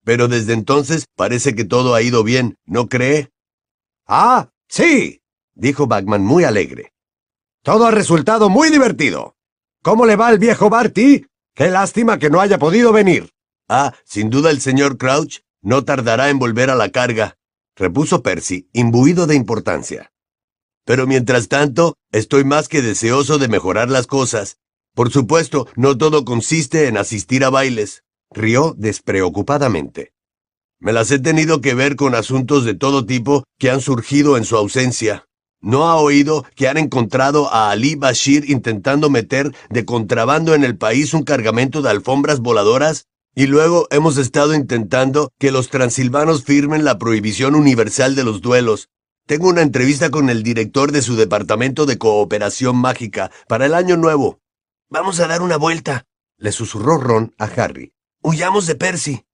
Pero 0.05 0.29
desde 0.29 0.53
entonces 0.53 1.07
parece 1.17 1.55
que 1.55 1.65
todo 1.65 1.95
ha 1.95 2.03
ido 2.03 2.23
bien, 2.23 2.59
¿no 2.65 2.89
cree? 2.89 3.31
Ah, 4.07 4.51
sí, 4.69 5.21
dijo 5.55 5.87
Bagman 5.87 6.25
muy 6.25 6.45
alegre. 6.45 6.93
Todo 7.63 7.87
ha 7.87 7.91
resultado 7.91 8.49
muy 8.49 8.71
divertido. 8.71 9.35
¿Cómo 9.83 10.07
le 10.07 10.17
va 10.17 10.31
el 10.31 10.39
viejo 10.39 10.71
Barty? 10.71 11.27
Qué 11.55 11.69
lástima 11.69 12.19
que 12.19 12.31
no 12.31 12.41
haya 12.41 12.59
podido 12.59 12.93
venir. 12.93 13.31
Ah, 13.69 13.95
sin 14.05 14.31
duda 14.31 14.51
el 14.51 14.61
señor 14.61 14.97
Crouch 14.97 15.41
no 15.61 15.85
tardará 15.85 16.31
en 16.31 16.39
volver 16.39 16.71
a 16.71 16.77
la 16.77 16.91
carga, 16.91 17.37
repuso 17.75 18.23
Percy, 18.23 18.69
imbuido 18.73 19.27
de 19.27 19.35
importancia. 19.35 20.13
Pero 20.85 21.09
mientras 21.09 21.49
tanto, 21.49 21.97
estoy 22.13 22.45
más 22.45 22.69
que 22.69 22.83
deseoso 22.83 23.39
de 23.39 23.49
mejorar 23.49 23.91
las 23.91 24.07
cosas. 24.07 24.59
Por 24.97 25.13
supuesto, 25.13 25.69
no 25.77 25.99
todo 25.99 26.25
consiste 26.25 26.89
en 26.89 26.97
asistir 26.97 27.45
a 27.45 27.51
bailes. 27.51 28.03
Rió 28.31 28.75
despreocupadamente. 28.79 30.15
Me 30.81 30.95
las 30.95 31.11
he 31.11 31.19
tenido 31.19 31.61
que 31.61 31.75
ver 31.75 31.97
con 31.97 32.15
asuntos 32.15 32.65
de 32.65 32.73
todo 32.73 33.05
tipo 33.05 33.45
que 33.59 33.69
han 33.69 33.83
surgido 33.83 34.39
en 34.39 34.47
su 34.47 34.57
ausencia. 34.57 35.27
¿No 35.61 35.85
ha 35.85 35.97
oído 35.97 36.47
que 36.55 36.67
han 36.67 36.79
encontrado 36.79 37.53
a 37.53 37.71
Ali 37.71 37.95
Bashir 37.95 38.49
intentando 38.51 39.11
meter 39.11 39.55
de 39.69 39.85
contrabando 39.85 40.55
en 40.55 40.65
el 40.65 40.79
país 40.79 41.13
un 41.13 41.25
cargamento 41.25 41.83
de 41.83 41.91
alfombras 41.91 42.41
voladoras? 42.41 43.05
Y 43.35 43.49
luego 43.49 43.89
hemos 43.91 44.17
estado 44.17 44.55
intentando 44.55 45.31
que 45.39 45.51
los 45.51 45.69
transilvanos 45.69 46.43
firmen 46.43 46.87
la 46.87 46.97
prohibición 46.97 47.55
universal 47.55 48.15
de 48.15 48.25
los 48.25 48.41
duelos. 48.41 48.89
Tengo 49.27 49.49
una 49.49 49.61
entrevista 49.61 50.09
con 50.09 50.31
el 50.31 50.43
director 50.43 50.91
de 50.91 51.03
su 51.03 51.17
departamento 51.17 51.85
de 51.85 51.99
cooperación 51.99 52.77
mágica 52.77 53.31
para 53.47 53.67
el 53.67 53.75
año 53.75 53.99
nuevo. 53.99 54.41
Vamos 54.89 55.21
a 55.21 55.27
dar 55.27 55.43
una 55.43 55.57
vuelta, 55.57 56.05
le 56.39 56.53
susurró 56.53 56.99
Ron 56.99 57.35
a 57.39 57.45
Harry. 57.45 57.93
Huyamos 58.23 58.67
de 58.67 58.75
Percy. 58.75 59.27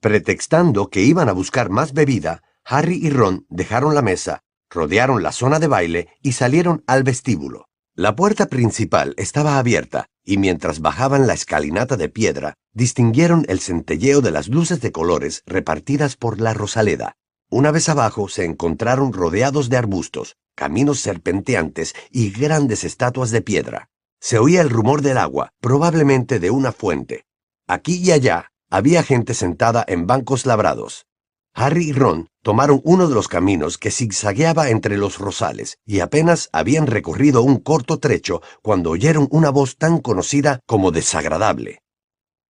Pretextando 0.00 0.88
que 0.90 1.02
iban 1.02 1.28
a 1.28 1.32
buscar 1.32 1.70
más 1.70 1.92
bebida, 1.92 2.42
Harry 2.64 2.98
y 3.02 3.10
Ron 3.10 3.46
dejaron 3.48 3.94
la 3.94 4.02
mesa 4.02 4.42
rodearon 4.70 5.22
la 5.22 5.32
zona 5.32 5.58
de 5.58 5.66
baile 5.66 6.08
y 6.22 6.32
salieron 6.32 6.84
al 6.86 7.02
vestíbulo. 7.02 7.66
La 7.94 8.14
puerta 8.14 8.46
principal 8.46 9.14
estaba 9.18 9.58
abierta, 9.58 10.06
y 10.24 10.38
mientras 10.38 10.80
bajaban 10.80 11.26
la 11.26 11.34
escalinata 11.34 11.96
de 11.96 12.08
piedra, 12.08 12.54
distinguieron 12.72 13.44
el 13.48 13.58
centelleo 13.60 14.20
de 14.20 14.30
las 14.30 14.48
luces 14.48 14.80
de 14.80 14.92
colores 14.92 15.42
repartidas 15.44 16.16
por 16.16 16.40
la 16.40 16.54
rosaleda. 16.54 17.16
Una 17.50 17.72
vez 17.72 17.88
abajo 17.88 18.28
se 18.28 18.44
encontraron 18.44 19.12
rodeados 19.12 19.68
de 19.68 19.76
arbustos, 19.76 20.36
caminos 20.54 21.00
serpenteantes 21.00 21.94
y 22.10 22.30
grandes 22.30 22.84
estatuas 22.84 23.32
de 23.32 23.42
piedra. 23.42 23.90
Se 24.20 24.38
oía 24.38 24.60
el 24.60 24.68
rumor 24.68 25.00
del 25.00 25.16
agua, 25.16 25.52
probablemente 25.60 26.38
de 26.38 26.50
una 26.50 26.72
fuente. 26.72 27.24
Aquí 27.66 27.96
y 27.96 28.12
allá 28.12 28.52
había 28.68 29.02
gente 29.02 29.32
sentada 29.34 29.84
en 29.88 30.06
bancos 30.06 30.44
labrados. 30.44 31.06
Harry 31.54 31.88
y 31.88 31.92
Ron 31.92 32.28
tomaron 32.42 32.80
uno 32.84 33.08
de 33.08 33.14
los 33.14 33.26
caminos 33.26 33.78
que 33.78 33.90
zigzagueaba 33.90 34.70
entre 34.70 34.96
los 34.96 35.18
rosales 35.18 35.78
y 35.84 36.00
apenas 36.00 36.48
habían 36.52 36.86
recorrido 36.86 37.42
un 37.42 37.58
corto 37.58 37.98
trecho 37.98 38.40
cuando 38.62 38.90
oyeron 38.90 39.26
una 39.30 39.50
voz 39.50 39.76
tan 39.76 39.98
conocida 39.98 40.60
como 40.66 40.92
desagradable. 40.92 41.80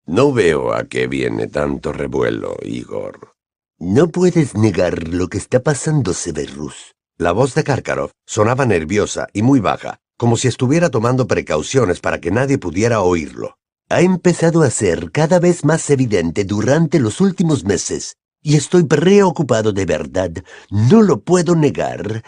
No 0.04 0.32
veo 0.32 0.74
a 0.74 0.84
qué 0.84 1.06
viene 1.06 1.46
tanto 1.46 1.92
revuelo, 1.92 2.56
Igor. 2.62 3.32
No 3.78 4.08
puedes 4.08 4.54
negar 4.54 5.08
lo 5.08 5.28
que 5.28 5.38
está 5.38 5.62
pasando, 5.62 6.12
Severus. 6.12 6.94
La 7.16 7.32
voz 7.32 7.54
de 7.54 7.64
Karkaroff 7.64 8.12
sonaba 8.26 8.66
nerviosa 8.66 9.28
y 9.32 9.42
muy 9.42 9.60
baja, 9.60 10.00
como 10.20 10.36
si 10.36 10.48
estuviera 10.48 10.90
tomando 10.90 11.26
precauciones 11.26 12.00
para 12.00 12.20
que 12.20 12.30
nadie 12.30 12.58
pudiera 12.58 13.00
oírlo. 13.00 13.56
Ha 13.88 14.02
empezado 14.02 14.60
a 14.60 14.68
ser 14.68 15.10
cada 15.12 15.38
vez 15.38 15.64
más 15.64 15.88
evidente 15.88 16.44
durante 16.44 17.00
los 17.00 17.22
últimos 17.22 17.64
meses 17.64 18.18
y 18.42 18.56
estoy 18.56 18.84
preocupado 18.84 19.72
de 19.72 19.86
verdad. 19.86 20.30
No 20.68 21.00
lo 21.00 21.22
puedo 21.22 21.56
negar. 21.56 22.22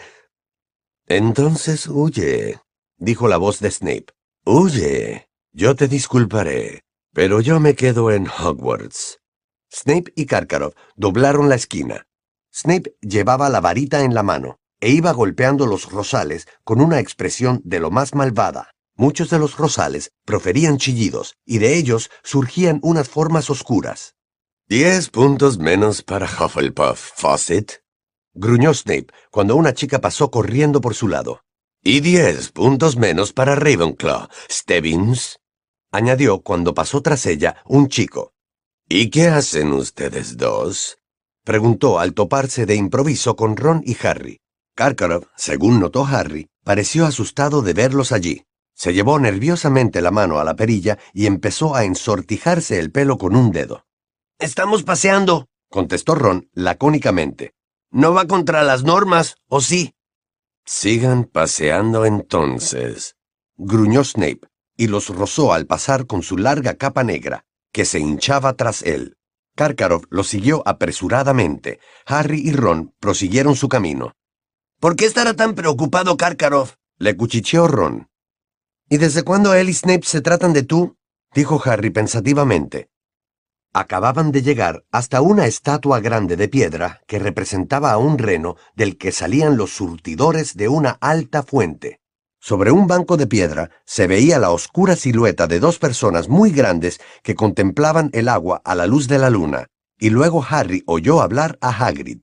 Entonces 1.05 1.85
huye, 1.85 2.59
dijo 2.97 3.27
la 3.27 3.37
voz 3.37 3.59
de 3.59 3.69
Snape. 3.69 4.07
Huye. 4.43 5.27
Yo 5.51 5.75
te 5.75 5.87
disculparé, 5.87 6.81
pero 7.13 7.41
yo 7.41 7.59
me 7.59 7.75
quedo 7.75 8.09
en 8.09 8.27
Hogwarts. 8.27 9.19
Snape 9.71 10.11
y 10.15 10.25
Karkaroff 10.25 10.73
doblaron 10.95 11.47
la 11.47 11.53
esquina. 11.53 12.07
Snape 12.51 12.95
llevaba 13.01 13.49
la 13.49 13.61
varita 13.61 14.03
en 14.03 14.15
la 14.15 14.23
mano 14.23 14.62
e 14.83 14.89
iba 14.89 15.13
golpeando 15.13 15.65
los 15.65 15.89
rosales 15.89 16.45
con 16.65 16.81
una 16.81 16.99
expresión 16.99 17.61
de 17.63 17.79
lo 17.79 17.89
más 17.89 18.15
malvada. 18.15 18.71
Muchos 18.97 19.29
de 19.29 19.39
los 19.39 19.55
rosales 19.55 20.11
proferían 20.25 20.77
chillidos 20.77 21.35
y 21.45 21.59
de 21.59 21.77
ellos 21.77 22.11
surgían 22.21 22.79
unas 22.83 23.07
formas 23.07 23.49
oscuras. 23.49 24.17
Diez 24.67 25.09
puntos 25.09 25.57
menos 25.57 26.01
para 26.03 26.25
Hufflepuff, 26.25 27.11
Fawcett, 27.15 27.81
gruñó 28.33 28.73
Snape 28.73 29.07
cuando 29.31 29.55
una 29.55 29.73
chica 29.73 30.01
pasó 30.01 30.29
corriendo 30.29 30.81
por 30.81 30.95
su 30.95 31.07
lado. 31.07 31.45
Y 31.81 32.01
diez 32.01 32.51
puntos 32.51 32.97
menos 32.97 33.31
para 33.31 33.55
Ravenclaw, 33.55 34.27
Stebbins, 34.51 35.39
añadió 35.91 36.41
cuando 36.41 36.73
pasó 36.73 37.01
tras 37.01 37.25
ella 37.25 37.55
un 37.65 37.87
chico. 37.87 38.33
¿Y 38.89 39.11
qué 39.11 39.29
hacen 39.29 39.71
ustedes 39.71 40.35
dos? 40.35 40.97
preguntó 41.45 41.99
al 41.99 42.13
toparse 42.13 42.65
de 42.65 42.75
improviso 42.75 43.37
con 43.37 43.55
Ron 43.55 43.81
y 43.85 43.95
Harry. 44.05 44.42
Karkaroff, 44.75 45.25
según 45.35 45.79
notó 45.79 46.05
Harry, 46.05 46.49
pareció 46.63 47.05
asustado 47.05 47.61
de 47.61 47.73
verlos 47.73 48.11
allí. 48.11 48.43
Se 48.73 48.93
llevó 48.93 49.19
nerviosamente 49.19 50.01
la 50.01 50.09
mano 50.09 50.39
a 50.39 50.43
la 50.43 50.55
perilla 50.55 50.97
y 51.13 51.27
empezó 51.27 51.75
a 51.75 51.83
ensortijarse 51.83 52.79
el 52.79 52.91
pelo 52.91 53.17
con 53.17 53.35
un 53.35 53.51
dedo. 53.51 53.85
Estamos 54.39 54.83
paseando, 54.83 55.47
contestó 55.69 56.15
Ron 56.15 56.49
lacónicamente. 56.53 57.53
¿No 57.91 58.13
va 58.13 58.25
contra 58.25 58.63
las 58.63 58.83
normas, 58.83 59.35
o 59.47 59.61
sí? 59.61 59.93
Sigan 60.65 61.25
paseando 61.25 62.05
entonces, 62.05 63.15
gruñó 63.55 64.03
Snape, 64.03 64.41
y 64.75 64.87
los 64.87 65.09
rozó 65.09 65.53
al 65.53 65.67
pasar 65.67 66.07
con 66.07 66.23
su 66.23 66.37
larga 66.37 66.73
capa 66.73 67.03
negra, 67.03 67.45
que 67.71 67.85
se 67.85 67.99
hinchaba 67.99 68.53
tras 68.53 68.81
él. 68.81 69.17
Karkaroff 69.55 70.05
lo 70.09 70.23
siguió 70.23 70.63
apresuradamente. 70.65 71.79
Harry 72.07 72.41
y 72.41 72.53
Ron 72.53 72.95
prosiguieron 72.99 73.55
su 73.55 73.69
camino. 73.69 74.13
¿Por 74.83 74.97
qué 74.97 75.05
estará 75.05 75.33
tan 75.33 75.55
preocupado 75.55 76.17
Karkaroff? 76.17 76.73
le 76.97 77.15
cuchicheó 77.15 77.69
Ron. 77.69 78.09
¿Y 78.89 78.97
desde 78.97 79.23
cuándo 79.23 79.53
él 79.53 79.69
y 79.69 79.73
Snape 79.73 80.03
se 80.03 80.19
tratan 80.19 80.51
de 80.51 80.63
tú? 80.63 80.97
dijo 81.33 81.61
Harry 81.63 81.89
pensativamente. 81.89 82.89
Acababan 83.71 84.33
de 84.33 84.41
llegar 84.41 84.83
hasta 84.91 85.21
una 85.21 85.47
estatua 85.47 86.01
grande 86.01 86.35
de 86.35 86.49
piedra 86.49 86.99
que 87.07 87.17
representaba 87.17 87.93
a 87.93 87.97
un 87.97 88.17
reno 88.17 88.57
del 88.75 88.97
que 88.97 89.13
salían 89.13 89.55
los 89.55 89.73
surtidores 89.73 90.57
de 90.57 90.67
una 90.67 90.97
alta 90.99 91.43
fuente. 91.43 92.01
Sobre 92.41 92.71
un 92.71 92.85
banco 92.85 93.15
de 93.15 93.27
piedra 93.27 93.69
se 93.85 94.07
veía 94.07 94.37
la 94.37 94.51
oscura 94.51 94.97
silueta 94.97 95.47
de 95.47 95.61
dos 95.61 95.79
personas 95.79 96.27
muy 96.27 96.51
grandes 96.51 96.99
que 97.23 97.35
contemplaban 97.35 98.09
el 98.11 98.27
agua 98.27 98.61
a 98.65 98.75
la 98.75 98.85
luz 98.85 99.07
de 99.07 99.17
la 99.17 99.29
luna, 99.29 99.67
y 99.97 100.09
luego 100.09 100.45
Harry 100.45 100.83
oyó 100.87 101.21
hablar 101.21 101.57
a 101.61 101.69
Hagrid. 101.69 102.22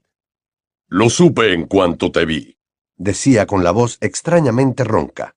Lo 0.93 1.09
supe 1.09 1.53
en 1.53 1.67
cuanto 1.67 2.11
te 2.11 2.25
vi, 2.25 2.59
decía 2.97 3.47
con 3.47 3.63
la 3.63 3.71
voz 3.71 3.97
extrañamente 4.01 4.83
ronca. 4.83 5.37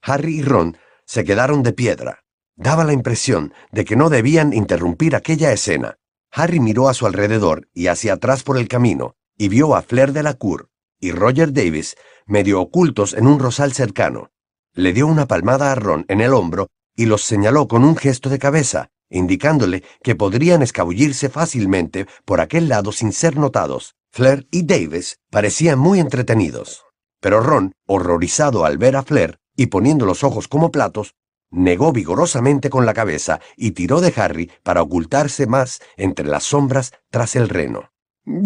Harry 0.00 0.38
y 0.38 0.42
Ron 0.42 0.78
se 1.04 1.22
quedaron 1.22 1.62
de 1.62 1.74
piedra. 1.74 2.24
Daba 2.56 2.82
la 2.82 2.94
impresión 2.94 3.52
de 3.70 3.84
que 3.84 3.94
no 3.94 4.08
debían 4.08 4.54
interrumpir 4.54 5.14
aquella 5.14 5.52
escena. 5.52 5.98
Harry 6.32 6.60
miró 6.60 6.88
a 6.88 6.94
su 6.94 7.04
alrededor 7.04 7.68
y 7.74 7.88
hacia 7.88 8.14
atrás 8.14 8.42
por 8.42 8.56
el 8.56 8.68
camino, 8.68 9.16
y 9.36 9.48
vio 9.48 9.76
a 9.76 9.82
Flair 9.82 10.14
de 10.14 10.22
la 10.22 10.32
Cour 10.32 10.70
y 10.98 11.12
Roger 11.12 11.52
Davis 11.52 11.94
medio 12.24 12.58
ocultos 12.58 13.12
en 13.12 13.26
un 13.26 13.38
rosal 13.38 13.74
cercano. 13.74 14.30
Le 14.72 14.94
dio 14.94 15.06
una 15.08 15.26
palmada 15.26 15.72
a 15.72 15.74
Ron 15.74 16.06
en 16.08 16.22
el 16.22 16.32
hombro 16.32 16.68
y 16.94 17.04
los 17.04 17.20
señaló 17.20 17.68
con 17.68 17.84
un 17.84 17.96
gesto 17.96 18.30
de 18.30 18.38
cabeza, 18.38 18.88
indicándole 19.10 19.84
que 20.02 20.14
podrían 20.14 20.62
escabullirse 20.62 21.28
fácilmente 21.28 22.06
por 22.24 22.40
aquel 22.40 22.70
lado 22.70 22.92
sin 22.92 23.12
ser 23.12 23.36
notados. 23.36 23.94
Flair 24.16 24.48
y 24.50 24.62
Davis 24.62 25.18
parecían 25.30 25.78
muy 25.78 26.00
entretenidos. 26.00 26.86
Pero 27.20 27.40
Ron, 27.40 27.74
horrorizado 27.84 28.64
al 28.64 28.78
ver 28.78 28.96
a 28.96 29.02
Flair 29.02 29.40
y 29.54 29.66
poniendo 29.66 30.06
los 30.06 30.24
ojos 30.24 30.48
como 30.48 30.70
platos, 30.70 31.12
negó 31.50 31.92
vigorosamente 31.92 32.70
con 32.70 32.86
la 32.86 32.94
cabeza 32.94 33.40
y 33.58 33.72
tiró 33.72 34.00
de 34.00 34.14
Harry 34.16 34.50
para 34.62 34.80
ocultarse 34.80 35.46
más 35.46 35.80
entre 35.98 36.26
las 36.26 36.44
sombras 36.44 36.92
tras 37.10 37.36
el 37.36 37.50
reno. 37.50 37.90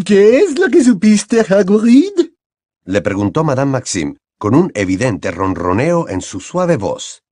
¿Qué 0.05 0.39
es 0.39 0.59
lo 0.59 0.71
que 0.71 0.83
supiste, 0.83 1.39
Hagrid? 1.49 2.33
Le 2.85 3.01
preguntó 3.01 3.45
Madame 3.45 3.71
Maxime, 3.71 4.17
con 4.39 4.57
un 4.57 4.73
evidente 4.75 5.31
ronroneo 5.31 6.09
en 6.09 6.21
su 6.21 6.41
suave 6.41 6.79
voz. 6.79 7.23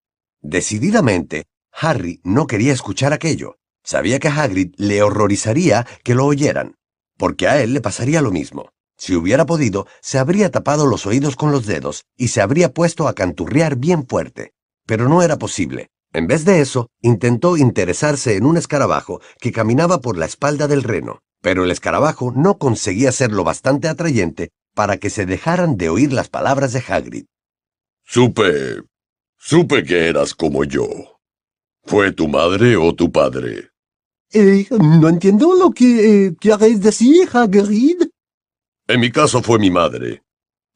Decididamente, 0.42 1.46
Harry 1.72 2.20
no 2.22 2.46
quería 2.46 2.72
escuchar 2.72 3.12
aquello. 3.12 3.56
Sabía 3.82 4.20
que 4.20 4.28
a 4.28 4.42
Hagrid 4.42 4.74
le 4.76 5.02
horrorizaría 5.02 5.88
que 6.04 6.14
lo 6.14 6.26
oyeran, 6.26 6.77
porque 7.18 7.48
a 7.48 7.62
él 7.62 7.74
le 7.74 7.82
pasaría 7.82 8.22
lo 8.22 8.30
mismo. 8.30 8.70
Si 8.96 9.14
hubiera 9.14 9.44
podido, 9.44 9.86
se 10.00 10.18
habría 10.18 10.50
tapado 10.50 10.86
los 10.86 11.06
oídos 11.06 11.36
con 11.36 11.52
los 11.52 11.66
dedos 11.66 12.04
y 12.16 12.28
se 12.28 12.40
habría 12.40 12.72
puesto 12.72 13.06
a 13.06 13.14
canturrear 13.14 13.76
bien 13.76 14.06
fuerte. 14.06 14.52
Pero 14.86 15.08
no 15.08 15.22
era 15.22 15.36
posible. 15.36 15.88
En 16.12 16.26
vez 16.26 16.44
de 16.44 16.60
eso, 16.60 16.88
intentó 17.02 17.56
interesarse 17.56 18.36
en 18.36 18.46
un 18.46 18.56
escarabajo 18.56 19.20
que 19.40 19.52
caminaba 19.52 20.00
por 20.00 20.16
la 20.16 20.24
espalda 20.24 20.66
del 20.66 20.82
reno, 20.82 21.20
pero 21.42 21.64
el 21.64 21.70
escarabajo 21.70 22.32
no 22.34 22.58
conseguía 22.58 23.12
ser 23.12 23.30
lo 23.32 23.44
bastante 23.44 23.88
atrayente 23.88 24.50
para 24.74 24.96
que 24.96 25.10
se 25.10 25.26
dejaran 25.26 25.76
de 25.76 25.90
oír 25.90 26.12
las 26.12 26.28
palabras 26.28 26.72
de 26.72 26.82
Hagrid. 26.86 27.24
Supe... 28.04 28.82
supe 29.36 29.84
que 29.84 30.08
eras 30.08 30.34
como 30.34 30.64
yo. 30.64 30.88
¿Fue 31.84 32.12
tu 32.12 32.26
madre 32.26 32.76
o 32.76 32.94
tu 32.94 33.12
padre? 33.12 33.67
Eh, 34.32 34.66
no 34.70 35.08
entiendo 35.08 35.54
lo 35.54 35.70
que 35.70 36.26
eh, 36.26 36.36
quieres 36.38 36.82
decir, 36.82 37.28
Hagrid. 37.32 38.02
En 38.86 39.00
mi 39.00 39.10
caso 39.10 39.42
fue 39.42 39.58
mi 39.58 39.70
madre. 39.70 40.22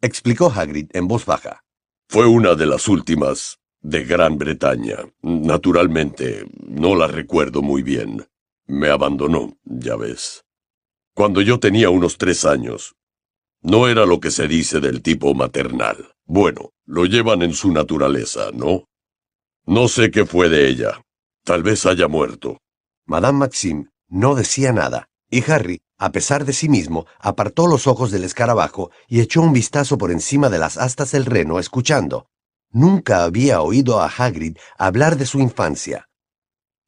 Explicó 0.01 0.51
Hagrid 0.51 0.89
en 0.93 1.07
voz 1.07 1.27
baja. 1.27 1.63
Fue 2.09 2.27
una 2.27 2.55
de 2.55 2.67
las 2.67 2.89
últimas 2.89 3.59
de 3.81 4.05
Gran 4.05 4.39
Bretaña. 4.39 4.99
Naturalmente, 5.23 6.47
no 6.67 6.95
la 6.95 7.09
recuerdo 7.09 7.63
muy 7.63 7.83
bien. 7.83 8.27
Me 8.67 8.89
abandonó, 8.89 9.59
ya 9.65 9.97
ves. 9.97 10.45
Cuando 11.15 11.43
yo 11.43 11.61
tenía 11.61 11.91
unos 11.91 12.17
tres 12.17 12.45
años. 12.45 12.95
No 13.61 13.87
era 13.87 14.07
lo 14.07 14.19
que 14.19 14.31
se 14.31 14.49
dice 14.49 14.81
del 14.81 15.03
tipo 15.03 15.35
maternal. 15.35 16.15
Bueno, 16.25 16.73
lo 16.85 17.05
llevan 17.05 17.43
en 17.43 17.53
su 17.53 17.71
naturaleza, 17.71 18.51
¿no? 18.53 18.89
No 19.67 19.89
sé 19.89 20.11
qué 20.11 20.27
fue 20.27 20.49
de 20.49 20.69
ella. 20.69 21.03
Tal 21.45 21.63
vez 21.63 21.87
haya 21.87 22.09
muerto. 22.09 22.62
Madame 23.07 23.39
Maxime 23.39 23.87
no 24.09 24.35
decía 24.35 24.73
nada, 24.73 25.09
y 25.31 25.43
Harry, 25.51 25.81
a 25.99 26.13
pesar 26.13 26.45
de 26.45 26.53
sí 26.53 26.69
mismo, 26.69 27.07
apartó 27.19 27.67
los 27.67 27.87
ojos 27.87 28.11
del 28.11 28.25
escarabajo 28.25 28.91
y 29.09 29.21
echó 29.21 29.41
un 29.41 29.53
vistazo 29.53 29.99
por 29.99 30.11
encima 30.11 30.49
de 30.51 30.59
las 30.59 30.77
astas 30.77 31.13
del 31.13 31.25
reno, 31.25 31.59
escuchando. 31.59 32.29
Nunca 32.71 33.25
había 33.25 33.61
oído 33.63 34.01
a 34.01 34.07
Hagrid 34.07 34.57
hablar 34.79 35.17
de 35.17 35.27
su 35.27 35.41
infancia. 35.41 36.09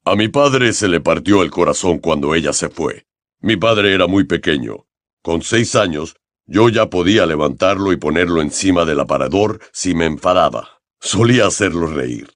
A 0.05 0.15
mi 0.15 0.29
padre 0.29 0.73
se 0.73 0.89
le 0.89 1.01
partió 1.01 1.43
el 1.43 1.51
corazón 1.51 1.99
cuando 1.99 2.35
ella 2.35 2.53
se 2.53 2.69
fue. 2.69 3.07
Mi 3.41 3.57
padre 3.57 3.95
era 3.95 4.07
muy 4.07 4.25
pequeño. 4.25 4.87
Con 5.23 5.43
seis 5.43 5.75
años, 5.75 6.17
yo 6.47 6.69
ya 6.69 6.91
podía 6.91 7.25
levantarlo 7.27 7.93
y 7.93 7.97
ponerlo 7.97 8.43
encima 8.43 8.85
del 8.85 9.01
aparador 9.01 9.61
si 9.73 9.95
me 9.95 10.05
enfadaba. 10.05 10.81
Solía 11.01 11.47
hacerlo 11.47 11.87
reír. 11.87 12.31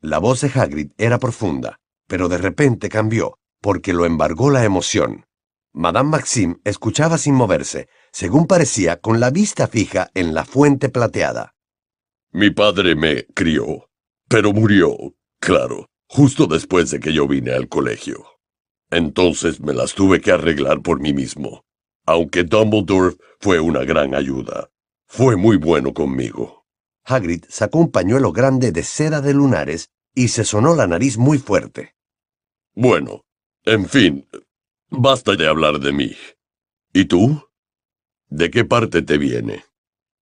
La 0.00 0.18
voz 0.18 0.40
de 0.40 0.50
Hagrid 0.54 0.92
era 0.96 1.18
profunda 1.18 1.79
pero 2.10 2.28
de 2.28 2.38
repente 2.38 2.88
cambió, 2.88 3.38
porque 3.62 3.92
lo 3.92 4.04
embargó 4.04 4.50
la 4.50 4.64
emoción. 4.64 5.26
Madame 5.72 6.10
Maxime 6.10 6.56
escuchaba 6.64 7.18
sin 7.18 7.34
moverse, 7.34 7.86
según 8.10 8.48
parecía 8.48 8.96
con 8.96 9.20
la 9.20 9.30
vista 9.30 9.68
fija 9.68 10.10
en 10.14 10.34
la 10.34 10.44
fuente 10.44 10.88
plateada. 10.88 11.54
Mi 12.32 12.50
padre 12.50 12.96
me 12.96 13.26
crió, 13.26 13.88
pero 14.28 14.52
murió, 14.52 14.96
claro, 15.38 15.86
justo 16.08 16.48
después 16.48 16.90
de 16.90 16.98
que 16.98 17.12
yo 17.12 17.28
vine 17.28 17.52
al 17.52 17.68
colegio. 17.68 18.26
Entonces 18.90 19.60
me 19.60 19.72
las 19.72 19.94
tuve 19.94 20.20
que 20.20 20.32
arreglar 20.32 20.82
por 20.82 20.98
mí 21.00 21.12
mismo, 21.12 21.62
aunque 22.06 22.42
Dumbledore 22.42 23.14
fue 23.38 23.60
una 23.60 23.84
gran 23.84 24.16
ayuda. 24.16 24.68
Fue 25.06 25.36
muy 25.36 25.56
bueno 25.58 25.94
conmigo. 25.94 26.66
Hagrid 27.04 27.44
sacó 27.48 27.78
un 27.78 27.92
pañuelo 27.92 28.32
grande 28.32 28.72
de 28.72 28.82
seda 28.82 29.20
de 29.20 29.32
lunares 29.32 29.90
y 30.12 30.28
se 30.28 30.44
sonó 30.44 30.74
la 30.74 30.88
nariz 30.88 31.16
muy 31.16 31.38
fuerte. 31.38 31.94
Bueno, 32.82 33.26
en 33.66 33.86
fin, 33.86 34.26
basta 34.88 35.36
de 35.36 35.46
hablar 35.46 35.80
de 35.80 35.92
mí. 35.92 36.16
¿Y 36.94 37.04
tú? 37.04 37.42
¿De 38.30 38.50
qué 38.50 38.64
parte 38.64 39.02
te 39.02 39.18
viene? 39.18 39.66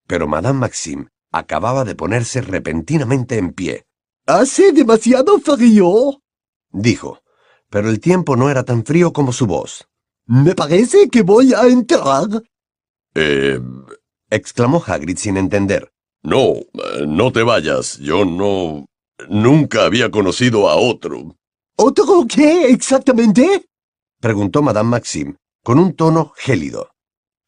Pero 0.09 0.27
Madame 0.27 0.59
Maxime 0.59 1.07
acababa 1.31 1.85
de 1.85 1.95
ponerse 1.95 2.41
repentinamente 2.41 3.39
en 3.39 3.53
pie. 3.53 3.85
Hace 4.27 4.73
demasiado 4.73 5.39
frío, 5.39 6.21
dijo, 6.71 7.23
pero 7.71 7.91
el 7.91 8.01
tiempo 8.01 8.35
no 8.35 8.51
era 8.51 8.65
tan 8.65 8.85
frío 8.85 9.13
como 9.13 9.33
su 9.33 9.47
voz. 9.47 9.87
Me 10.27 10.57
parece 10.57 11.09
que 11.11 11.23
voy 11.23 11.55
a 11.55 11.65
entrar. 11.69 12.27
Eh... 13.15 13.61
exclamó 14.31 14.83
Hagrid 14.85 15.17
sin 15.17 15.37
entender. 15.37 15.93
No, 16.25 16.55
no 17.07 17.31
te 17.31 17.45
vayas. 17.45 17.99
Yo 17.99 18.25
no... 18.25 18.85
nunca 19.29 19.85
había 19.85 20.11
conocido 20.11 20.69
a 20.69 20.75
otro. 20.75 21.38
¿Otro 21.81 22.27
qué 22.29 22.71
exactamente? 22.71 23.69
preguntó 24.21 24.63
Madame 24.63 24.91
Maxime, 24.91 25.37
con 25.63 25.79
un 25.79 25.95
tono 25.95 26.33
gélido. 26.37 26.91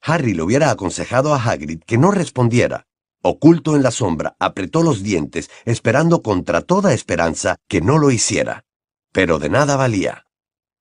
Harry 0.00 0.34
le 0.34 0.42
hubiera 0.42 0.70
aconsejado 0.70 1.34
a 1.34 1.42
Hagrid 1.42 1.80
que 1.84 1.98
no 1.98 2.12
respondiera. 2.12 2.86
Oculto 3.22 3.74
en 3.74 3.82
la 3.82 3.90
sombra, 3.90 4.36
apretó 4.38 4.84
los 4.84 5.02
dientes, 5.02 5.50
esperando 5.64 6.22
contra 6.22 6.62
toda 6.62 6.94
esperanza 6.94 7.56
que 7.68 7.80
no 7.80 7.98
lo 7.98 8.12
hiciera. 8.12 8.64
Pero 9.10 9.40
de 9.40 9.48
nada 9.48 9.74
valía. 9.74 10.26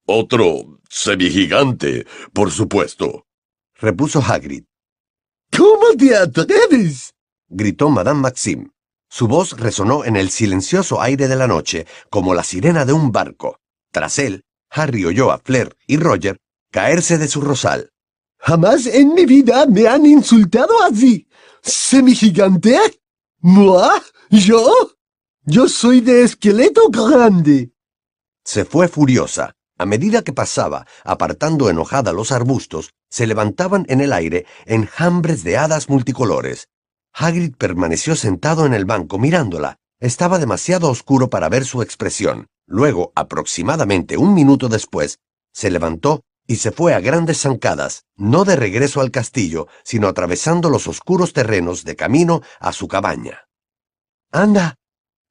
Otro 0.05 0.79
semigigante, 0.87 2.05
por 2.33 2.51
supuesto, 2.51 3.25
repuso 3.73 4.21
Hagrid. 4.21 4.65
¿Cómo 5.57 5.95
te 5.97 6.15
atreves? 6.15 7.15
gritó 7.47 7.89
Madame 7.89 8.21
Maxime. 8.21 8.69
Su 9.09 9.27
voz 9.27 9.57
resonó 9.59 10.05
en 10.05 10.15
el 10.15 10.29
silencioso 10.29 11.01
aire 11.01 11.27
de 11.27 11.35
la 11.35 11.47
noche 11.47 11.87
como 12.09 12.33
la 12.33 12.43
sirena 12.43 12.85
de 12.85 12.93
un 12.93 13.11
barco. 13.11 13.59
Tras 13.91 14.19
él, 14.19 14.45
Harry 14.69 15.03
oyó 15.03 15.31
a 15.31 15.39
Flair 15.39 15.75
y 15.87 15.97
Roger 15.97 16.39
caerse 16.71 17.17
de 17.17 17.27
su 17.27 17.41
rosal. 17.41 17.91
Jamás 18.37 18.85
en 18.85 19.13
mi 19.13 19.25
vida 19.25 19.65
me 19.65 19.87
han 19.87 20.05
insultado 20.05 20.81
así. 20.83 21.27
¿Semigigante? 21.61 22.77
¿Moi? 23.39 23.99
¿Yo? 24.29 24.71
Yo 25.43 25.67
soy 25.67 26.01
de 26.01 26.23
esqueleto 26.23 26.89
grande. 26.89 27.71
Se 28.45 28.63
fue 28.63 28.87
furiosa. 28.87 29.55
A 29.77 29.85
medida 29.85 30.23
que 30.23 30.33
pasaba, 30.33 30.85
apartando 31.03 31.69
enojada 31.69 32.11
los 32.11 32.31
arbustos, 32.31 32.91
se 33.09 33.25
levantaban 33.25 33.85
en 33.89 34.01
el 34.01 34.13
aire 34.13 34.45
enjambres 34.65 35.43
de 35.43 35.57
hadas 35.57 35.89
multicolores. 35.89 36.67
Hagrid 37.13 37.55
permaneció 37.55 38.15
sentado 38.15 38.65
en 38.65 38.73
el 38.73 38.85
banco 38.85 39.17
mirándola. 39.17 39.77
Estaba 39.99 40.39
demasiado 40.39 40.89
oscuro 40.89 41.29
para 41.29 41.49
ver 41.49 41.65
su 41.65 41.81
expresión. 41.81 42.47
Luego, 42.65 43.11
aproximadamente 43.15 44.17
un 44.17 44.33
minuto 44.33 44.69
después, 44.69 45.19
se 45.51 45.71
levantó 45.71 46.23
y 46.47 46.57
se 46.57 46.71
fue 46.71 46.93
a 46.93 46.99
grandes 46.99 47.41
zancadas, 47.41 48.05
no 48.15 48.45
de 48.45 48.55
regreso 48.55 49.01
al 49.01 49.11
castillo, 49.11 49.67
sino 49.83 50.07
atravesando 50.07 50.69
los 50.69 50.87
oscuros 50.87 51.33
terrenos 51.33 51.83
de 51.83 51.95
camino 51.95 52.41
a 52.59 52.71
su 52.71 52.87
cabaña. 52.87 53.47
Anda, 54.31 54.75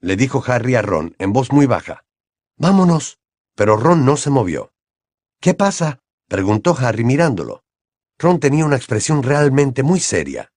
le 0.00 0.16
dijo 0.16 0.42
Harry 0.46 0.74
a 0.76 0.82
Ron 0.82 1.16
en 1.18 1.32
voz 1.32 1.50
muy 1.52 1.66
baja. 1.66 2.04
Vámonos. 2.56 3.18
Pero 3.54 3.76
Ron 3.76 4.04
no 4.04 4.16
se 4.16 4.30
movió. 4.30 4.72
¿Qué 5.40 5.52
pasa? 5.52 5.98
preguntó 6.28 6.76
Harry 6.78 7.02
mirándolo. 7.02 7.64
Ron 8.16 8.38
tenía 8.38 8.64
una 8.64 8.76
expresión 8.76 9.24
realmente 9.24 9.82
muy 9.82 9.98
seria. 9.98 10.52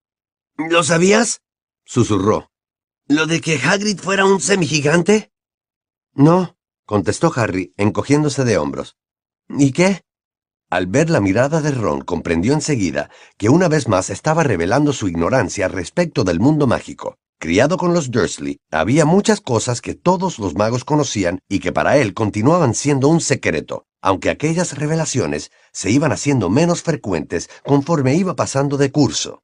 ¿Lo 0.57 0.83
sabías? 0.83 1.41
susurró. 1.85 2.51
¿Lo 3.07 3.25
de 3.25 3.41
que 3.41 3.55
Hagrid 3.57 3.99
fuera 3.99 4.25
un 4.25 4.39
semigigante? 4.39 5.31
No, 6.13 6.55
contestó 6.85 7.31
Harry, 7.35 7.73
encogiéndose 7.77 8.43
de 8.43 8.57
hombros. 8.57 8.95
¿Y 9.49 9.71
qué? 9.71 10.01
Al 10.69 10.87
ver 10.87 11.09
la 11.09 11.19
mirada 11.19 11.59
de 11.59 11.71
Ron 11.71 12.01
comprendió 12.01 12.53
enseguida 12.53 13.09
que 13.37 13.49
una 13.49 13.67
vez 13.67 13.89
más 13.89 14.09
estaba 14.09 14.43
revelando 14.43 14.93
su 14.93 15.09
ignorancia 15.09 15.67
respecto 15.67 16.23
del 16.23 16.39
mundo 16.39 16.67
mágico. 16.67 17.17
Criado 17.39 17.75
con 17.75 17.93
los 17.93 18.11
Dursley, 18.11 18.59
había 18.71 19.03
muchas 19.03 19.41
cosas 19.41 19.81
que 19.81 19.95
todos 19.95 20.39
los 20.39 20.55
magos 20.55 20.85
conocían 20.85 21.39
y 21.49 21.59
que 21.59 21.71
para 21.71 21.97
él 21.97 22.13
continuaban 22.13 22.75
siendo 22.75 23.09
un 23.09 23.19
secreto, 23.19 23.85
aunque 24.01 24.29
aquellas 24.29 24.77
revelaciones 24.77 25.51
se 25.73 25.91
iban 25.91 26.11
haciendo 26.11 26.49
menos 26.49 26.83
frecuentes 26.83 27.49
conforme 27.65 28.15
iba 28.15 28.35
pasando 28.35 28.77
de 28.77 28.91
curso. 28.91 29.41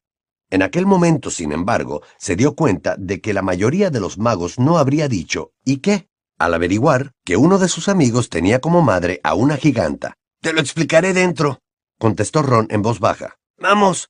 En 0.49 0.61
aquel 0.61 0.85
momento, 0.85 1.29
sin 1.29 1.51
embargo, 1.51 2.01
se 2.17 2.35
dio 2.35 2.55
cuenta 2.55 2.95
de 2.97 3.19
que 3.19 3.33
la 3.33 3.41
mayoría 3.41 3.89
de 3.89 3.99
los 3.99 4.17
magos 4.17 4.59
no 4.59 4.77
habría 4.77 5.07
dicho 5.07 5.51
¿y 5.65 5.77
qué? 5.77 6.07
al 6.39 6.53
averiguar 6.53 7.13
que 7.25 7.35
uno 7.35 7.57
de 7.57 7.67
sus 7.67 7.89
amigos 7.89 8.29
tenía 8.29 8.59
como 8.59 8.81
madre 8.81 9.19
a 9.23 9.33
una 9.33 9.57
giganta. 9.57 10.13
Te 10.41 10.53
lo 10.53 10.61
explicaré 10.61 11.13
dentro, 11.13 11.59
contestó 11.99 12.43
Ron 12.43 12.67
en 12.69 12.81
voz 12.81 12.99
baja. 12.99 13.37
Vamos. 13.57 14.09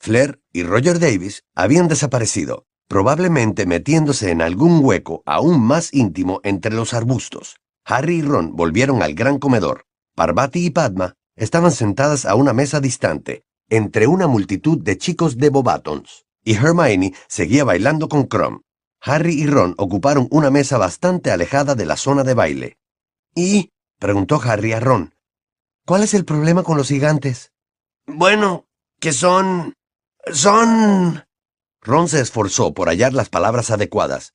Flair 0.00 0.40
y 0.52 0.62
Roger 0.62 0.98
Davis 0.98 1.44
habían 1.54 1.88
desaparecido. 1.88 2.64
probablemente 2.88 3.66
metiéndose 3.66 4.30
en 4.30 4.40
algún 4.40 4.82
hueco 4.82 5.22
aún 5.26 5.60
más 5.60 5.92
íntimo 5.92 6.40
entre 6.42 6.74
los 6.74 6.94
arbustos. 6.94 7.58
Harry 7.84 8.16
y 8.16 8.22
Ron 8.22 8.56
volvieron 8.56 9.02
al 9.02 9.14
gran 9.14 9.38
comedor. 9.38 9.84
Parvati 10.14 10.64
y 10.64 10.70
Padma 10.70 11.14
estaban 11.36 11.70
sentadas 11.70 12.24
a 12.24 12.34
una 12.34 12.54
mesa 12.54 12.80
distante, 12.80 13.44
entre 13.68 14.06
una 14.06 14.26
multitud 14.26 14.78
de 14.78 14.98
chicos 14.98 15.36
de 15.36 15.50
Bobatons, 15.50 16.26
y 16.42 16.54
Hermione 16.54 17.14
seguía 17.28 17.64
bailando 17.64 18.08
con 18.08 18.24
Crumb. 18.24 18.62
Harry 19.00 19.34
y 19.34 19.46
Ron 19.46 19.74
ocuparon 19.78 20.26
una 20.30 20.50
mesa 20.50 20.78
bastante 20.78 21.30
alejada 21.30 21.74
de 21.74 21.86
la 21.86 21.96
zona 21.96 22.24
de 22.24 22.34
baile. 22.34 22.78
¿Y? 23.34 23.70
preguntó 23.98 24.40
Harry 24.42 24.72
a 24.72 24.80
Ron. 24.80 25.14
¿Cuál 25.86 26.02
es 26.02 26.14
el 26.14 26.24
problema 26.24 26.62
con 26.62 26.76
los 26.76 26.88
gigantes? 26.88 27.52
Bueno, 28.06 28.66
que 29.00 29.12
son... 29.12 29.74
son... 30.32 31.24
Ron 31.80 32.08
se 32.08 32.20
esforzó 32.20 32.74
por 32.74 32.88
hallar 32.88 33.12
las 33.12 33.28
palabras 33.28 33.70
adecuadas. 33.70 34.34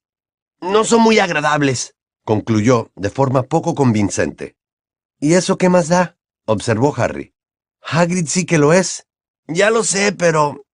No 0.61 0.85
son 0.85 1.01
muy 1.01 1.19
agradables, 1.19 1.95
concluyó 2.23 2.91
de 2.95 3.09
forma 3.09 3.43
poco 3.43 3.75
convincente. 3.75 4.55
¿Y 5.19 5.33
eso 5.33 5.57
qué 5.57 5.69
más 5.69 5.89
da? 5.89 6.17
observó 6.45 6.93
Harry. 6.95 7.33
Hagrid 7.81 8.27
sí 8.27 8.45
que 8.45 8.57
lo 8.57 8.73
es. 8.73 9.07
Ya 9.47 9.69
lo 9.69 9.83
sé, 9.83 10.11
pero... 10.11 10.65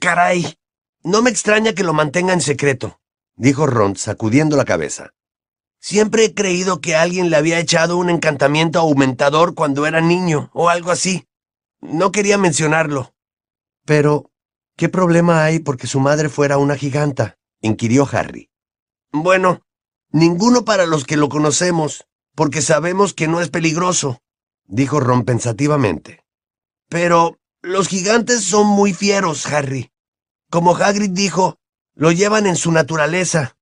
Caray. 0.00 0.58
No 1.04 1.22
me 1.22 1.30
extraña 1.30 1.72
que 1.72 1.82
lo 1.82 1.92
mantenga 1.92 2.32
en 2.32 2.40
secreto, 2.40 3.00
dijo 3.34 3.66
Ron 3.66 3.96
sacudiendo 3.96 4.56
la 4.56 4.64
cabeza. 4.64 5.14
Siempre 5.80 6.24
he 6.26 6.34
creído 6.34 6.80
que 6.80 6.94
alguien 6.94 7.28
le 7.28 7.36
había 7.36 7.58
echado 7.58 7.96
un 7.96 8.08
encantamiento 8.08 8.78
aumentador 8.78 9.54
cuando 9.54 9.84
era 9.84 10.00
niño, 10.00 10.50
o 10.54 10.68
algo 10.68 10.92
así. 10.92 11.26
No 11.80 12.12
quería 12.12 12.38
mencionarlo. 12.38 13.14
Pero, 13.84 14.30
¿qué 14.76 14.88
problema 14.88 15.42
hay 15.42 15.58
porque 15.58 15.88
su 15.88 15.98
madre 15.98 16.28
fuera 16.28 16.58
una 16.58 16.76
giganta? 16.76 17.36
inquirió 17.60 18.08
Harry. 18.12 18.48
Bueno, 19.10 19.62
ninguno 20.10 20.64
para 20.64 20.86
los 20.86 21.04
que 21.04 21.16
lo 21.16 21.28
conocemos, 21.28 22.06
porque 22.36 22.62
sabemos 22.62 23.12
que 23.12 23.26
no 23.26 23.40
es 23.40 23.48
peligroso, 23.48 24.22
dijo 24.66 25.00
Ron 25.00 25.24
pensativamente. 25.24 26.24
Pero 26.88 27.40
los 27.62 27.88
gigantes 27.88 28.44
son 28.44 28.66
muy 28.66 28.92
fieros, 28.92 29.46
Harry. 29.46 29.92
Como 30.50 30.76
Hagrid 30.76 31.10
dijo, 31.10 31.58
lo 31.94 32.10
llevan 32.10 32.46
en 32.46 32.56
su 32.56 32.72
naturaleza. 32.72 33.56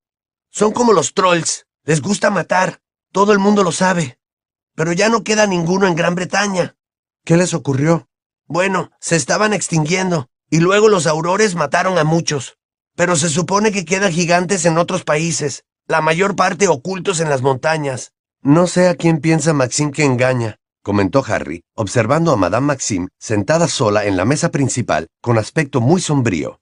Son 0.50 0.72
como 0.72 0.92
los 0.92 1.14
trolls. 1.14 1.66
Les 1.84 2.00
gusta 2.00 2.30
matar. 2.30 2.80
Todo 3.12 3.32
el 3.32 3.38
mundo 3.38 3.62
lo 3.62 3.72
sabe. 3.72 4.18
Pero 4.74 4.92
ya 4.92 5.08
no 5.08 5.22
queda 5.22 5.46
ninguno 5.46 5.86
en 5.86 5.94
Gran 5.94 6.14
Bretaña. 6.14 6.76
¿Qué 7.24 7.36
les 7.36 7.54
ocurrió? 7.54 8.08
Bueno, 8.46 8.90
se 9.00 9.16
estaban 9.16 9.52
extinguiendo, 9.52 10.28
y 10.48 10.60
luego 10.60 10.88
los 10.88 11.06
aurores 11.06 11.54
mataron 11.54 11.98
a 11.98 12.04
muchos. 12.04 12.58
Pero 12.96 13.16
se 13.16 13.28
supone 13.28 13.72
que 13.72 13.84
quedan 13.84 14.12
gigantes 14.12 14.64
en 14.64 14.78
otros 14.78 15.04
países, 15.04 15.64
la 15.86 16.00
mayor 16.00 16.36
parte 16.36 16.68
ocultos 16.68 17.20
en 17.20 17.28
las 17.28 17.42
montañas. 17.42 18.12
No 18.42 18.66
sé 18.66 18.88
a 18.88 18.94
quién 18.94 19.20
piensa 19.20 19.52
Maxim 19.52 19.90
que 19.90 20.04
engaña, 20.04 20.59
comentó 20.82 21.24
Harry, 21.26 21.62
observando 21.74 22.32
a 22.32 22.36
Madame 22.36 22.68
Maxim 22.68 23.08
sentada 23.18 23.68
sola 23.68 24.06
en 24.06 24.16
la 24.16 24.24
mesa 24.24 24.50
principal, 24.50 25.08
con 25.20 25.38
aspecto 25.38 25.80
muy 25.80 26.00
sombrío. 26.00 26.60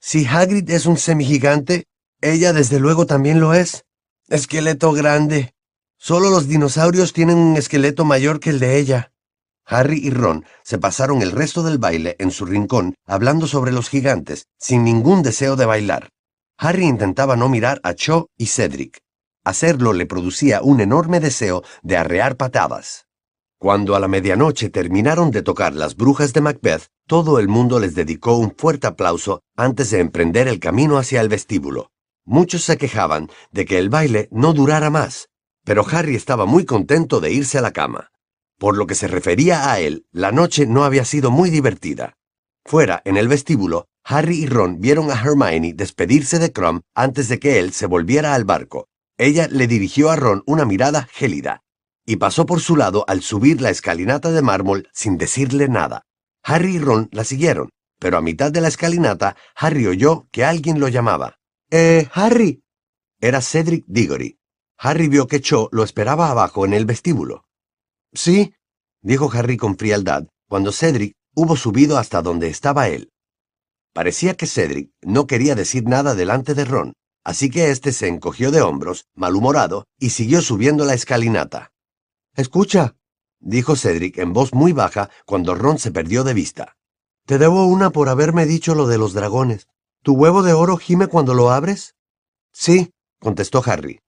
Si 0.00 0.26
Hagrid 0.26 0.68
es 0.70 0.86
un 0.86 0.98
semigigante, 0.98 1.84
ella 2.20 2.52
desde 2.52 2.78
luego 2.78 3.06
también 3.06 3.40
lo 3.40 3.54
es. 3.54 3.84
Esqueleto 4.28 4.92
grande. 4.92 5.54
Solo 5.98 6.30
los 6.30 6.48
dinosaurios 6.48 7.12
tienen 7.12 7.38
un 7.38 7.56
esqueleto 7.56 8.04
mayor 8.04 8.40
que 8.40 8.50
el 8.50 8.60
de 8.60 8.78
ella. 8.78 9.12
Harry 9.66 9.98
y 10.02 10.10
Ron 10.10 10.44
se 10.62 10.78
pasaron 10.78 11.22
el 11.22 11.32
resto 11.32 11.62
del 11.62 11.78
baile 11.78 12.16
en 12.18 12.30
su 12.30 12.44
rincón 12.44 12.94
hablando 13.06 13.46
sobre 13.46 13.72
los 13.72 13.88
gigantes, 13.88 14.46
sin 14.58 14.84
ningún 14.84 15.22
deseo 15.22 15.56
de 15.56 15.64
bailar. 15.64 16.10
Harry 16.58 16.84
intentaba 16.84 17.36
no 17.36 17.48
mirar 17.48 17.80
a 17.82 17.94
Cho 17.94 18.28
y 18.36 18.46
Cedric. 18.46 18.98
Hacerlo 19.42 19.92
le 19.92 20.06
producía 20.06 20.62
un 20.62 20.80
enorme 20.80 21.20
deseo 21.20 21.62
de 21.82 21.96
arrear 21.96 22.36
patadas. 22.36 23.06
Cuando 23.64 23.96
a 23.96 23.98
la 23.98 24.08
medianoche 24.08 24.68
terminaron 24.68 25.30
de 25.30 25.40
tocar 25.40 25.74
las 25.74 25.96
brujas 25.96 26.34
de 26.34 26.42
Macbeth, 26.42 26.88
todo 27.06 27.38
el 27.38 27.48
mundo 27.48 27.80
les 27.80 27.94
dedicó 27.94 28.36
un 28.36 28.54
fuerte 28.54 28.86
aplauso 28.86 29.40
antes 29.56 29.90
de 29.90 30.00
emprender 30.00 30.48
el 30.48 30.60
camino 30.60 30.98
hacia 30.98 31.22
el 31.22 31.30
vestíbulo. 31.30 31.90
Muchos 32.26 32.62
se 32.62 32.76
quejaban 32.76 33.30
de 33.52 33.64
que 33.64 33.78
el 33.78 33.88
baile 33.88 34.28
no 34.30 34.52
durara 34.52 34.90
más, 34.90 35.30
pero 35.64 35.82
Harry 35.90 36.14
estaba 36.14 36.44
muy 36.44 36.66
contento 36.66 37.20
de 37.20 37.32
irse 37.32 37.56
a 37.56 37.62
la 37.62 37.70
cama. 37.70 38.10
Por 38.58 38.76
lo 38.76 38.86
que 38.86 38.94
se 38.94 39.08
refería 39.08 39.72
a 39.72 39.80
él, 39.80 40.04
la 40.12 40.30
noche 40.30 40.66
no 40.66 40.84
había 40.84 41.06
sido 41.06 41.30
muy 41.30 41.48
divertida. 41.48 42.18
Fuera, 42.66 43.00
en 43.06 43.16
el 43.16 43.28
vestíbulo, 43.28 43.86
Harry 44.04 44.42
y 44.42 44.46
Ron 44.46 44.78
vieron 44.82 45.10
a 45.10 45.14
Hermione 45.14 45.72
despedirse 45.72 46.38
de 46.38 46.52
Crumb 46.52 46.82
antes 46.94 47.30
de 47.30 47.38
que 47.38 47.60
él 47.60 47.72
se 47.72 47.86
volviera 47.86 48.34
al 48.34 48.44
barco. 48.44 48.88
Ella 49.16 49.48
le 49.50 49.66
dirigió 49.66 50.10
a 50.10 50.16
Ron 50.16 50.42
una 50.44 50.66
mirada 50.66 51.08
gélida, 51.10 51.63
y 52.06 52.16
pasó 52.16 52.46
por 52.46 52.60
su 52.60 52.76
lado 52.76 53.04
al 53.08 53.22
subir 53.22 53.60
la 53.60 53.70
escalinata 53.70 54.30
de 54.30 54.42
mármol 54.42 54.88
sin 54.92 55.18
decirle 55.18 55.68
nada. 55.68 56.02
Harry 56.42 56.76
y 56.76 56.78
Ron 56.78 57.08
la 57.12 57.24
siguieron, 57.24 57.70
pero 57.98 58.18
a 58.18 58.22
mitad 58.22 58.52
de 58.52 58.60
la 58.60 58.68
escalinata, 58.68 59.36
Harry 59.56 59.86
oyó 59.86 60.28
que 60.30 60.44
alguien 60.44 60.80
lo 60.80 60.88
llamaba. 60.88 61.36
Eh, 61.70 62.08
Harry. 62.12 62.62
Era 63.20 63.40
Cedric 63.40 63.84
Diggory. 63.86 64.38
Harry 64.76 65.08
vio 65.08 65.26
que 65.26 65.40
Cho 65.40 65.68
lo 65.72 65.82
esperaba 65.82 66.30
abajo 66.30 66.66
en 66.66 66.74
el 66.74 66.84
vestíbulo. 66.84 67.46
Sí, 68.12 68.54
dijo 69.00 69.30
Harry 69.32 69.56
con 69.56 69.78
frialdad, 69.78 70.26
cuando 70.48 70.72
Cedric 70.72 71.14
hubo 71.34 71.56
subido 71.56 71.96
hasta 71.96 72.20
donde 72.20 72.48
estaba 72.48 72.88
él. 72.88 73.10
Parecía 73.94 74.36
que 74.36 74.46
Cedric 74.46 74.90
no 75.02 75.26
quería 75.26 75.54
decir 75.54 75.84
nada 75.84 76.14
delante 76.14 76.54
de 76.54 76.64
Ron, 76.64 76.92
así 77.24 77.48
que 77.48 77.70
éste 77.70 77.92
se 77.92 78.08
encogió 78.08 78.50
de 78.50 78.60
hombros, 78.60 79.06
malhumorado, 79.14 79.86
y 79.98 80.10
siguió 80.10 80.42
subiendo 80.42 80.84
la 80.84 80.94
escalinata. 80.94 81.70
Escucha, 82.36 82.96
dijo 83.38 83.76
Cedric 83.76 84.18
en 84.18 84.32
voz 84.32 84.52
muy 84.52 84.72
baja 84.72 85.08
cuando 85.24 85.54
Ron 85.54 85.78
se 85.78 85.92
perdió 85.92 86.24
de 86.24 86.34
vista. 86.34 86.76
Te 87.26 87.38
debo 87.38 87.66
una 87.66 87.90
por 87.90 88.08
haberme 88.08 88.44
dicho 88.44 88.74
lo 88.74 88.86
de 88.86 88.98
los 88.98 89.14
dragones. 89.14 89.68
¿Tu 90.02 90.14
huevo 90.14 90.42
de 90.42 90.52
oro 90.52 90.76
gime 90.76 91.06
cuando 91.06 91.32
lo 91.32 91.50
abres? 91.50 91.94
Sí, 92.52 92.92
contestó 93.20 93.62
Harry. 93.64 94.00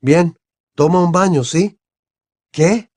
Bien, 0.00 0.36
toma 0.74 1.02
un 1.02 1.12
baño, 1.12 1.44
¿sí? 1.44 1.78
¿Qué? 2.52 2.90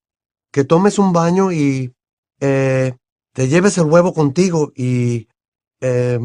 Que 0.52 0.64
tomes 0.64 1.00
un 1.00 1.14
baño 1.14 1.52
y... 1.52 1.94
eh... 2.40 2.96
te 3.34 3.48
lleves 3.48 3.78
el 3.78 3.86
huevo 3.86 4.14
contigo 4.14 4.74
y... 4.76 5.30
eh... 5.82 6.20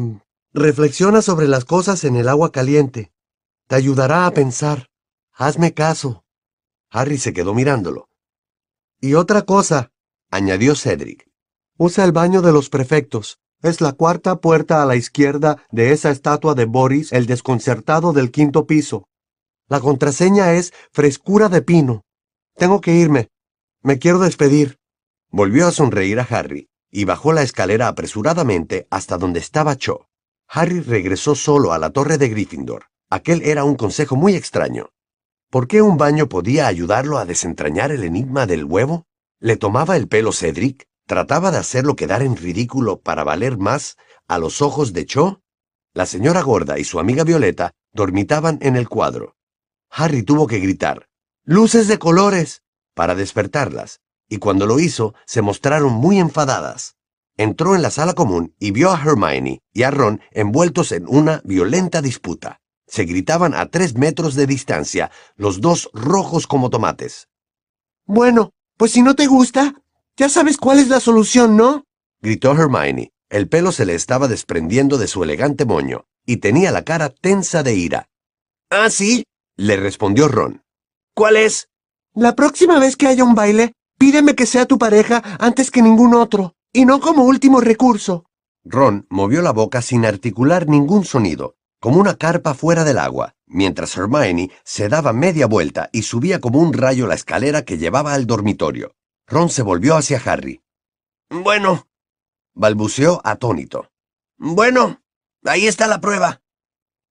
reflexiona 0.53 1.21
sobre 1.21 1.47
las 1.47 1.65
cosas 1.65 2.03
en 2.03 2.15
el 2.15 2.27
agua 2.27 2.51
caliente. 2.51 3.11
Te 3.67 3.75
ayudará 3.75 4.25
a 4.25 4.31
pensar. 4.31 4.87
Hazme 5.31 5.73
caso. 5.73 6.25
Harry 6.89 7.17
se 7.17 7.33
quedó 7.33 7.53
mirándolo. 7.53 8.08
Y 9.01 9.13
otra 9.13 9.43
cosa, 9.43 9.91
añadió 10.29 10.75
Cedric. 10.75 11.29
Usa 11.77 12.03
el 12.03 12.11
baño 12.11 12.41
de 12.41 12.51
los 12.51 12.69
prefectos. 12.69 13.39
Es 13.61 13.79
la 13.79 13.93
cuarta 13.93 14.41
puerta 14.41 14.81
a 14.81 14.85
la 14.85 14.97
izquierda 14.97 15.63
de 15.71 15.91
esa 15.91 16.11
estatua 16.11 16.53
de 16.53 16.65
Boris 16.65 17.13
el 17.13 17.25
desconcertado 17.25 18.11
del 18.11 18.31
quinto 18.31 18.65
piso. 18.65 19.07
La 19.69 19.79
contraseña 19.79 20.53
es 20.53 20.73
frescura 20.91 21.47
de 21.47 21.61
pino. 21.61 22.03
Tengo 22.55 22.81
que 22.81 22.93
irme. 22.95 23.29
Me 23.81 23.99
quiero 23.99 24.19
despedir. 24.19 24.79
Volvió 25.29 25.67
a 25.67 25.71
sonreír 25.71 26.19
a 26.19 26.23
Harry 26.23 26.69
y 26.91 27.05
bajó 27.05 27.31
la 27.31 27.43
escalera 27.43 27.87
apresuradamente 27.87 28.87
hasta 28.89 29.17
donde 29.17 29.39
estaba 29.39 29.77
Cho. 29.77 30.07
Harry 30.47 30.81
regresó 30.81 31.35
solo 31.35 31.71
a 31.71 31.77
la 31.77 31.91
torre 31.91 32.17
de 32.17 32.27
Gryffindor. 32.27 32.85
Aquel 33.09 33.43
era 33.43 33.63
un 33.63 33.75
consejo 33.75 34.15
muy 34.15 34.35
extraño. 34.35 34.89
¿Por 35.49 35.67
qué 35.67 35.81
un 35.81 35.97
baño 35.97 36.29
podía 36.29 36.67
ayudarlo 36.67 37.17
a 37.17 37.25
desentrañar 37.25 37.91
el 37.91 38.03
enigma 38.03 38.45
del 38.45 38.65
huevo? 38.65 39.07
¿Le 39.39 39.57
tomaba 39.57 39.97
el 39.97 40.07
pelo 40.07 40.31
Cedric? 40.31 40.87
¿Trataba 41.07 41.49
de 41.49 41.57
hacerlo 41.57 41.95
quedar 41.95 42.21
en 42.21 42.37
ridículo 42.37 43.01
para 43.01 43.23
valer 43.23 43.57
más 43.57 43.97
a 44.27 44.37
los 44.37 44.61
ojos 44.61 44.93
de 44.93 45.07
Cho? 45.07 45.41
La 45.95 46.05
señora 46.05 46.41
gorda 46.43 46.77
y 46.77 46.83
su 46.83 46.99
amiga 46.99 47.23
Violeta 47.23 47.71
dormitaban 47.93 48.59
en 48.61 48.75
el 48.75 48.87
cuadro. 48.87 49.37
Harry 49.89 50.21
tuvo 50.21 50.45
que 50.45 50.59
gritar, 50.59 51.09
¡Luces 51.45 51.87
de 51.87 51.97
colores! 51.97 52.61
para 52.93 53.15
despertarlas, 53.15 54.01
y 54.27 54.37
cuando 54.37 54.67
lo 54.67 54.79
hizo 54.79 55.15
se 55.25 55.41
mostraron 55.41 55.93
muy 55.93 56.19
enfadadas. 56.19 56.95
Entró 57.37 57.73
en 57.73 57.81
la 57.81 57.89
sala 57.89 58.13
común 58.13 58.53
y 58.59 58.69
vio 58.69 58.91
a 58.91 59.01
Hermione 59.01 59.63
y 59.73 59.81
a 59.81 59.89
Ron 59.89 60.21
envueltos 60.29 60.91
en 60.91 61.07
una 61.07 61.41
violenta 61.43 62.03
disputa. 62.03 62.61
Se 62.89 63.05
gritaban 63.05 63.53
a 63.53 63.67
tres 63.67 63.95
metros 63.95 64.33
de 64.33 64.47
distancia, 64.47 65.11
los 65.35 65.61
dos 65.61 65.89
rojos 65.93 66.47
como 66.47 66.69
tomates. 66.71 67.29
Bueno, 68.05 68.51
pues 68.77 68.91
si 68.91 69.03
no 69.03 69.15
te 69.15 69.27
gusta, 69.27 69.75
ya 70.17 70.27
sabes 70.27 70.57
cuál 70.57 70.79
es 70.79 70.89
la 70.89 70.99
solución, 70.99 71.55
¿no? 71.55 71.85
gritó 72.19 72.51
Hermione. 72.51 73.11
El 73.29 73.47
pelo 73.47 73.71
se 73.71 73.85
le 73.85 73.93
estaba 73.93 74.27
desprendiendo 74.27 74.97
de 74.97 75.07
su 75.07 75.23
elegante 75.23 75.63
moño, 75.65 76.05
y 76.25 76.37
tenía 76.37 76.71
la 76.71 76.83
cara 76.83 77.09
tensa 77.09 77.61
de 77.61 77.75
ira. 77.75 78.09
¿Ah, 78.71 78.89
sí? 78.89 79.23
le 79.55 79.77
respondió 79.77 80.27
Ron. 80.27 80.63
¿Cuál 81.13 81.37
es? 81.37 81.69
La 82.15 82.33
próxima 82.33 82.79
vez 82.79 82.95
que 82.95 83.05
haya 83.05 83.23
un 83.23 83.35
baile, 83.35 83.73
pídeme 83.99 84.33
que 84.33 84.47
sea 84.47 84.65
tu 84.65 84.79
pareja 84.79 85.21
antes 85.39 85.69
que 85.69 85.83
ningún 85.83 86.15
otro, 86.15 86.55
y 86.73 86.85
no 86.85 86.99
como 86.99 87.25
último 87.25 87.61
recurso. 87.61 88.25
Ron 88.63 89.05
movió 89.09 89.43
la 89.43 89.51
boca 89.51 89.83
sin 89.83 90.05
articular 90.05 90.67
ningún 90.67 91.05
sonido, 91.05 91.55
como 91.79 91.99
una 91.99 92.15
carpa 92.15 92.53
fuera 92.53 92.83
del 92.83 92.97
agua, 92.97 93.35
mientras 93.45 93.95
Hermione 93.95 94.51
se 94.63 94.89
daba 94.89 95.13
media 95.13 95.47
vuelta 95.47 95.89
y 95.91 96.03
subía 96.03 96.39
como 96.39 96.59
un 96.59 96.73
rayo 96.73 97.07
la 97.07 97.15
escalera 97.15 97.63
que 97.63 97.77
llevaba 97.77 98.13
al 98.13 98.27
dormitorio. 98.27 98.95
Ron 99.27 99.49
se 99.49 99.61
volvió 99.61 99.95
hacia 99.95 100.21
Harry. 100.25 100.61
Bueno, 101.29 101.87
balbuceó 102.53 103.21
atónito. 103.23 103.91
Bueno, 104.37 105.01
ahí 105.45 105.67
está 105.67 105.87
la 105.87 106.01
prueba. 106.01 106.41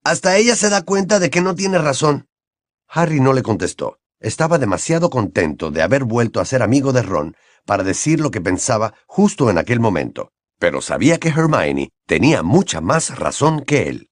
Hasta 0.03 0.37
ella 0.37 0.55
se 0.55 0.69
da 0.69 0.83
cuenta 0.83 1.19
de 1.19 1.29
que 1.29 1.41
no 1.41 1.55
tiene 1.55 1.77
razón. 1.77 2.27
Harry 2.87 3.19
no 3.19 3.33
le 3.33 3.43
contestó. 3.43 3.99
Estaba 4.19 4.57
demasiado 4.57 5.09
contento 5.09 5.71
de 5.71 5.81
haber 5.81 6.03
vuelto 6.03 6.41
a 6.41 6.45
ser 6.45 6.61
amigo 6.61 6.91
de 6.91 7.03
Ron 7.03 7.37
para 7.65 7.83
decir 7.83 8.19
lo 8.19 8.31
que 8.31 8.41
pensaba 8.41 8.93
justo 9.07 9.49
en 9.49 9.57
aquel 9.57 9.79
momento, 9.79 10.33
pero 10.59 10.81
sabía 10.81 11.19
que 11.19 11.29
Hermione 11.29 11.91
tenía 12.05 12.43
mucha 12.43 12.81
más 12.81 13.17
razón 13.17 13.61
que 13.61 13.87
él. 13.87 14.08